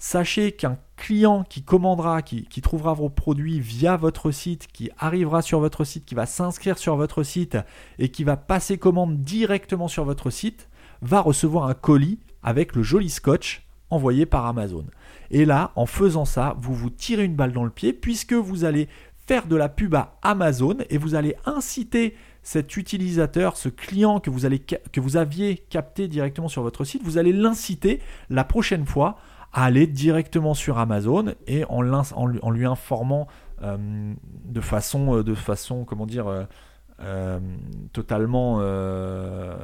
Sachez 0.02 0.52
qu'un 0.52 0.78
client 0.96 1.44
qui 1.44 1.62
commandera, 1.62 2.22
qui, 2.22 2.62
trouvera 2.62 2.94
vos 2.94 3.10
produits 3.10 3.60
via 3.60 3.98
votre 3.98 4.30
site, 4.30 4.66
qui 4.72 4.88
arrivera 4.98 5.42
sur 5.42 5.60
votre 5.60 5.84
site, 5.84 6.06
qui 6.06 6.14
va 6.14 6.24
s'inscrire 6.24 6.78
sur 6.78 6.96
votre 6.96 7.22
site 7.22 7.58
et 7.98 8.08
qui 8.08 8.24
va 8.24 8.38
passer 8.38 8.78
commande 8.78 9.20
directement 9.20 9.88
sur 9.88 10.06
votre 10.06 10.30
site, 10.30 10.70
va 11.02 11.20
recevoir 11.20 11.66
un 11.66 11.74
colis 11.74 12.18
avec 12.42 12.74
le 12.74 12.82
joli 12.82 13.10
scotch 13.10 13.66
envoyé 13.90 14.24
par 14.24 14.46
Amazon. 14.46 14.86
Et 15.30 15.44
là, 15.44 15.70
en 15.76 15.84
faisant 15.84 16.24
ça, 16.24 16.56
vous 16.62 16.74
vous 16.74 16.88
tirez 16.88 17.24
une 17.24 17.36
balle 17.36 17.52
dans 17.52 17.64
le 17.64 17.70
pied 17.70 17.92
puisque 17.92 18.32
vous 18.32 18.64
allez 18.64 18.88
faire 19.26 19.46
de 19.46 19.56
la 19.56 19.68
pub 19.68 19.94
à 19.94 20.18
Amazon 20.22 20.78
et 20.88 20.96
vous 20.96 21.14
allez 21.14 21.36
inciter 21.44 22.16
cet 22.42 22.74
utilisateur, 22.78 23.58
ce 23.58 23.68
client 23.68 24.18
que 24.18 24.30
vous, 24.30 24.46
allez, 24.46 24.60
que 24.60 25.00
vous 25.00 25.18
aviez 25.18 25.58
capté 25.68 26.08
directement 26.08 26.48
sur 26.48 26.62
votre 26.62 26.84
site, 26.84 27.02
vous 27.04 27.18
allez 27.18 27.34
l'inciter 27.34 28.00
la 28.30 28.44
prochaine 28.44 28.86
fois 28.86 29.18
à 29.52 29.64
aller 29.64 29.86
directement 29.86 30.54
sur 30.54 30.78
Amazon 30.78 31.34
et 31.46 31.64
en, 31.64 31.82
en 31.92 32.50
lui 32.50 32.66
informant 32.66 33.26
euh, 33.62 34.14
de 34.44 34.60
façon, 34.60 35.18
euh, 35.18 35.22
de 35.22 35.34
façon, 35.34 35.84
comment 35.84 36.06
dire, 36.06 36.28
euh, 36.28 36.44
totalement. 37.92 38.58
Euh, 38.60 39.54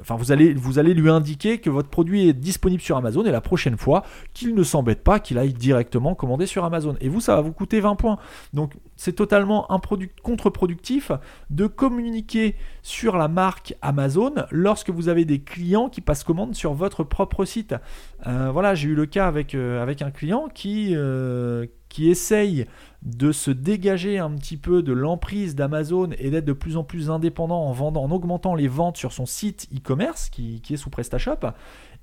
enfin, 0.00 0.16
vous 0.16 0.32
allez, 0.32 0.54
vous 0.54 0.78
allez 0.78 0.94
lui 0.94 1.10
indiquer 1.10 1.58
que 1.58 1.70
votre 1.70 1.88
produit 1.88 2.28
est 2.28 2.32
disponible 2.32 2.82
sur 2.82 2.96
Amazon 2.96 3.24
et 3.24 3.30
la 3.30 3.40
prochaine 3.40 3.76
fois, 3.76 4.04
qu'il 4.34 4.54
ne 4.54 4.62
s'embête 4.62 5.04
pas, 5.04 5.20
qu'il 5.20 5.38
aille 5.38 5.52
directement 5.52 6.14
commander 6.14 6.46
sur 6.46 6.64
Amazon. 6.64 6.96
Et 7.00 7.08
vous, 7.08 7.20
ça 7.20 7.36
va 7.36 7.42
vous 7.42 7.52
coûter 7.52 7.80
20 7.80 7.96
points. 7.96 8.18
Donc, 8.52 8.74
c'est 8.96 9.12
totalement 9.12 9.68
contre-productif 10.22 11.12
de 11.50 11.66
communiquer 11.66 12.56
sur 12.82 13.16
la 13.16 13.28
marque 13.28 13.74
Amazon 13.82 14.34
lorsque 14.50 14.90
vous 14.90 15.08
avez 15.08 15.24
des 15.24 15.40
clients 15.40 15.88
qui 15.88 16.00
passent 16.00 16.24
commande 16.24 16.54
sur 16.54 16.72
votre 16.74 17.04
propre 17.04 17.44
site. 17.44 17.74
Euh, 18.26 18.50
voilà, 18.52 18.74
j'ai 18.74 18.88
eu 18.88 18.94
le 18.94 19.06
cas 19.06 19.26
avec, 19.26 19.54
avec 19.54 20.02
un 20.02 20.10
client 20.10 20.48
qui, 20.52 20.96
qui 21.88 22.10
essaye 22.10 22.66
de 23.02 23.30
se 23.30 23.50
dégager 23.50 24.18
un 24.18 24.30
petit 24.32 24.56
peu 24.56 24.82
de 24.82 24.92
l'emprise 24.92 25.54
d'Amazon 25.54 26.10
et 26.18 26.30
d'être 26.30 26.44
de 26.44 26.52
plus 26.52 26.76
en 26.76 26.84
plus 26.84 27.10
indépendant 27.10 27.64
en 27.64 27.72
vendant, 27.72 28.04
en 28.04 28.10
augmentant 28.10 28.54
les 28.54 28.68
ventes 28.68 28.96
sur 28.96 29.12
son 29.12 29.26
site 29.26 29.68
e-commerce 29.74 30.30
qui, 30.30 30.60
est 30.68 30.76
sous 30.76 30.90
PrestaShop. 30.90 31.52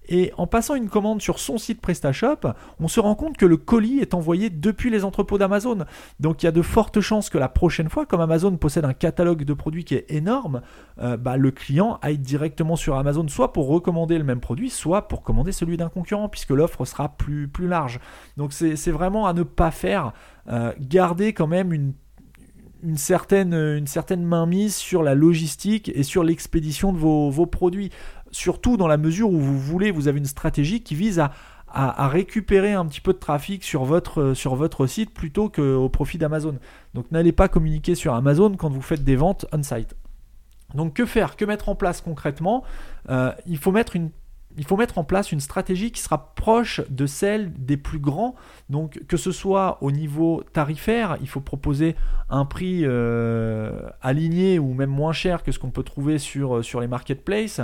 Et 0.08 0.32
en 0.38 0.46
passant 0.46 0.76
une 0.76 0.88
commande 0.88 1.22
sur 1.22 1.40
son 1.40 1.58
site 1.58 1.82
PrestaShop, 1.82 2.54
on 2.80 2.88
se 2.88 3.00
rend 3.00 3.16
compte 3.16 3.38
que 3.38 3.46
le 3.46 3.58
colis 3.58 4.00
est 4.00 4.14
envoyé 4.14 4.50
depuis 4.50 4.92
les 4.92 5.04
entrepôts 5.04 5.38
d'Amazon. 5.38 5.86
Donc 6.20 6.44
il 6.44 6.46
y 6.46 6.50
a 6.50 6.52
de 6.52 6.62
fortes 6.62 7.02
chances 7.02 7.30
que 7.30 7.40
la 7.40 7.50
prochaine 7.50 7.90
fois, 7.90 8.06
comme 8.06 8.22
Amazon 8.22 8.56
possède 8.56 8.86
un 8.86 8.94
catalogue 8.94 9.44
de 9.44 9.54
produits 9.54 9.84
qui 9.84 9.96
est 9.96 10.06
énorme, 10.10 10.62
euh, 11.00 11.18
bah, 11.18 11.38
le 11.38 11.52
client 11.52 11.98
aille 12.02 12.20
directement 12.20 12.76
sur 12.76 12.96
Amazon, 12.98 13.28
soit 13.28 13.52
pour 13.52 13.68
recommander 13.68 14.18
le 14.18 14.24
même 14.24 14.40
produit, 14.40 14.70
soit 14.70 15.08
pour 15.08 15.24
commander 15.24 15.52
celui 15.52 15.76
d'un 15.76 15.90
concurrent, 15.90 16.30
puisque 16.30 16.52
l'offre 16.52 16.86
sera 16.86 17.10
plus, 17.10 17.48
plus 17.48 17.68
large. 17.68 18.00
Donc 18.38 18.54
c'est 18.54 18.92
vraiment 18.92 19.26
à 19.26 19.34
ne 19.34 19.44
pas 19.44 19.72
faire. 19.72 20.14
Euh, 20.50 20.74
garder 20.80 21.34
quand 21.34 21.48
même 21.48 21.74
une 21.74 22.98
certaine, 22.98 23.54
une 23.54 23.88
certaine 23.88 24.24
mainmise 24.24 24.76
sur 24.76 25.02
la 25.02 25.16
logistique 25.16 25.92
et 25.96 26.04
sur 26.04 26.24
l'expédition 26.24 26.94
de 26.94 26.98
vos, 27.00 27.32
vos, 27.32 27.48
produits 27.48 27.92
surtout 28.36 28.78
dans 28.78 28.88
la 28.88 28.98
mesure 28.98 29.32
où 29.32 29.40
vous 29.40 29.58
voulez, 29.58 29.92
vous 29.92 30.08
avez 30.08 30.20
une 30.20 30.26
stratégie 30.26 30.82
qui 30.82 30.94
vise 30.94 31.20
à, 31.20 32.08
récupérer 32.08 32.72
un 32.72 32.86
petit 32.86 33.02
peu 33.02 33.12
de 33.12 33.18
trafic 33.18 33.62
sur 33.62 33.84
votre, 33.84 34.34
sur 34.34 34.56
votre 34.56 34.88
site 34.88 35.14
plutôt 35.14 35.50
qu'au 35.50 35.90
profit 35.90 36.18
d'Amazon. 36.18 36.58
Donc 36.94 37.12
n'allez 37.12 37.34
pas 37.34 37.50
communiquer 37.50 37.96
sur 37.96 38.14
Amazon 38.14 38.56
quand 38.56 38.70
vous 38.70 38.82
faites 38.82 39.04
des 39.04 39.18
ventes 39.18 39.46
on-site. 39.52 39.94
Donc 40.74 40.94
que 40.94 41.06
faire? 41.06 41.36
Que 41.36 41.44
mettre 41.44 41.68
en 41.68 41.76
place 41.76 42.00
concrètement? 42.00 42.64
Euh, 43.10 43.34
Il 43.46 43.58
faut 43.58 43.74
mettre 43.74 43.98
une 43.98 44.10
il 44.58 44.66
faut 44.66 44.78
mettre 44.78 44.98
en 44.98 45.04
place 45.04 45.32
une 45.32 45.40
stratégie 45.40 45.92
qui 45.92 46.02
sera 46.02 46.34
proche 46.36 46.82
de 46.90 47.06
celle 47.06 47.52
des 47.54 47.78
plus 47.78 48.00
grands. 48.00 48.36
Donc 48.70 49.02
que 49.08 49.18
ce 49.18 49.32
soit 49.32 49.78
au 49.82 49.92
niveau 49.92 50.44
tarifaire, 50.54 51.18
il 51.22 51.28
faut 51.28 51.42
proposer 51.42 51.96
un 52.30 52.46
prix 52.46 52.82
euh, 52.84 53.90
aligné 54.02 54.60
ou 54.60 54.74
même 54.74 54.90
moins 54.90 55.14
cher 55.14 55.44
que 55.44 55.52
ce 55.52 55.60
qu'on 55.60 55.72
peut 55.72 55.84
trouver 55.84 56.18
sur, 56.18 56.58
euh, 56.58 56.64
sur 56.64 56.82
les 56.82 56.88
marketplaces. 56.88 57.62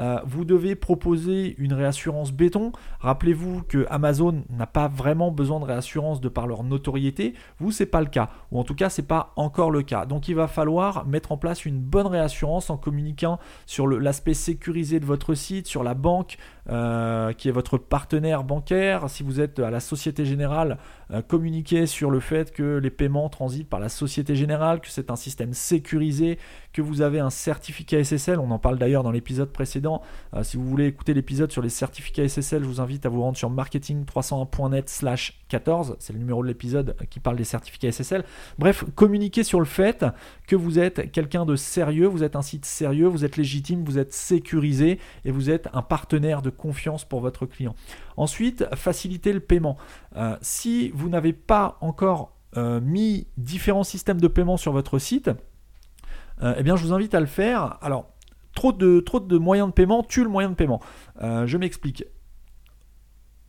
Euh, 0.00 0.20
vous 0.24 0.44
devez 0.44 0.74
proposer 0.74 1.54
une 1.58 1.72
réassurance 1.72 2.32
béton. 2.32 2.72
Rappelez-vous 3.00 3.62
que 3.62 3.86
Amazon 3.90 4.44
n'a 4.50 4.66
pas 4.66 4.88
vraiment 4.88 5.30
besoin 5.30 5.60
de 5.60 5.64
réassurance 5.64 6.20
de 6.20 6.28
par 6.28 6.46
leur 6.46 6.64
notoriété. 6.64 7.34
Vous, 7.58 7.72
c'est 7.72 7.86
pas 7.86 8.00
le 8.00 8.06
cas, 8.06 8.30
ou 8.50 8.58
en 8.58 8.64
tout 8.64 8.74
cas, 8.74 8.90
c'est 8.90 9.06
pas 9.06 9.32
encore 9.36 9.70
le 9.70 9.82
cas. 9.82 10.06
Donc, 10.06 10.28
il 10.28 10.34
va 10.34 10.48
falloir 10.48 11.06
mettre 11.06 11.32
en 11.32 11.36
place 11.36 11.64
une 11.64 11.80
bonne 11.80 12.06
réassurance 12.06 12.70
en 12.70 12.76
communiquant 12.76 13.38
sur 13.66 13.86
l'aspect 13.86 14.34
sécurisé 14.34 15.00
de 15.00 15.06
votre 15.06 15.34
site, 15.34 15.66
sur 15.66 15.82
la 15.82 15.94
banque 15.94 16.36
euh, 16.70 17.32
qui 17.32 17.48
est 17.48 17.52
votre 17.52 17.78
partenaire 17.78 18.44
bancaire. 18.44 19.08
Si 19.08 19.22
vous 19.22 19.40
êtes 19.40 19.58
à 19.58 19.70
la 19.70 19.80
Société 19.80 20.26
Générale, 20.26 20.78
euh, 21.10 21.22
communiquez 21.22 21.86
sur 21.86 22.10
le 22.10 22.20
fait 22.20 22.52
que 22.52 22.76
les 22.76 22.90
paiements 22.90 23.28
transitent 23.30 23.68
par 23.68 23.80
la 23.80 23.88
Société 23.88 24.36
Générale, 24.36 24.80
que 24.80 24.88
c'est 24.88 25.10
un 25.10 25.16
système 25.16 25.54
sécurisé, 25.54 26.38
que 26.74 26.82
vous 26.82 27.00
avez 27.00 27.20
un 27.20 27.30
certificat 27.30 28.04
SSL. 28.04 28.38
On 28.38 28.50
en 28.50 28.58
parle 28.58 28.78
d'ailleurs 28.78 29.02
dans 29.02 29.10
l'épisode 29.10 29.50
précédent. 29.50 30.02
Euh, 30.34 30.42
si 30.42 30.58
vous 30.58 30.64
voulez 30.64 30.86
écouter 30.86 31.14
l'épisode 31.14 31.50
sur 31.50 31.62
les 31.62 31.70
certificats 31.70 32.28
SSL, 32.28 32.62
je 32.62 32.68
vous 32.68 32.80
invite 32.80 33.06
à 33.06 33.08
vous 33.08 33.22
rendre 33.22 33.38
sur 33.38 33.50
marketing301.net 33.50 34.90
slash 34.90 35.40
14. 35.48 35.96
C'est 35.98 36.12
le 36.12 36.18
numéro 36.18 36.42
de 36.42 36.48
l'épisode 36.48 36.96
qui 37.08 37.20
parle 37.20 37.36
des 37.36 37.44
certificats 37.44 37.90
SSL. 37.90 38.24
Bref, 38.58 38.84
communiquez 38.94 39.42
sur 39.42 39.58
le 39.58 39.64
fait 39.66 40.04
que 40.46 40.56
vous 40.56 40.78
êtes 40.78 41.10
quelqu'un 41.12 41.46
de 41.46 41.56
sérieux, 41.56 42.06
vous 42.06 42.22
êtes 42.22 42.36
un 42.36 42.42
site 42.42 42.66
sérieux, 42.66 43.06
vous 43.06 43.24
êtes 43.24 43.36
légitime, 43.36 43.84
vous 43.84 43.98
êtes 43.98 44.12
sécurisé 44.12 44.98
et 45.24 45.30
vous 45.30 45.48
êtes 45.50 45.68
un 45.72 45.82
partenaire 45.82 46.42
de 46.42 46.50
confiance 46.58 47.06
pour 47.06 47.20
votre 47.20 47.46
client. 47.46 47.74
Ensuite, 48.18 48.66
faciliter 48.74 49.32
le 49.32 49.40
paiement. 49.40 49.78
Euh, 50.16 50.36
si 50.42 50.90
vous 50.90 51.08
n'avez 51.08 51.32
pas 51.32 51.78
encore 51.80 52.36
euh, 52.56 52.80
mis 52.80 53.26
différents 53.38 53.84
systèmes 53.84 54.20
de 54.20 54.28
paiement 54.28 54.58
sur 54.58 54.72
votre 54.72 54.98
site, 54.98 55.30
euh, 56.42 56.54
eh 56.58 56.62
bien, 56.62 56.76
je 56.76 56.84
vous 56.84 56.92
invite 56.92 57.14
à 57.14 57.20
le 57.20 57.26
faire. 57.26 57.78
Alors, 57.80 58.10
trop 58.54 58.72
de, 58.72 59.00
trop 59.00 59.20
de 59.20 59.38
moyens 59.38 59.68
de 59.68 59.72
paiement 59.72 60.02
tue 60.02 60.24
le 60.24 60.30
moyen 60.30 60.50
de 60.50 60.54
paiement. 60.54 60.80
je 61.20 61.56
m'explique. 61.56 62.04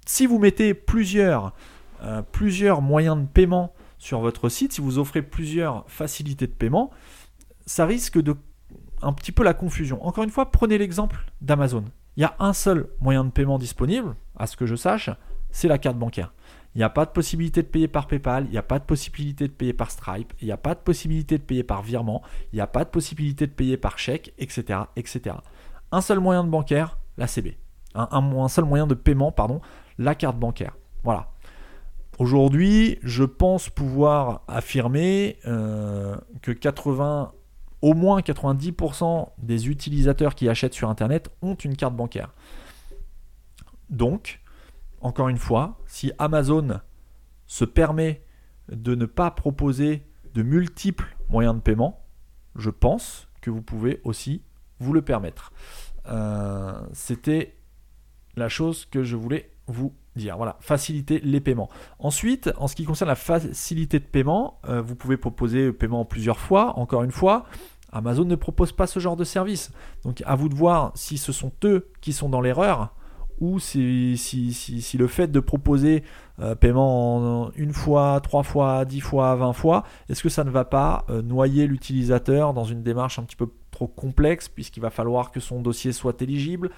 Si 0.06 0.26
vous 0.26 0.40
mettez 0.40 0.74
plusieurs, 0.74 1.54
plusieurs 2.32 2.82
moyens 2.82 3.18
de 3.18 3.26
paiement 3.26 3.74
sur 3.98 4.22
votre 4.22 4.50
site, 4.50 4.74
si 4.74 4.82
vous 4.82 4.98
offrez 4.98 5.22
plusieurs 5.22 5.84
facilités 5.88 6.48
de 6.48 6.54
paiement, 6.54 6.90
ça 7.66 7.86
risque 7.86 8.20
de 8.20 8.36
un 9.02 9.14
petit 9.14 9.32
peu 9.32 9.44
la 9.44 9.54
confusion. 9.54 10.06
Encore 10.06 10.24
une 10.24 10.30
fois, 10.30 10.52
prenez 10.52 10.78
l'exemple 10.78 11.20
d'Amazon. 11.42 11.86
Il 12.20 12.24
y 12.24 12.26
a 12.26 12.36
un 12.40 12.52
seul 12.52 12.90
moyen 13.00 13.24
de 13.24 13.30
paiement 13.30 13.58
disponible, 13.58 14.14
à 14.36 14.46
ce 14.46 14.58
que 14.58 14.66
je 14.66 14.76
sache, 14.76 15.10
c'est 15.52 15.70
la 15.70 15.78
carte 15.78 15.98
bancaire. 15.98 16.34
Il 16.76 16.80
n'y 16.80 16.84
a 16.84 16.90
pas 16.90 17.06
de 17.06 17.12
possibilité 17.12 17.64
de 17.64 17.68
payer 17.68 17.88
par 17.88 18.08
PayPal, 18.08 18.44
il 18.48 18.52
n'y 18.52 18.58
a 18.58 18.62
pas 18.62 18.78
de 18.78 18.84
possibilité 18.84 19.48
de 19.48 19.54
payer 19.54 19.72
par 19.72 19.90
Stripe, 19.90 20.34
il 20.42 20.48
n'y 20.48 20.52
a 20.52 20.58
pas 20.58 20.76
de 20.76 20.82
possibilité 20.82 21.38
de 21.38 21.44
payer 21.44 21.64
par 21.64 21.82
virement, 21.82 22.22
il 22.52 22.58
n'y 22.58 22.62
a 22.62 22.68
pas 22.68 22.84
de 22.84 22.90
possibilité 22.90 23.48
de 23.48 23.54
payer 23.54 23.78
par 23.78 23.98
chèque, 23.98 24.34
etc. 24.38 24.80
etc. 24.98 25.38
Un 25.94 26.02
seul 26.02 26.20
moyen 26.20 26.44
de 26.44 26.50
bancaire, 26.50 26.98
la 27.18 27.26
CB. 27.26 27.58
Un, 27.96 28.48
seul 28.50 28.66
moyen 28.66 28.86
de 28.86 28.96
paiement, 28.96 29.32
pardon, 29.32 29.62
la 29.98 30.14
carte 30.14 30.38
bancaire. 30.38 30.76
Voilà. 31.06 31.32
Aujourd'hui, 32.18 33.00
je 33.02 33.24
pense 33.24 33.70
pouvoir 33.70 34.42
affirmer 34.50 35.38
euh, 35.48 36.18
que 36.42 36.52
80 36.52 37.32
au 37.82 37.94
moins 37.94 38.20
90% 38.20 39.30
des 39.38 39.70
utilisateurs 39.70 40.36
qui 40.36 40.50
achètent 40.50 40.74
sur 40.74 40.90
Internet 40.90 41.30
ont 41.42 41.56
une 41.56 41.76
carte 41.76 41.96
bancaire. 41.96 42.34
Donc, 43.90 44.42
encore 45.02 45.30
une 45.30 45.38
fois, 45.38 45.80
si 45.86 46.12
Amazon 46.20 46.82
se 47.48 47.66
permet 47.66 48.24
de 48.72 48.96
ne 48.96 49.06
pas 49.06 49.32
proposer 49.32 50.06
de 50.34 50.44
multiples 50.44 51.16
moyens 51.30 51.56
de 51.56 51.62
paiement, 51.62 52.06
je 52.56 52.70
pense 52.70 53.28
que 53.42 53.50
vous 53.50 53.62
pouvez 53.62 54.02
aussi 54.04 54.44
vous 54.80 54.94
le 54.94 55.02
permettre. 55.02 55.52
Euh, 56.08 56.82
c'était 56.94 57.56
la 58.36 58.50
chose 58.50 58.86
que 58.86 59.04
je 59.04 59.16
voulais 59.16 59.52
vous 59.68 59.94
Voilà, 60.38 60.58
faciliter 60.60 61.20
les 61.24 61.40
paiements. 61.40 61.70
Ensuite, 62.00 62.52
en 62.58 62.68
ce 62.68 62.76
qui 62.76 62.86
concerne 62.86 63.10
la 63.10 63.16
facilité 63.16 64.00
de 64.00 64.06
paiement, 64.06 64.60
euh, 64.68 64.82
vous 64.82 64.96
pouvez 64.96 65.18
proposer 65.18 65.72
paiement 65.72 66.06
plusieurs 66.06 66.40
fois. 66.40 66.78
Encore 66.78 67.04
une 67.04 67.12
fois, 67.12 67.46
Amazon 67.92 68.26
ne 68.26 68.36
propose 68.36 68.72
pas 68.72 68.88
ce 68.88 69.00
genre 69.00 69.16
de 69.16 69.24
service. 69.24 69.72
Donc 70.04 70.22
à 70.26 70.36
vous 70.36 70.50
de 70.50 70.56
voir 70.56 70.92
si 70.96 71.18
ce 71.18 71.32
sont 71.32 71.52
eux 71.64 71.90
qui 72.02 72.14
sont 72.14 72.30
dans 72.30 72.42
l'erreur 72.42 72.94
ou 73.40 73.58
si, 73.60 74.18
le 74.98 75.08
fait 75.08 75.28
de 75.32 75.40
proposer 75.40 76.04
euh, 76.42 76.56
paiement 76.56 77.50
une 77.56 77.72
fois, 77.72 78.20
trois 78.22 78.44
fois, 78.44 78.84
dix 78.84 79.00
fois, 79.00 79.34
vingt 79.36 79.54
fois, 79.54 79.86
est-ce 80.10 80.22
que 80.22 80.30
ça 80.30 80.44
ne 80.44 80.50
va 80.50 80.66
pas 80.66 81.06
euh, 81.10 81.22
noyer 81.22 81.66
l'utilisateur 81.66 82.54
dans 82.54 82.66
une 82.66 82.84
démarche 82.84 83.18
un 83.18 83.24
petit 83.24 83.38
peu 83.38 83.48
trop 83.72 83.88
complexe 83.88 84.50
puisqu'il 84.50 84.82
va 84.82 84.90
falloir 84.90 85.32
que 85.32 85.40
son 85.40 85.62
dossier 85.62 85.94
soit 85.94 86.22
éligible, 86.22 86.70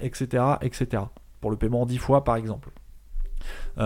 etc., 0.00 0.42
etc. 0.60 1.04
Pour 1.40 1.52
le 1.52 1.56
paiement 1.56 1.86
dix 1.86 1.98
fois 1.98 2.24
par 2.24 2.34
exemple. 2.34 2.70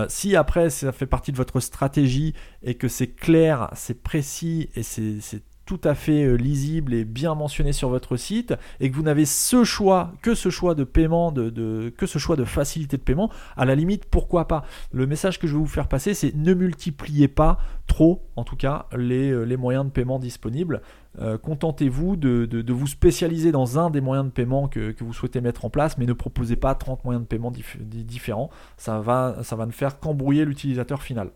Si 0.09 0.37
après 0.37 0.71
ça 0.71 0.93
fait 0.93 1.07
partie 1.07 1.33
de 1.33 1.37
votre 1.37 1.61
stratégie 1.61 2.35
et 2.63 2.75
que 2.75 2.89
c'est 2.89 3.09
clair, 3.09 3.69
c'est 3.75 4.03
précis 4.03 4.71
et 4.75 4.83
c'est 4.83 5.43
tout 5.73 5.89
à 5.89 5.95
fait 5.95 6.25
euh, 6.25 6.35
lisible 6.35 6.93
et 6.93 7.07
bien 7.07 7.35
mentionné 7.35 7.73
sur 7.73 7.89
votre 7.89 8.19
site 8.19 8.53
et 8.79 8.91
que 8.91 8.95
vous 8.95 9.03
n'avez 9.03 9.25
ce 9.25 9.65
choix 9.65 10.13
que 10.21 10.35
ce 10.35 10.51
choix 10.51 10.75
de 10.75 10.85
paiement 10.85 11.33
que 11.33 12.07
ce 12.07 12.19
choix 12.19 12.37
de 12.37 12.45
facilité 12.45 12.99
de 12.99 13.03
paiement 13.03 13.31
à 13.57 13.65
la 13.65 13.75
limite 13.75 14.05
pourquoi 14.05 14.47
pas. 14.47 14.65
Le 14.93 15.07
message 15.07 15.39
que 15.39 15.47
je 15.47 15.55
vais 15.55 15.59
vous 15.59 15.67
faire 15.67 15.89
passer 15.89 16.13
c'est 16.13 16.35
ne 16.37 16.53
multipliez 16.53 17.27
pas 17.27 17.59
trop 17.87 18.23
en 18.37 18.45
tout 18.45 18.57
cas 18.57 18.85
les, 18.95 19.31
euh, 19.31 19.57
moyens 19.57 19.87
de 19.87 19.91
paiement 19.91 20.19
disponibles. 20.19 20.83
Euh, 21.21 21.39
contentez-vous 21.39 22.17
de, 22.17 22.73
vous 22.73 22.87
spécialiser 22.87 23.51
dans 23.51 23.79
un 23.79 23.89
des 23.89 24.03
moyens 24.03 24.27
de 24.27 24.33
paiement 24.33 24.69
que, 24.69 24.91
que, 24.91 25.05
vous 25.05 25.15
souhaitez 25.15 25.41
mettre 25.41 25.65
en 25.65 25.71
place 25.71 25.97
mais 25.97 26.05
ne 26.05 26.13
proposez 26.13 26.57
pas 26.57 26.75
30 26.75 27.03
moyens 27.07 27.25
de 27.25 27.29
paiement 27.29 27.51
différents. 27.81 28.51
Ça 28.77 29.01
va, 29.01 29.39
ça 29.43 29.57
va 29.57 29.65
ne 29.65 29.73
faire 29.73 30.01
qu'embrouiller 30.01 30.45
l'utilisateur 30.45 31.03
final 31.03 31.31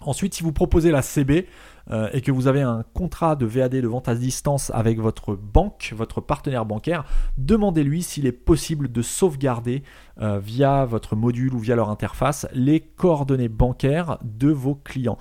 Ensuite, 0.00 0.34
si 0.34 0.42
vous 0.42 0.52
proposez 0.52 0.90
la 0.90 1.02
CB 1.02 1.48
euh, 1.90 2.08
et 2.12 2.20
que 2.20 2.30
vous 2.30 2.46
avez 2.46 2.62
un 2.62 2.84
contrat 2.94 3.34
de 3.34 3.46
VAD 3.46 3.72
de 3.76 3.88
vente 3.88 4.08
à 4.08 4.14
distance 4.14 4.70
avec 4.72 5.00
votre 5.00 5.34
banque, 5.34 5.92
votre 5.96 6.20
partenaire 6.20 6.64
bancaire, 6.64 7.04
demandez-lui 7.36 8.02
s'il 8.02 8.26
est 8.26 8.32
possible 8.32 8.92
de 8.92 9.02
sauvegarder 9.02 9.82
euh, 10.20 10.38
via 10.38 10.84
votre 10.84 11.16
module 11.16 11.52
ou 11.54 11.58
via 11.58 11.74
leur 11.74 11.90
interface 11.90 12.46
les 12.52 12.80
coordonnées 12.80 13.48
bancaires 13.48 14.18
de 14.22 14.50
vos 14.50 14.76
clients. 14.76 15.18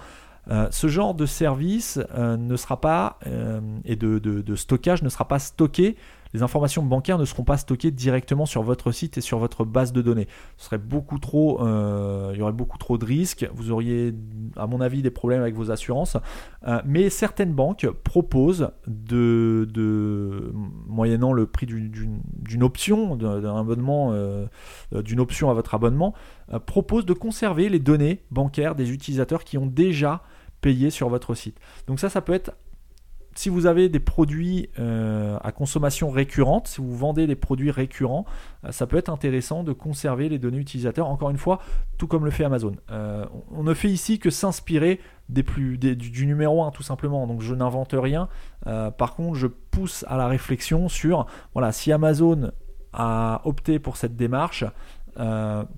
Euh, 0.49 0.67
ce 0.71 0.88
genre 0.88 1.13
de 1.13 1.25
service 1.25 1.99
ne 2.17 2.55
sera 2.55 2.80
pas 2.80 3.19
et 3.84 3.95
de, 3.95 4.55
stockage 4.55 5.01
ne 5.01 5.09
sera 5.09 5.28
pas 5.28 5.39
stocké 5.39 5.97
les 6.34 6.43
informations 6.43 6.84
bancaires 6.84 7.17
ne 7.17 7.25
seront 7.25 7.43
pas 7.43 7.57
stockées 7.57 7.91
directement 7.91 8.45
sur 8.45 8.63
votre 8.63 8.91
site 8.91 9.17
et 9.17 9.21
sur 9.21 9.39
votre 9.39 9.65
base 9.65 9.93
de 9.93 10.01
données. 10.01 10.28
Ce 10.57 10.65
serait 10.65 10.78
beaucoup 10.78 11.19
trop, 11.19 11.61
euh, 11.61 12.32
il 12.34 12.39
y 12.39 12.41
aurait 12.41 12.51
beaucoup 12.51 12.78
trop 12.78 12.97
de 12.97 13.05
risques. 13.05 13.49
Vous 13.53 13.71
auriez, 13.71 14.13
à 14.55 14.67
mon 14.67 14.82
avis, 14.82 15.01
des 15.01 15.11
problèmes 15.11 15.41
avec 15.41 15.55
vos 15.55 15.71
assurances. 15.71 16.17
Euh, 16.67 16.82
mais 16.86 17.09
certaines 17.09 17.53
banques 17.53 17.88
proposent 18.03 18.71
de, 18.88 20.51
moyennant 20.88 21.34
le 21.34 21.45
prix 21.45 21.65
d'une 21.65 22.63
option, 22.63 23.17
euh, 23.21 24.47
d'une 25.03 25.19
option 25.19 25.49
à 25.49 25.53
votre 25.53 25.75
abonnement, 25.75 26.13
proposent 26.65 27.05
de 27.05 27.13
conserver 27.13 27.69
les 27.69 27.80
données 27.80 28.23
bancaires 28.32 28.75
des 28.75 28.91
utilisateurs 28.91 29.43
qui 29.43 29.57
ont 29.57 29.65
déjà 29.65 30.23
payé 30.61 30.89
sur 30.89 31.09
votre 31.09 31.36
site. 31.36 31.59
Donc 31.88 31.99
ça, 31.99 32.09
ça 32.09 32.21
peut 32.21 32.34
être 32.34 32.51
si 33.38 33.49
vous 33.49 33.67
avez 33.67 33.88
des 33.88 33.99
produits 33.99 34.69
euh, 34.79 35.38
à 35.43 35.51
consommation 35.51 36.09
récurrente, 36.09 36.67
si 36.67 36.81
vous 36.81 36.95
vendez 36.97 37.27
des 37.27 37.35
produits 37.35 37.69
récurrents, 37.69 38.25
euh, 38.65 38.71
ça 38.71 38.88
peut 38.88 38.97
être 38.97 39.09
intéressant 39.09 39.63
de 39.63 39.73
conserver 39.73 40.27
les 40.27 40.39
données 40.39 40.57
utilisateurs, 40.57 41.07
encore 41.07 41.29
une 41.29 41.38
fois, 41.38 41.59
tout 41.99 42.07
comme 42.07 42.25
le 42.25 42.31
fait 42.31 42.45
Amazon. 42.45 42.75
Euh, 42.89 43.25
on 43.51 43.61
ne 43.61 43.75
fait 43.75 43.89
ici 43.89 44.17
que 44.17 44.31
s'inspirer 44.31 44.99
du, 45.29 46.25
numéro 46.25 46.63
1 46.63 46.71
tout 46.71 46.81
simplement, 46.81 47.27
donc 47.27 47.41
je 47.41 47.53
n'invente 47.53 47.93
rien. 47.93 48.27
par 48.63 49.13
contre, 49.13 49.35
je 49.35 49.47
pousse 49.47 50.03
à 50.07 50.17
la 50.17 50.27
réflexion 50.27 50.89
sur, 50.89 51.27
voilà, 51.53 51.71
si 51.71 51.91
Amazon 51.91 52.51
a 52.93 53.41
opté 53.43 53.77
pour 53.77 53.97
cette 53.97 54.15
démarche, 54.15 54.63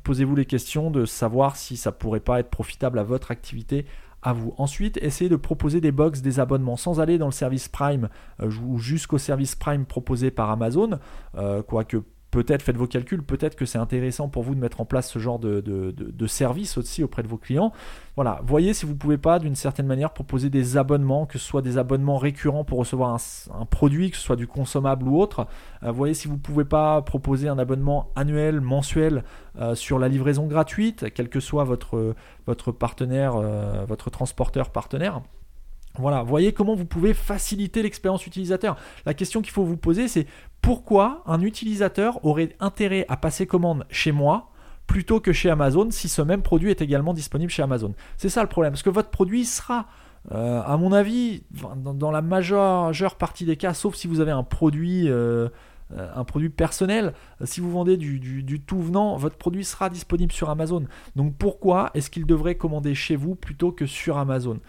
posez-vous 0.04 0.36
les 0.36 0.46
questions 0.46 0.92
de 0.92 1.06
savoir 1.06 1.56
si 1.56 1.78
ça 1.78 1.92
pourrait 1.92 2.20
pas 2.20 2.40
être 2.40 2.52
profitable 2.52 3.00
à 3.00 3.04
votre 3.04 3.32
activité 3.32 3.86
à 4.22 4.34
vous. 4.34 4.54
Ensuite, 4.58 4.98
essayez 5.02 5.30
de 5.30 5.36
proposer 5.36 5.82
des 5.82 5.92
box, 5.92 6.22
des 6.22 6.40
abonnements 6.40 6.78
sans 6.78 7.00
aller 7.00 7.18
dans 7.18 7.28
le 7.28 7.32
service 7.32 7.68
Prime 7.68 8.10
euh, 8.42 8.52
ou 8.66 8.78
jusqu'au 8.78 9.18
service 9.18 9.56
Prime 9.56 9.86
proposé 9.86 10.32
par 10.32 10.50
Amazon, 10.50 11.00
euh, 11.36 11.62
quoique 11.64 11.98
peut-être 12.32 12.62
faites 12.62 12.78
vos 12.78 12.88
calculs, 12.88 13.24
peut-être 13.24 13.56
que 13.56 13.66
c'est 13.66 13.78
intéressant 13.78 14.30
pour 14.30 14.44
vous 14.44 14.56
de 14.56 14.60
mettre 14.60 14.82
en 14.82 14.86
place 14.86 15.10
ce 15.10 15.20
genre 15.20 15.40
de, 15.40 16.28
service 16.28 16.78
aussi 16.78 17.04
auprès 17.04 17.24
de 17.24 17.28
vos 17.28 17.38
clients. 17.38 17.72
Voilà, 18.16 18.42
voyez 18.44 18.74
si 18.74 18.86
vous 18.86 18.94
ne 18.94 18.98
pouvez 18.98 19.18
pas 19.18 19.40
d'une 19.40 19.56
certaine 19.56 19.88
manière 19.88 20.14
proposer 20.14 20.50
des 20.50 20.78
abonnements, 20.78 21.26
que 21.26 21.40
ce 21.40 21.46
soit 21.46 21.62
des 21.62 21.78
abonnements 21.78 22.18
récurrents 22.18 22.64
pour 22.64 22.80
recevoir 22.80 23.18
un, 23.54 23.66
produit, 23.66 24.12
que 24.12 24.18
ce 24.18 24.24
soit 24.24 24.36
du 24.36 24.48
consommable 24.48 25.08
ou 25.08 25.20
autre. 25.20 25.48
Euh, 25.84 25.92
voyez 25.92 26.14
si 26.14 26.28
vous 26.28 26.36
ne 26.36 26.40
pouvez 26.40 26.66
pas 26.66 27.02
proposer 27.02 27.48
un 27.48 27.58
abonnement 27.58 28.12
annuel, 28.16 28.62
mensuel 28.62 29.24
euh, 29.60 29.74
sur 29.74 29.98
la 29.98 30.08
livraison 30.08 30.46
gratuite, 30.48 31.08
quel 31.14 31.30
que 31.30 31.40
soit 31.40 31.64
votre, 31.64 32.16
votre 32.46 32.72
partenaire, 32.72 33.36
euh, 33.36 33.86
votre 33.88 34.10
transporteur 34.10 34.70
partenaire. 34.72 35.22
Voilà, 35.98 36.24
voyez 36.24 36.54
comment 36.54 36.76
vous 36.76 36.86
pouvez 36.86 37.14
faciliter 37.14 37.82
l'expérience 37.82 38.26
utilisateur. 38.26 38.78
La 39.06 39.14
question 39.14 39.42
qu'il 39.42 39.52
faut 39.52 39.64
vous 39.64 39.78
poser, 39.78 40.08
c'est 40.08 40.28
pourquoi 40.62 41.24
un 41.26 41.42
utilisateur 41.42 42.24
aurait 42.26 42.56
intérêt 42.60 43.06
à 43.10 43.18
passer 43.18 43.48
commande 43.48 43.86
chez 43.90 44.12
moi 44.12 44.52
plutôt 44.88 45.20
que 45.20 45.34
chez 45.34 45.50
Amazon 45.50 45.92
si 45.92 46.10
ce 46.10 46.22
même 46.22 46.42
produit 46.42 46.72
est 46.72 46.82
également 46.82 47.14
disponible 47.14 47.52
chez 47.52 47.64
Amazon? 47.64 47.94
C'est 48.18 48.30
ça 48.30 48.42
le 48.42 48.50
problème, 48.50 48.74
parce 48.74 48.84
que 48.84 48.90
votre 48.90 49.10
produit 49.10 49.46
sera, 49.46 49.88
euh, 50.32 50.62
à 50.62 50.78
mon 50.78 50.94
avis, 50.94 51.44
dans, 51.76 52.12
la 52.12 52.22
majeure, 52.22 53.16
partie 53.18 53.46
des 53.46 53.58
cas, 53.58 53.74
sauf 53.74 53.96
si 53.96 54.08
vous 54.08 54.20
avez 54.20 54.32
un 54.32 54.44
produit, 54.44 55.10
euh, 55.10 55.50
euh, 55.98 56.50
personnel, 56.56 57.14
si 57.44 57.62
vous 57.62 57.72
vendez 57.72 57.98
du, 57.98 58.62
tout 58.62 58.82
venant, 58.82 59.18
votre 59.18 59.38
produit 59.38 59.66
sera 59.66 59.90
disponible 59.90 60.32
sur 60.32 60.50
Amazon. 60.50 60.86
Donc 61.16 61.36
pourquoi 61.38 61.90
est-ce 61.94 62.10
qu'il 62.10 62.26
devrait 62.26 62.56
commander 62.56 62.94
chez 62.96 63.16
vous 63.16 63.36
plutôt 63.36 63.72
que 63.72 63.86
sur 63.86 64.18
Amazon? 64.18 64.60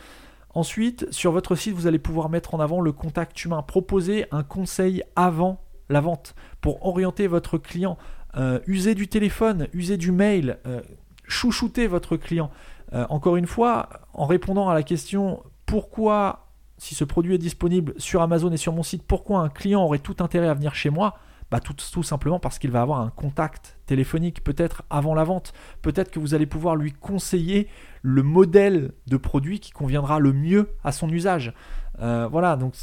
Ensuite, 0.55 1.07
sur 1.13 1.33
votre 1.33 1.55
site, 1.55 1.75
vous 1.75 1.87
allez 1.87 1.99
pouvoir 1.99 2.29
mettre 2.29 2.55
en 2.55 2.61
avant 2.61 2.81
le 2.81 2.93
contact 2.93 3.45
humain, 3.45 3.63
proposer 3.63 4.27
un 4.33 4.43
conseil 4.43 5.03
avant 5.15 5.63
la 5.89 6.01
vente 6.01 6.35
pour 6.61 6.85
orienter 6.87 7.27
votre 7.27 7.59
client. 7.59 7.99
Euh, 8.37 8.59
usez 8.67 8.95
du 8.95 9.09
téléphone, 9.09 9.69
usez 9.73 9.97
du 9.97 10.13
mail, 10.13 10.59
euh, 10.67 10.81
chouchoutez 11.25 11.87
votre 11.87 12.17
client. 12.17 12.51
Euh, 12.93 13.07
encore 13.11 13.37
une 13.37 13.47
fois, 13.47 13.89
en 14.13 14.27
répondant 14.27 14.69
à 14.69 14.75
la 14.75 14.83
question 14.83 15.43
pourquoi, 15.67 16.49
si 16.79 16.95
ce 16.97 17.05
produit 17.05 17.35
est 17.35 17.39
disponible 17.39 17.95
sur 17.99 18.21
Amazon 18.21 18.51
et 18.51 18.57
sur 18.57 18.73
mon 18.73 18.83
site, 18.83 19.05
pourquoi 19.05 19.41
un 19.41 19.49
client 19.49 19.83
aurait 19.85 19.99
tout 20.01 20.17
intérêt 20.19 20.49
à 20.49 20.55
venir 20.55 20.75
chez 20.75 20.91
moi 20.91 21.19
bah, 21.51 21.61
tout, 21.61 22.03
simplement 22.03 22.39
parce 22.39 22.59
qu'il 22.59 22.71
va 22.71 22.83
avoir 22.83 23.01
un 23.01 23.11
contact 23.11 23.79
téléphonique 23.87 24.45
peut-être 24.45 24.83
avant 24.91 25.15
la 25.15 25.25
vente. 25.25 25.53
Peut-être 25.83 26.11
que 26.11 26.21
vous 26.21 26.35
allez 26.35 26.47
pouvoir 26.47 26.77
lui 26.77 26.93
conseiller 26.93 27.69
le 28.03 28.23
modèle 28.23 28.93
de 29.07 29.17
produit 29.17 29.61
qui 29.61 29.73
conviendra 29.73 30.21
le 30.21 30.33
mieux 30.33 30.71
à 30.85 30.93
son 30.93 31.09
usage. 31.11 31.53
voilà, 31.99 32.57
donc 32.57 32.75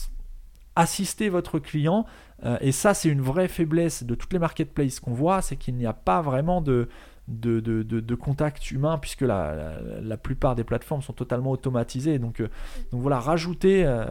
assistez 0.78 1.28
votre 1.30 1.60
client. 1.60 2.06
Euh, 2.46 2.58
et 2.62 2.72
ça, 2.72 2.94
c'est 2.94 3.10
une 3.10 3.22
vraie 3.22 3.48
faiblesse 3.48 4.04
de 4.04 4.16
toutes 4.16 4.32
les 4.32 4.40
marketplaces 4.40 5.00
qu'on 5.00 5.14
voit, 5.14 5.42
c'est 5.42 5.56
qu'il 5.58 5.76
n'y 5.76 5.88
a 5.88 5.94
pas 5.94 6.22
vraiment 6.22 6.62
de, 6.62 6.88
de, 7.28 7.60
de, 7.60 8.16
contact 8.16 8.72
humain 8.72 8.98
puisque 8.98 9.22
la, 9.22 9.80
la, 10.02 10.18
plupart 10.18 10.56
des 10.56 10.64
plateformes 10.64 11.02
sont 11.02 11.14
totalement 11.14 11.52
automatisées. 11.52 12.20
Donc, 12.20 12.40
euh, 12.40 12.48
donc 12.92 13.02
voilà, 13.02 13.20
rajoutez, 13.20 13.86
euh, 13.86 14.06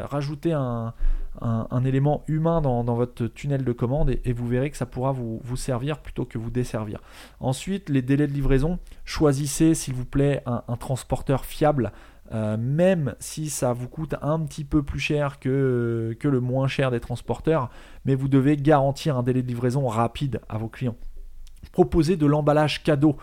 un, 0.53 0.95
un, 1.41 1.85
élément 1.85 2.25
humain 2.29 2.61
dans, 2.61 2.85
dans, 2.85 2.95
votre 2.95 3.27
tunnel 3.27 3.65
de 3.65 3.73
commande 3.73 4.11
et, 4.25 4.33
vous 4.33 4.47
verrez 4.47 4.71
que 4.71 4.77
ça 4.77 4.87
pourra 4.87 5.13
vous, 5.13 5.41
vous, 5.45 5.57
servir 5.57 5.99
plutôt 5.99 6.25
que 6.25 6.39
vous 6.39 6.51
desservir. 6.51 7.01
Ensuite, 7.41 7.89
les 7.89 8.03
délais 8.03 8.27
de 8.27 8.33
livraison, 8.33 8.79
choisissez 9.05 9.75
s'il 9.75 9.95
vous 9.95 10.07
plaît 10.07 10.43
un 10.47 10.77
transporteur 10.77 11.45
fiable. 11.45 11.93
Euh, 12.33 12.57
même 12.57 13.15
si 13.21 13.51
ça 13.51 13.73
vous 13.73 13.89
coûte 13.89 14.17
un 14.21 14.41
petit 14.41 14.65
peu 14.65 14.83
plus 14.83 14.99
cher 14.99 15.39
que, 15.39 16.17
que 16.19 16.27
le 16.27 16.41
moins 16.41 16.67
cher 16.67 16.91
des 16.91 17.01
transporteurs, 17.01 17.71
mais 18.05 18.15
vous 18.15 18.29
devez 18.29 18.57
garantir 18.57 19.17
un 19.17 19.23
délai 19.23 19.43
de 19.43 19.49
livraison 19.49 19.87
rapide 19.87 20.41
à 20.49 20.59
vos 20.59 20.69
clients. 20.69 20.97
Proposez 21.73 22.17
de 22.17 22.27
l'emballage 22.27 22.83
cadeau. 22.83 23.17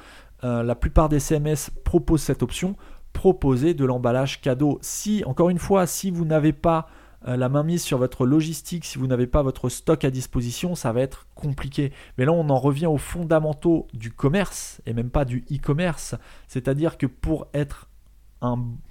Euh, 0.43 0.63
la 0.63 0.75
plupart 0.75 1.09
des 1.09 1.19
CMS 1.19 1.69
proposent 1.83 2.21
cette 2.21 2.43
option. 2.43 2.75
Proposez 3.13 3.73
de 3.73 3.85
l'emballage 3.85 4.41
cadeau. 4.41 4.79
Si, 4.81 5.23
encore 5.25 5.49
une 5.49 5.59
fois, 5.59 5.87
si 5.87 6.11
vous 6.11 6.25
n'avez 6.25 6.53
pas 6.53 6.87
euh, 7.27 7.37
la 7.37 7.47
main 7.47 7.63
mise 7.63 7.83
sur 7.83 7.97
votre 7.97 8.25
logistique, 8.25 8.85
si 8.85 8.97
vous 8.97 9.07
n'avez 9.07 9.27
pas 9.27 9.41
votre 9.41 9.69
stock 9.69 10.03
à 10.03 10.11
disposition, 10.11 10.75
ça 10.75 10.91
va 10.91 11.01
être 11.01 11.27
compliqué. 11.35 11.93
Mais 12.17 12.25
là, 12.25 12.33
on 12.33 12.49
en 12.49 12.59
revient 12.59 12.87
aux 12.87 12.97
fondamentaux 12.97 13.87
du 13.93 14.11
commerce 14.11 14.81
et 14.85 14.93
même 14.93 15.09
pas 15.09 15.25
du 15.25 15.45
e-commerce. 15.51 16.15
C'est-à-dire 16.47 16.97
que 16.97 17.05
pour 17.05 17.47
être 17.53 17.87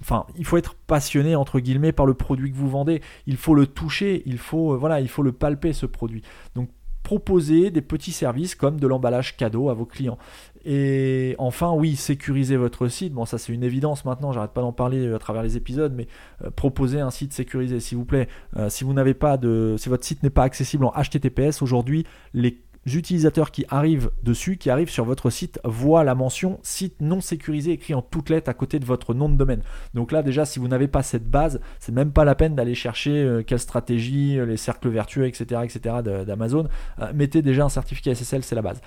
enfin, 0.01 0.25
il 0.35 0.45
faut 0.45 0.57
être 0.57 0.73
passionné 0.73 1.35
entre 1.35 1.59
guillemets 1.59 1.91
par 1.91 2.05
le 2.05 2.13
produit 2.13 2.51
que 2.51 2.57
vous 2.57 2.69
vendez. 2.69 3.01
Il 3.27 3.37
faut 3.37 3.53
le 3.53 3.67
toucher, 3.67 4.23
il 4.25 4.37
faut, 4.37 4.73
euh, 4.73 4.77
voilà, 4.77 4.99
il 4.99 5.07
faut 5.07 5.23
le 5.23 5.31
palper 5.31 5.73
ce 5.73 5.85
produit. 5.85 6.23
Donc 6.55 6.69
proposer 7.03 7.69
des 7.69 7.81
petits 7.81 8.11
services 8.11 8.55
comme 8.55 8.79
de 8.79 8.87
l'emballage 8.87 9.37
cadeau 9.37 9.69
à 9.69 9.73
vos 9.73 9.85
clients. 9.85 10.17
Et 10.65 11.35
enfin, 11.37 11.71
oui, 11.71 11.95
sécuriser 11.95 12.55
votre 12.55 12.87
site. 12.87 13.13
Bon, 13.13 13.25
ça 13.25 13.37
c'est 13.37 13.53
une 13.53 13.63
évidence 13.63 14.05
maintenant, 14.05 14.31
j'arrête 14.31 14.51
pas 14.51 14.61
d'en 14.61 14.71
parler 14.71 15.05
euh, 15.05 15.15
à 15.15 15.19
travers 15.19 15.43
les 15.43 15.57
épisodes, 15.57 15.93
mais 15.93 16.07
euh, 16.43 16.49
proposer 16.49 17.01
un 17.01 17.11
site 17.11 17.33
sécurisé, 17.33 17.79
s'il 17.79 17.97
vous 17.97 18.05
plaît. 18.05 18.27
si 18.69 18.83
vous 18.83 18.93
n'avez 18.93 19.13
pas 19.13 19.37
de, 19.37 19.75
si 19.77 19.89
votre 19.89 20.05
site 20.05 20.23
n'est 20.23 20.29
pas 20.29 20.43
accessible 20.43 20.85
en 20.85 20.93
HTTPS 20.93 21.61
aujourd'hui, 21.61 22.05
les 22.33 22.62
utilisateurs 22.85 23.51
qui 23.51 23.65
arrivent 23.69 24.11
dessus, 24.23 24.57
qui 24.57 24.69
arrivent 24.69 24.89
sur 24.89 25.05
votre 25.05 25.29
site, 25.29 25.59
voient 25.63 26.03
la 26.03 26.15
mention 26.15 26.59
site 26.63 26.95
non 27.01 27.21
sécurisé 27.21 27.71
écrit 27.71 27.93
en 27.93 28.01
toutes 28.01 28.29
lettres 28.29 28.49
à 28.49 28.53
côté 28.53 28.79
de 28.79 28.85
votre 28.85 29.13
nom 29.13 29.29
de 29.29 29.35
domaine. 29.35 29.61
Donc 29.93 30.11
là 30.11 30.23
déjà 30.23 30.45
si 30.45 30.59
vous 30.59 30.67
n'avez 30.67 30.87
pas 30.87 31.03
cette 31.03 31.29
base, 31.29 31.59
c'est 31.79 31.93
même 31.93 32.11
pas 32.11 32.25
la 32.25 32.35
peine 32.35 32.55
d'aller 32.55 32.75
chercher 32.75 33.11
euh, 33.11 33.43
quelle 33.43 33.59
stratégie, 33.59 34.37
euh, 34.37 34.45
les 34.45 34.57
cercles 34.57 34.89
vertueux, 34.89 35.27
etc. 35.27 35.61
etc. 35.63 35.95
d'Amazon. 36.03 36.67
Euh, 36.99 37.11
mettez 37.13 37.41
déjà 37.41 37.65
un 37.65 37.69
certificat 37.69 38.13
SSL, 38.15 38.43
c'est 38.43 38.55
la 38.55 38.61
base. 38.61 38.81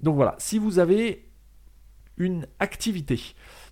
donc 0.00 0.14
voilà, 0.14 0.34
si 0.38 0.58
vous 0.58 0.78
avez 0.78 1.28
une 2.18 2.46
activité 2.60 3.20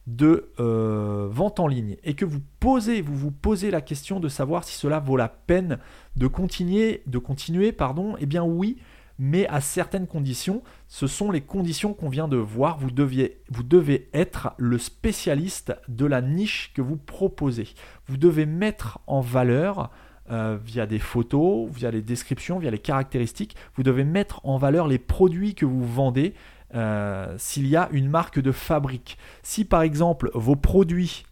de 0.06 0.50
vente 0.58 1.60
en 1.60 1.66
ligne 1.66 1.96
et 2.04 2.14
que 2.14 2.24
vous 2.24 2.40
posez, 2.60 3.00
vous 3.00 3.16
vous 3.16 3.30
posez 3.30 3.70
la 3.70 3.80
question 3.80 4.20
de 4.20 4.28
savoir 4.28 4.64
si 4.64 4.76
cela 4.76 4.98
vaut 4.98 5.16
la 5.16 5.28
peine 5.28 5.78
de 6.16 6.26
continuer, 6.26 7.02
de 7.06 7.18
continuer, 7.18 7.72
pardon, 7.72 8.16
eh 8.18 8.26
bien 8.26 8.42
oui, 8.42 8.76
mais 9.18 9.46
à 9.48 9.60
certaines 9.60 10.06
conditions. 10.06 10.62
Ce 10.88 11.06
sont 11.06 11.30
les 11.30 11.40
conditions 11.40 11.94
qu'on 11.94 12.08
vient 12.08 12.28
de 12.28 12.36
voir. 12.36 12.78
Vous, 12.78 12.90
devez 12.90 14.08
être 14.12 14.54
le 14.58 14.78
spécialiste 14.78 15.74
de 15.88 16.06
la 16.06 16.20
niche 16.20 16.72
que 16.74 16.82
vous 16.82 16.96
proposez. 16.96 17.68
Vous 18.06 18.16
devez 18.16 18.46
mettre 18.46 18.98
en 19.06 19.20
valeur 19.20 19.90
euh, 20.30 20.56
via 20.64 20.86
des 20.86 20.98
photos, 20.98 21.70
via 21.70 21.90
les 21.90 22.02
descriptions, 22.02 22.58
via 22.58 22.70
les 22.70 22.78
caractéristiques, 22.78 23.56
vous 23.76 23.82
devez 23.82 24.04
mettre 24.04 24.40
en 24.44 24.56
valeur 24.56 24.88
les 24.88 24.98
produits 24.98 25.54
que 25.54 25.66
vous 25.66 25.84
vendez 25.84 26.32
euh, 26.74 27.34
s'il 27.36 27.66
y 27.66 27.76
a 27.76 27.88
une 27.92 28.08
marque 28.08 28.40
de 28.40 28.50
fabrique. 28.50 29.18
Si 29.42 29.66
par 29.66 29.82
exemple 29.82 30.30
vos 30.32 30.56
produits 30.56 31.26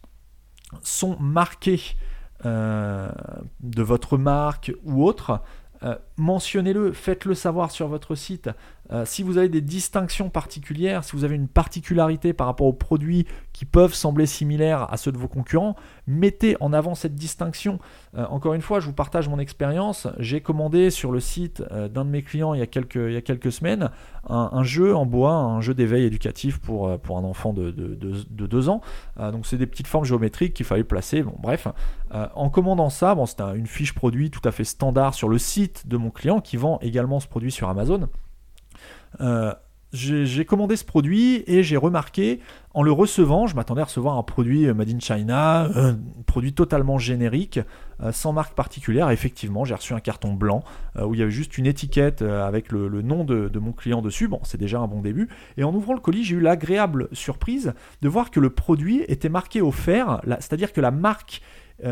sont 0.83 1.17
marqués 1.19 1.95
euh, 2.45 3.09
de 3.61 3.81
votre 3.81 4.17
marque 4.17 4.71
ou 4.83 5.03
autre, 5.03 5.41
mentionnez-le, 6.17 6.93
faites-le 6.93 7.33
savoir 7.33 7.71
sur 7.71 7.87
votre 7.87 8.15
site. 8.15 8.49
Euh, 8.91 9.05
si 9.05 9.23
vous 9.23 9.37
avez 9.37 9.49
des 9.49 9.61
distinctions 9.61 10.29
particulières, 10.29 11.03
si 11.03 11.13
vous 11.13 11.23
avez 11.23 11.35
une 11.35 11.47
particularité 11.47 12.33
par 12.33 12.47
rapport 12.47 12.67
aux 12.67 12.73
produits 12.73 13.25
qui 13.53 13.65
peuvent 13.65 13.93
sembler 13.93 14.25
similaires 14.25 14.91
à 14.91 14.97
ceux 14.97 15.11
de 15.11 15.17
vos 15.17 15.27
concurrents, 15.27 15.75
mettez 16.05 16.57
en 16.59 16.73
avant 16.73 16.93
cette 16.95 17.15
distinction. 17.15 17.79
Euh, 18.17 18.25
encore 18.25 18.53
une 18.53 18.61
fois, 18.61 18.79
je 18.79 18.87
vous 18.87 18.93
partage 18.93 19.29
mon 19.29 19.39
expérience. 19.39 20.07
J'ai 20.19 20.41
commandé 20.41 20.89
sur 20.89 21.11
le 21.11 21.19
site 21.19 21.63
d'un 21.71 22.05
de 22.05 22.09
mes 22.09 22.23
clients 22.23 22.53
il 22.53 22.59
y 22.59 22.63
a 22.63 22.67
quelques, 22.67 23.51
semaines 23.51 23.89
un, 24.29 24.63
jeu 24.63 24.95
en 24.95 25.05
bois, 25.05 25.33
un 25.33 25.61
jeu 25.61 25.73
d'éveil 25.73 26.05
éducatif 26.05 26.59
pour, 26.59 26.89
un 26.89 27.23
enfant 27.23 27.53
de, 27.53 27.71
de, 27.71 27.95
de, 27.95 28.47
deux 28.47 28.69
ans. 28.69 28.81
donc 29.17 29.45
c'est 29.45 29.57
des 29.57 29.67
petites 29.67 29.87
formes 29.87 30.05
géométriques 30.05 30.53
qu'il 30.53 30.65
fallait 30.65 30.83
placer. 30.83 31.23
Bon, 31.23 31.35
bref, 31.39 31.67
en 32.11 32.49
commandant 32.49 32.89
ça, 32.89 33.15
bon, 33.15 33.25
c'était 33.25 33.43
une 33.55 33.67
fiche 33.67 33.93
produit 33.93 34.31
tout 34.31 34.41
à 34.43 34.51
fait 34.51 34.63
standard 34.63 35.13
sur 35.13 35.29
le 35.29 35.37
site 35.37 35.87
de 35.87 35.97
mon 35.97 36.09
client 36.09 36.41
qui 36.41 36.57
vend 36.57 36.79
également 36.81 37.19
ce 37.19 37.27
produit 37.27 37.51
sur 37.51 37.69
Amazon. 37.69 38.07
Euh, 39.21 39.53
j'ai 39.93 40.43
commandé 40.43 40.75
ce 40.75 40.83
produit 40.83 41.43
et 41.45 41.61
j'ai 41.61 41.77
remarqué 41.77 42.39
en 42.73 42.81
le 42.81 42.91
recevant, 42.91 43.45
je 43.45 43.55
m'attendais 43.55 43.81
à 43.81 43.85
recevoir 43.85 44.17
un 44.17 44.23
produit 44.23 44.65
euh, 44.65 44.73
made 44.73 44.89
in 44.89 44.99
China, 44.99 45.69
un 45.75 45.99
produit 46.25 46.53
totalement 46.53 46.97
générique, 46.97 47.59
euh, 48.01 48.11
sans 48.11 48.33
marque 48.33 48.55
particulière. 48.55 49.11
effectivement, 49.11 49.65
j'ai 49.65 49.75
reçu 49.75 49.93
un 49.93 49.99
carton 49.99 50.33
blanc 50.33 50.63
où 50.99 51.13
il 51.13 51.19
y 51.19 51.21
avait 51.21 51.29
juste 51.29 51.59
une 51.59 51.67
étiquette 51.67 52.23
avec 52.23 52.71
le, 52.71 52.89
nom 53.03 53.23
de, 53.23 53.59
mon 53.59 53.71
client 53.71 54.01
dessus. 54.01 54.27
Bon, 54.27 54.39
c'est 54.43 54.59
déjà 54.59 54.79
un 54.79 54.87
bon 54.87 55.01
début. 55.01 55.29
Et 55.57 55.63
en 55.63 55.73
ouvrant 55.75 55.93
le 55.93 55.99
colis, 55.99 56.23
j'ai 56.23 56.35
eu 56.35 56.39
l'agréable 56.39 57.07
surprise 57.11 57.73
de 58.01 58.09
voir 58.09 58.31
que 58.31 58.39
le 58.39 58.49
produit 58.49 59.03
était 59.07 59.29
marqué 59.29 59.61
au 59.61 59.71
fer, 59.71 60.21
c'est-à-dire 60.39 60.73
que 60.73 60.81
la 60.81 60.91
marque 60.91 61.41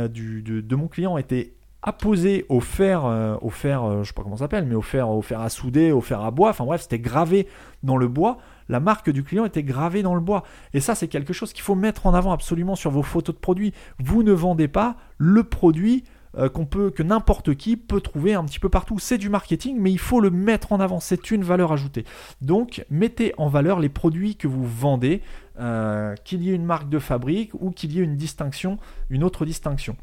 du, 0.09 0.41
de, 0.41 0.75
mon 0.75 0.87
client 0.87 1.17
était 1.17 1.53
apposé 1.83 2.45
au 2.49 2.59
fer, 2.59 3.05
euh, 3.05 3.35
au 3.41 3.49
fer, 3.49 3.83
euh, 3.83 4.03
je 4.03 4.09
sais 4.09 4.13
pas 4.13 4.23
comment 4.23 4.37
ça 4.37 4.45
s'appelle, 4.45 4.65
mais 4.65 4.75
au 4.75 4.81
fer, 4.81 5.09
au 5.09 5.21
fer 5.21 5.39
à 5.41 5.49
souder, 5.49 5.91
au 5.91 6.01
fer 6.01 6.21
à 6.21 6.31
bois. 6.31 6.49
Enfin 6.49 6.65
bref, 6.65 6.81
c'était 6.81 6.99
gravé 6.99 7.47
dans 7.83 7.97
le 7.97 8.07
bois. 8.07 8.37
La 8.69 8.79
marque 8.79 9.09
du 9.09 9.23
client 9.23 9.45
était 9.45 9.63
gravée 9.63 10.03
dans 10.03 10.15
le 10.15 10.21
bois. 10.21 10.43
Et 10.73 10.79
ça, 10.79 10.95
c'est 10.95 11.07
quelque 11.07 11.33
chose 11.33 11.53
qu'il 11.53 11.63
faut 11.63 11.75
mettre 11.75 12.05
en 12.05 12.13
avant 12.13 12.31
absolument 12.31 12.75
sur 12.75 12.91
vos 12.91 13.03
photos 13.03 13.35
de 13.35 13.39
produits. 13.39 13.73
Vous 13.99 14.23
ne 14.23 14.31
vendez 14.31 14.67
pas 14.67 14.95
le 15.17 15.43
produit 15.43 16.03
euh, 16.37 16.47
qu'on 16.47 16.65
peut, 16.65 16.91
que 16.91 17.03
n'importe 17.03 17.55
qui 17.55 17.75
peut 17.75 17.99
trouver 17.99 18.35
un 18.35 18.45
petit 18.45 18.59
peu 18.59 18.69
partout. 18.69 18.99
C'est 18.99 19.17
du 19.17 19.29
marketing, 19.29 19.77
mais 19.79 19.91
il 19.91 19.99
faut 19.99 20.21
le 20.21 20.29
mettre 20.29 20.71
en 20.71 20.79
avant. 20.79 20.99
C'est 20.99 21.31
une 21.31 21.43
valeur 21.43 21.73
ajoutée. 21.73 22.05
Donc, 22.41 22.85
mettez 22.91 23.33
en 23.37 23.49
valeur 23.49 23.79
les 23.79 23.89
produits 23.89 24.35
que 24.35 24.47
vous 24.47 24.65
vendez, 24.65 25.21
qu'il 26.23 26.41
y 26.41 26.49
ait 26.49 26.55
une 26.55 26.65
marque 26.65 26.89
de 26.89 26.97
fabrique 26.97 27.53
ou 27.53 27.69
qu'il 27.69 27.91
y 27.91 27.99
ait 27.99 28.03
une 28.03 28.15
distinction, 28.15 28.79
une 29.11 29.23
autre 29.23 29.45
distinction. 29.45 29.95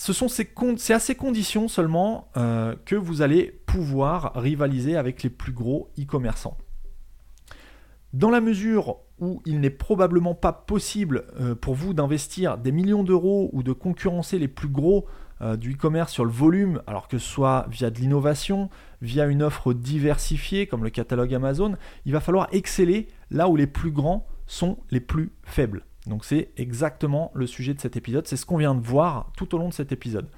Ce 0.00 0.14
sont 0.14 0.28
ces 0.28 0.48
c'est 0.78 0.94
à 0.94 0.98
ces 0.98 1.14
conditions 1.14 1.68
seulement 1.68 2.30
euh, 2.38 2.74
que 2.86 2.96
vous 2.96 3.20
allez 3.20 3.60
pouvoir 3.66 4.32
rivaliser 4.34 4.96
avec 4.96 5.22
les 5.22 5.28
plus 5.28 5.52
gros 5.52 5.90
e-commerçants. 6.00 6.56
Dans 8.14 8.30
la 8.30 8.40
mesure 8.40 8.96
où 9.18 9.42
il 9.44 9.60
n'est 9.60 9.68
probablement 9.68 10.34
pas 10.34 10.54
possible 10.54 11.26
euh, 11.38 11.54
pour 11.54 11.74
vous 11.74 11.92
d'investir 11.92 12.56
des 12.56 12.72
millions 12.72 13.02
d'euros 13.02 13.50
ou 13.52 13.62
de 13.62 13.72
concurrencer 13.72 14.38
les 14.38 14.48
plus 14.48 14.70
gros 14.70 15.04
euh, 15.42 15.58
du 15.58 15.74
e-commerce 15.74 16.14
sur 16.14 16.24
le 16.24 16.32
volume, 16.32 16.80
alors 16.86 17.06
que 17.06 17.18
ce 17.18 17.28
soit 17.28 17.66
via 17.68 17.90
de 17.90 17.98
l'innovation, 17.98 18.70
via 19.02 19.26
une 19.26 19.42
offre 19.42 19.74
diversifiée 19.74 20.66
comme 20.66 20.82
le 20.82 20.88
catalogue 20.88 21.34
Amazon, 21.34 21.76
il 22.06 22.12
va 22.12 22.20
falloir 22.20 22.48
exceller 22.52 23.08
là 23.30 23.50
où 23.50 23.56
les 23.56 23.66
plus 23.66 23.90
grands 23.90 24.26
sont 24.46 24.78
les 24.90 25.00
plus 25.00 25.30
faibles. 25.42 25.84
Donc 26.06 26.24
c'est 26.24 26.50
exactement 26.56 27.30
le 27.34 27.46
sujet 27.46 27.74
de 27.74 27.80
cet 27.80 27.96
épisode, 27.96 28.26
c'est 28.26 28.36
ce 28.36 28.46
qu'on 28.46 28.56
vient 28.56 28.74
de 28.74 28.80
voir 28.80 29.30
tout 29.36 29.54
au 29.54 29.58
long 29.58 29.68
de 29.68 29.74
cet 29.74 29.92
épisode. 29.92 30.28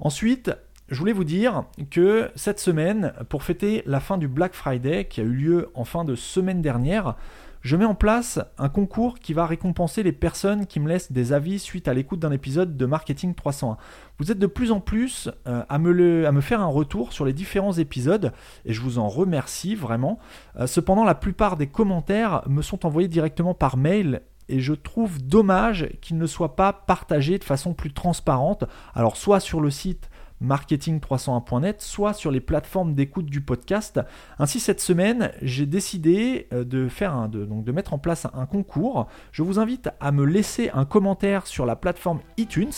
Ensuite, 0.00 0.50
je 0.88 0.98
voulais 0.98 1.12
vous 1.12 1.24
dire 1.24 1.64
que 1.90 2.30
cette 2.34 2.60
semaine, 2.60 3.12
pour 3.28 3.42
fêter 3.42 3.82
la 3.86 4.00
fin 4.00 4.18
du 4.18 4.28
Black 4.28 4.54
Friday 4.54 5.06
qui 5.06 5.20
a 5.20 5.24
eu 5.24 5.32
lieu 5.32 5.70
en 5.74 5.84
fin 5.84 6.04
de 6.04 6.14
semaine 6.14 6.60
dernière, 6.60 7.16
je 7.62 7.76
mets 7.76 7.84
en 7.84 7.94
place 7.94 8.40
un 8.58 8.68
concours 8.68 9.20
qui 9.20 9.34
va 9.34 9.46
récompenser 9.46 10.02
les 10.02 10.12
personnes 10.12 10.66
qui 10.66 10.80
me 10.80 10.88
laissent 10.88 11.12
des 11.12 11.32
avis 11.32 11.60
suite 11.60 11.86
à 11.86 11.94
l'écoute 11.94 12.18
d'un 12.18 12.32
épisode 12.32 12.76
de 12.76 12.86
Marketing 12.86 13.34
301. 13.34 13.76
Vous 14.18 14.32
êtes 14.32 14.38
de 14.38 14.48
plus 14.48 14.72
en 14.72 14.80
plus 14.80 15.30
euh, 15.46 15.62
à, 15.68 15.78
me 15.78 16.40
faire 16.40 16.60
un 16.60 16.66
retour 16.66 17.12
sur 17.12 17.24
les 17.24 17.32
différents 17.32 17.72
épisodes 17.72 18.32
et 18.64 18.72
je 18.72 18.80
vous 18.80 18.98
en 18.98 19.08
remercie 19.08 19.76
vraiment. 19.76 20.18
Euh, 20.58 20.66
cependant, 20.66 21.04
la 21.04 21.14
plupart 21.14 21.56
des 21.56 21.68
commentaires 21.68 22.42
me 22.48 22.62
sont 22.62 22.84
envoyés 22.84 23.08
directement 23.08 23.54
par 23.54 23.76
mail 23.76 24.22
et 24.48 24.60
je 24.60 24.74
trouve 24.74 25.22
dommage 25.22 25.88
qu'ils 26.00 26.18
ne 26.18 26.26
soient 26.26 26.56
pas 26.56 26.72
partagés 26.72 27.38
de 27.38 27.44
façon 27.44 27.74
plus 27.74 27.92
transparente. 27.92 28.64
Alors 28.94 29.16
soit 29.16 29.40
sur 29.40 29.60
le 29.60 29.70
site 29.70 30.10
marketing301.net, 30.42 31.80
soit 31.80 32.12
sur 32.12 32.30
les 32.30 32.40
plateformes 32.40 32.94
d'écoute 32.94 33.26
du 33.26 33.40
podcast. 33.40 34.00
Ainsi, 34.38 34.60
cette 34.60 34.80
semaine, 34.80 35.30
j'ai 35.40 35.66
décidé 35.66 36.48
euh, 36.52 36.64
de, 36.64 36.88
faire 36.88 37.14
un, 37.14 37.28
donc 37.28 37.64
de 37.64 37.72
mettre 37.72 37.94
en 37.94 37.98
place 37.98 38.26
un 38.34 38.46
concours. 38.46 39.06
Je 39.30 39.42
vous 39.42 39.58
invite 39.58 39.90
à 40.00 40.12
me 40.12 40.24
laisser 40.24 40.70
un 40.74 40.84
commentaire 40.84 41.46
sur 41.46 41.64
la 41.64 41.76
plateforme 41.76 42.20
iTunes 42.36 42.72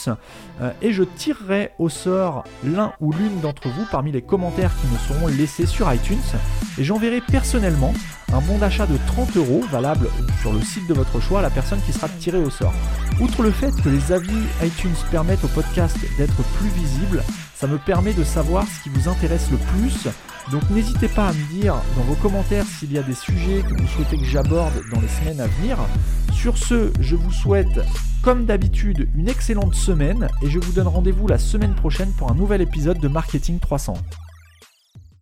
euh, 0.61 0.71
et 0.83 0.93
je 0.93 1.03
tirerai 1.03 1.71
au 1.79 1.89
sort 1.89 2.45
l'un 2.65 2.93
ou 3.01 3.13
l'une 3.13 3.41
d'entre 3.41 3.69
vous 3.69 3.87
parmi 3.91 4.13
les 4.13 4.23
commentaires 4.23 4.73
qui 4.81 4.87
me 4.87 4.99
seront 4.99 5.27
laissés 5.29 5.67
sur 5.67 5.93
iTunes 5.93 6.19
et 6.79 6.85
j'enverrai 6.85 7.21
personnellement 7.21 7.95
un 8.35 8.41
bon 8.41 8.59
d'achat 8.59 8.87
de 8.87 8.99
30 9.07 9.37
euros 9.37 9.63
valable 9.71 10.09
sur 10.41 10.53
le 10.53 10.61
site 10.61 10.89
de 10.89 10.95
votre 10.95 11.21
choix 11.21 11.39
à 11.39 11.43
la 11.43 11.51
personne 11.51 11.81
qui 11.87 11.93
sera 11.93 12.09
tirée 12.09 12.43
au 12.43 12.51
sort. 12.51 12.75
Outre 13.21 13.43
le 13.43 13.53
fait 13.53 13.71
que 13.81 13.89
les 13.89 14.11
avis 14.11 14.43
iTunes 14.63 14.95
permettent 15.11 15.45
au 15.45 15.49
podcast 15.49 15.97
d'être 16.19 16.43
plus 16.59 16.69
visible, 16.71 17.23
ça 17.55 17.69
me 17.69 17.79
permet 17.79 18.13
de 18.13 18.25
savoir 18.25 18.65
ce 18.67 18.83
qui 18.83 18.89
vous 18.89 19.09
intéresse 19.09 19.51
le 19.53 19.57
plus. 19.57 20.09
Donc 20.51 20.69
n'hésitez 20.71 21.09
pas 21.09 21.29
à 21.29 21.33
me 21.33 21.53
dire 21.53 21.77
dans 21.97 22.03
vos 22.03 22.17
commentaires 22.17 22.67
s'il 22.67 22.93
y 22.93 22.99
a 22.99 23.03
des 23.03 23.15
sujets 23.15 23.63
que 23.63 23.81
vous 23.81 23.89
souhaitez 23.89 24.19
que 24.19 24.25
j'aborde 24.25 24.75
dans 24.93 25.01
les 25.01 25.09
semaines 25.09 25.41
à 25.41 25.47
venir. 25.47 25.79
Sur 26.33 26.59
ce, 26.59 26.93
je 27.01 27.15
vous 27.15 27.33
souhaite 27.33 27.81
comme 28.23 28.47
d'habitude 28.47 29.09
une 29.15 29.29
excellente 29.29 29.75
semaine 29.75 30.29
et 30.43 30.51
je 30.51 30.59
vous 30.59 30.73
donne 30.73 30.89
rendez-vous 30.89 31.29
la 31.29 31.39
semaine 31.39 31.75
prochaine 31.75 32.11
pour 32.19 32.33
un 32.33 32.35
nouvel 32.35 32.63
épisode 32.63 32.99
de 32.99 33.09
Marketing 33.09 33.61
300. 33.61 33.95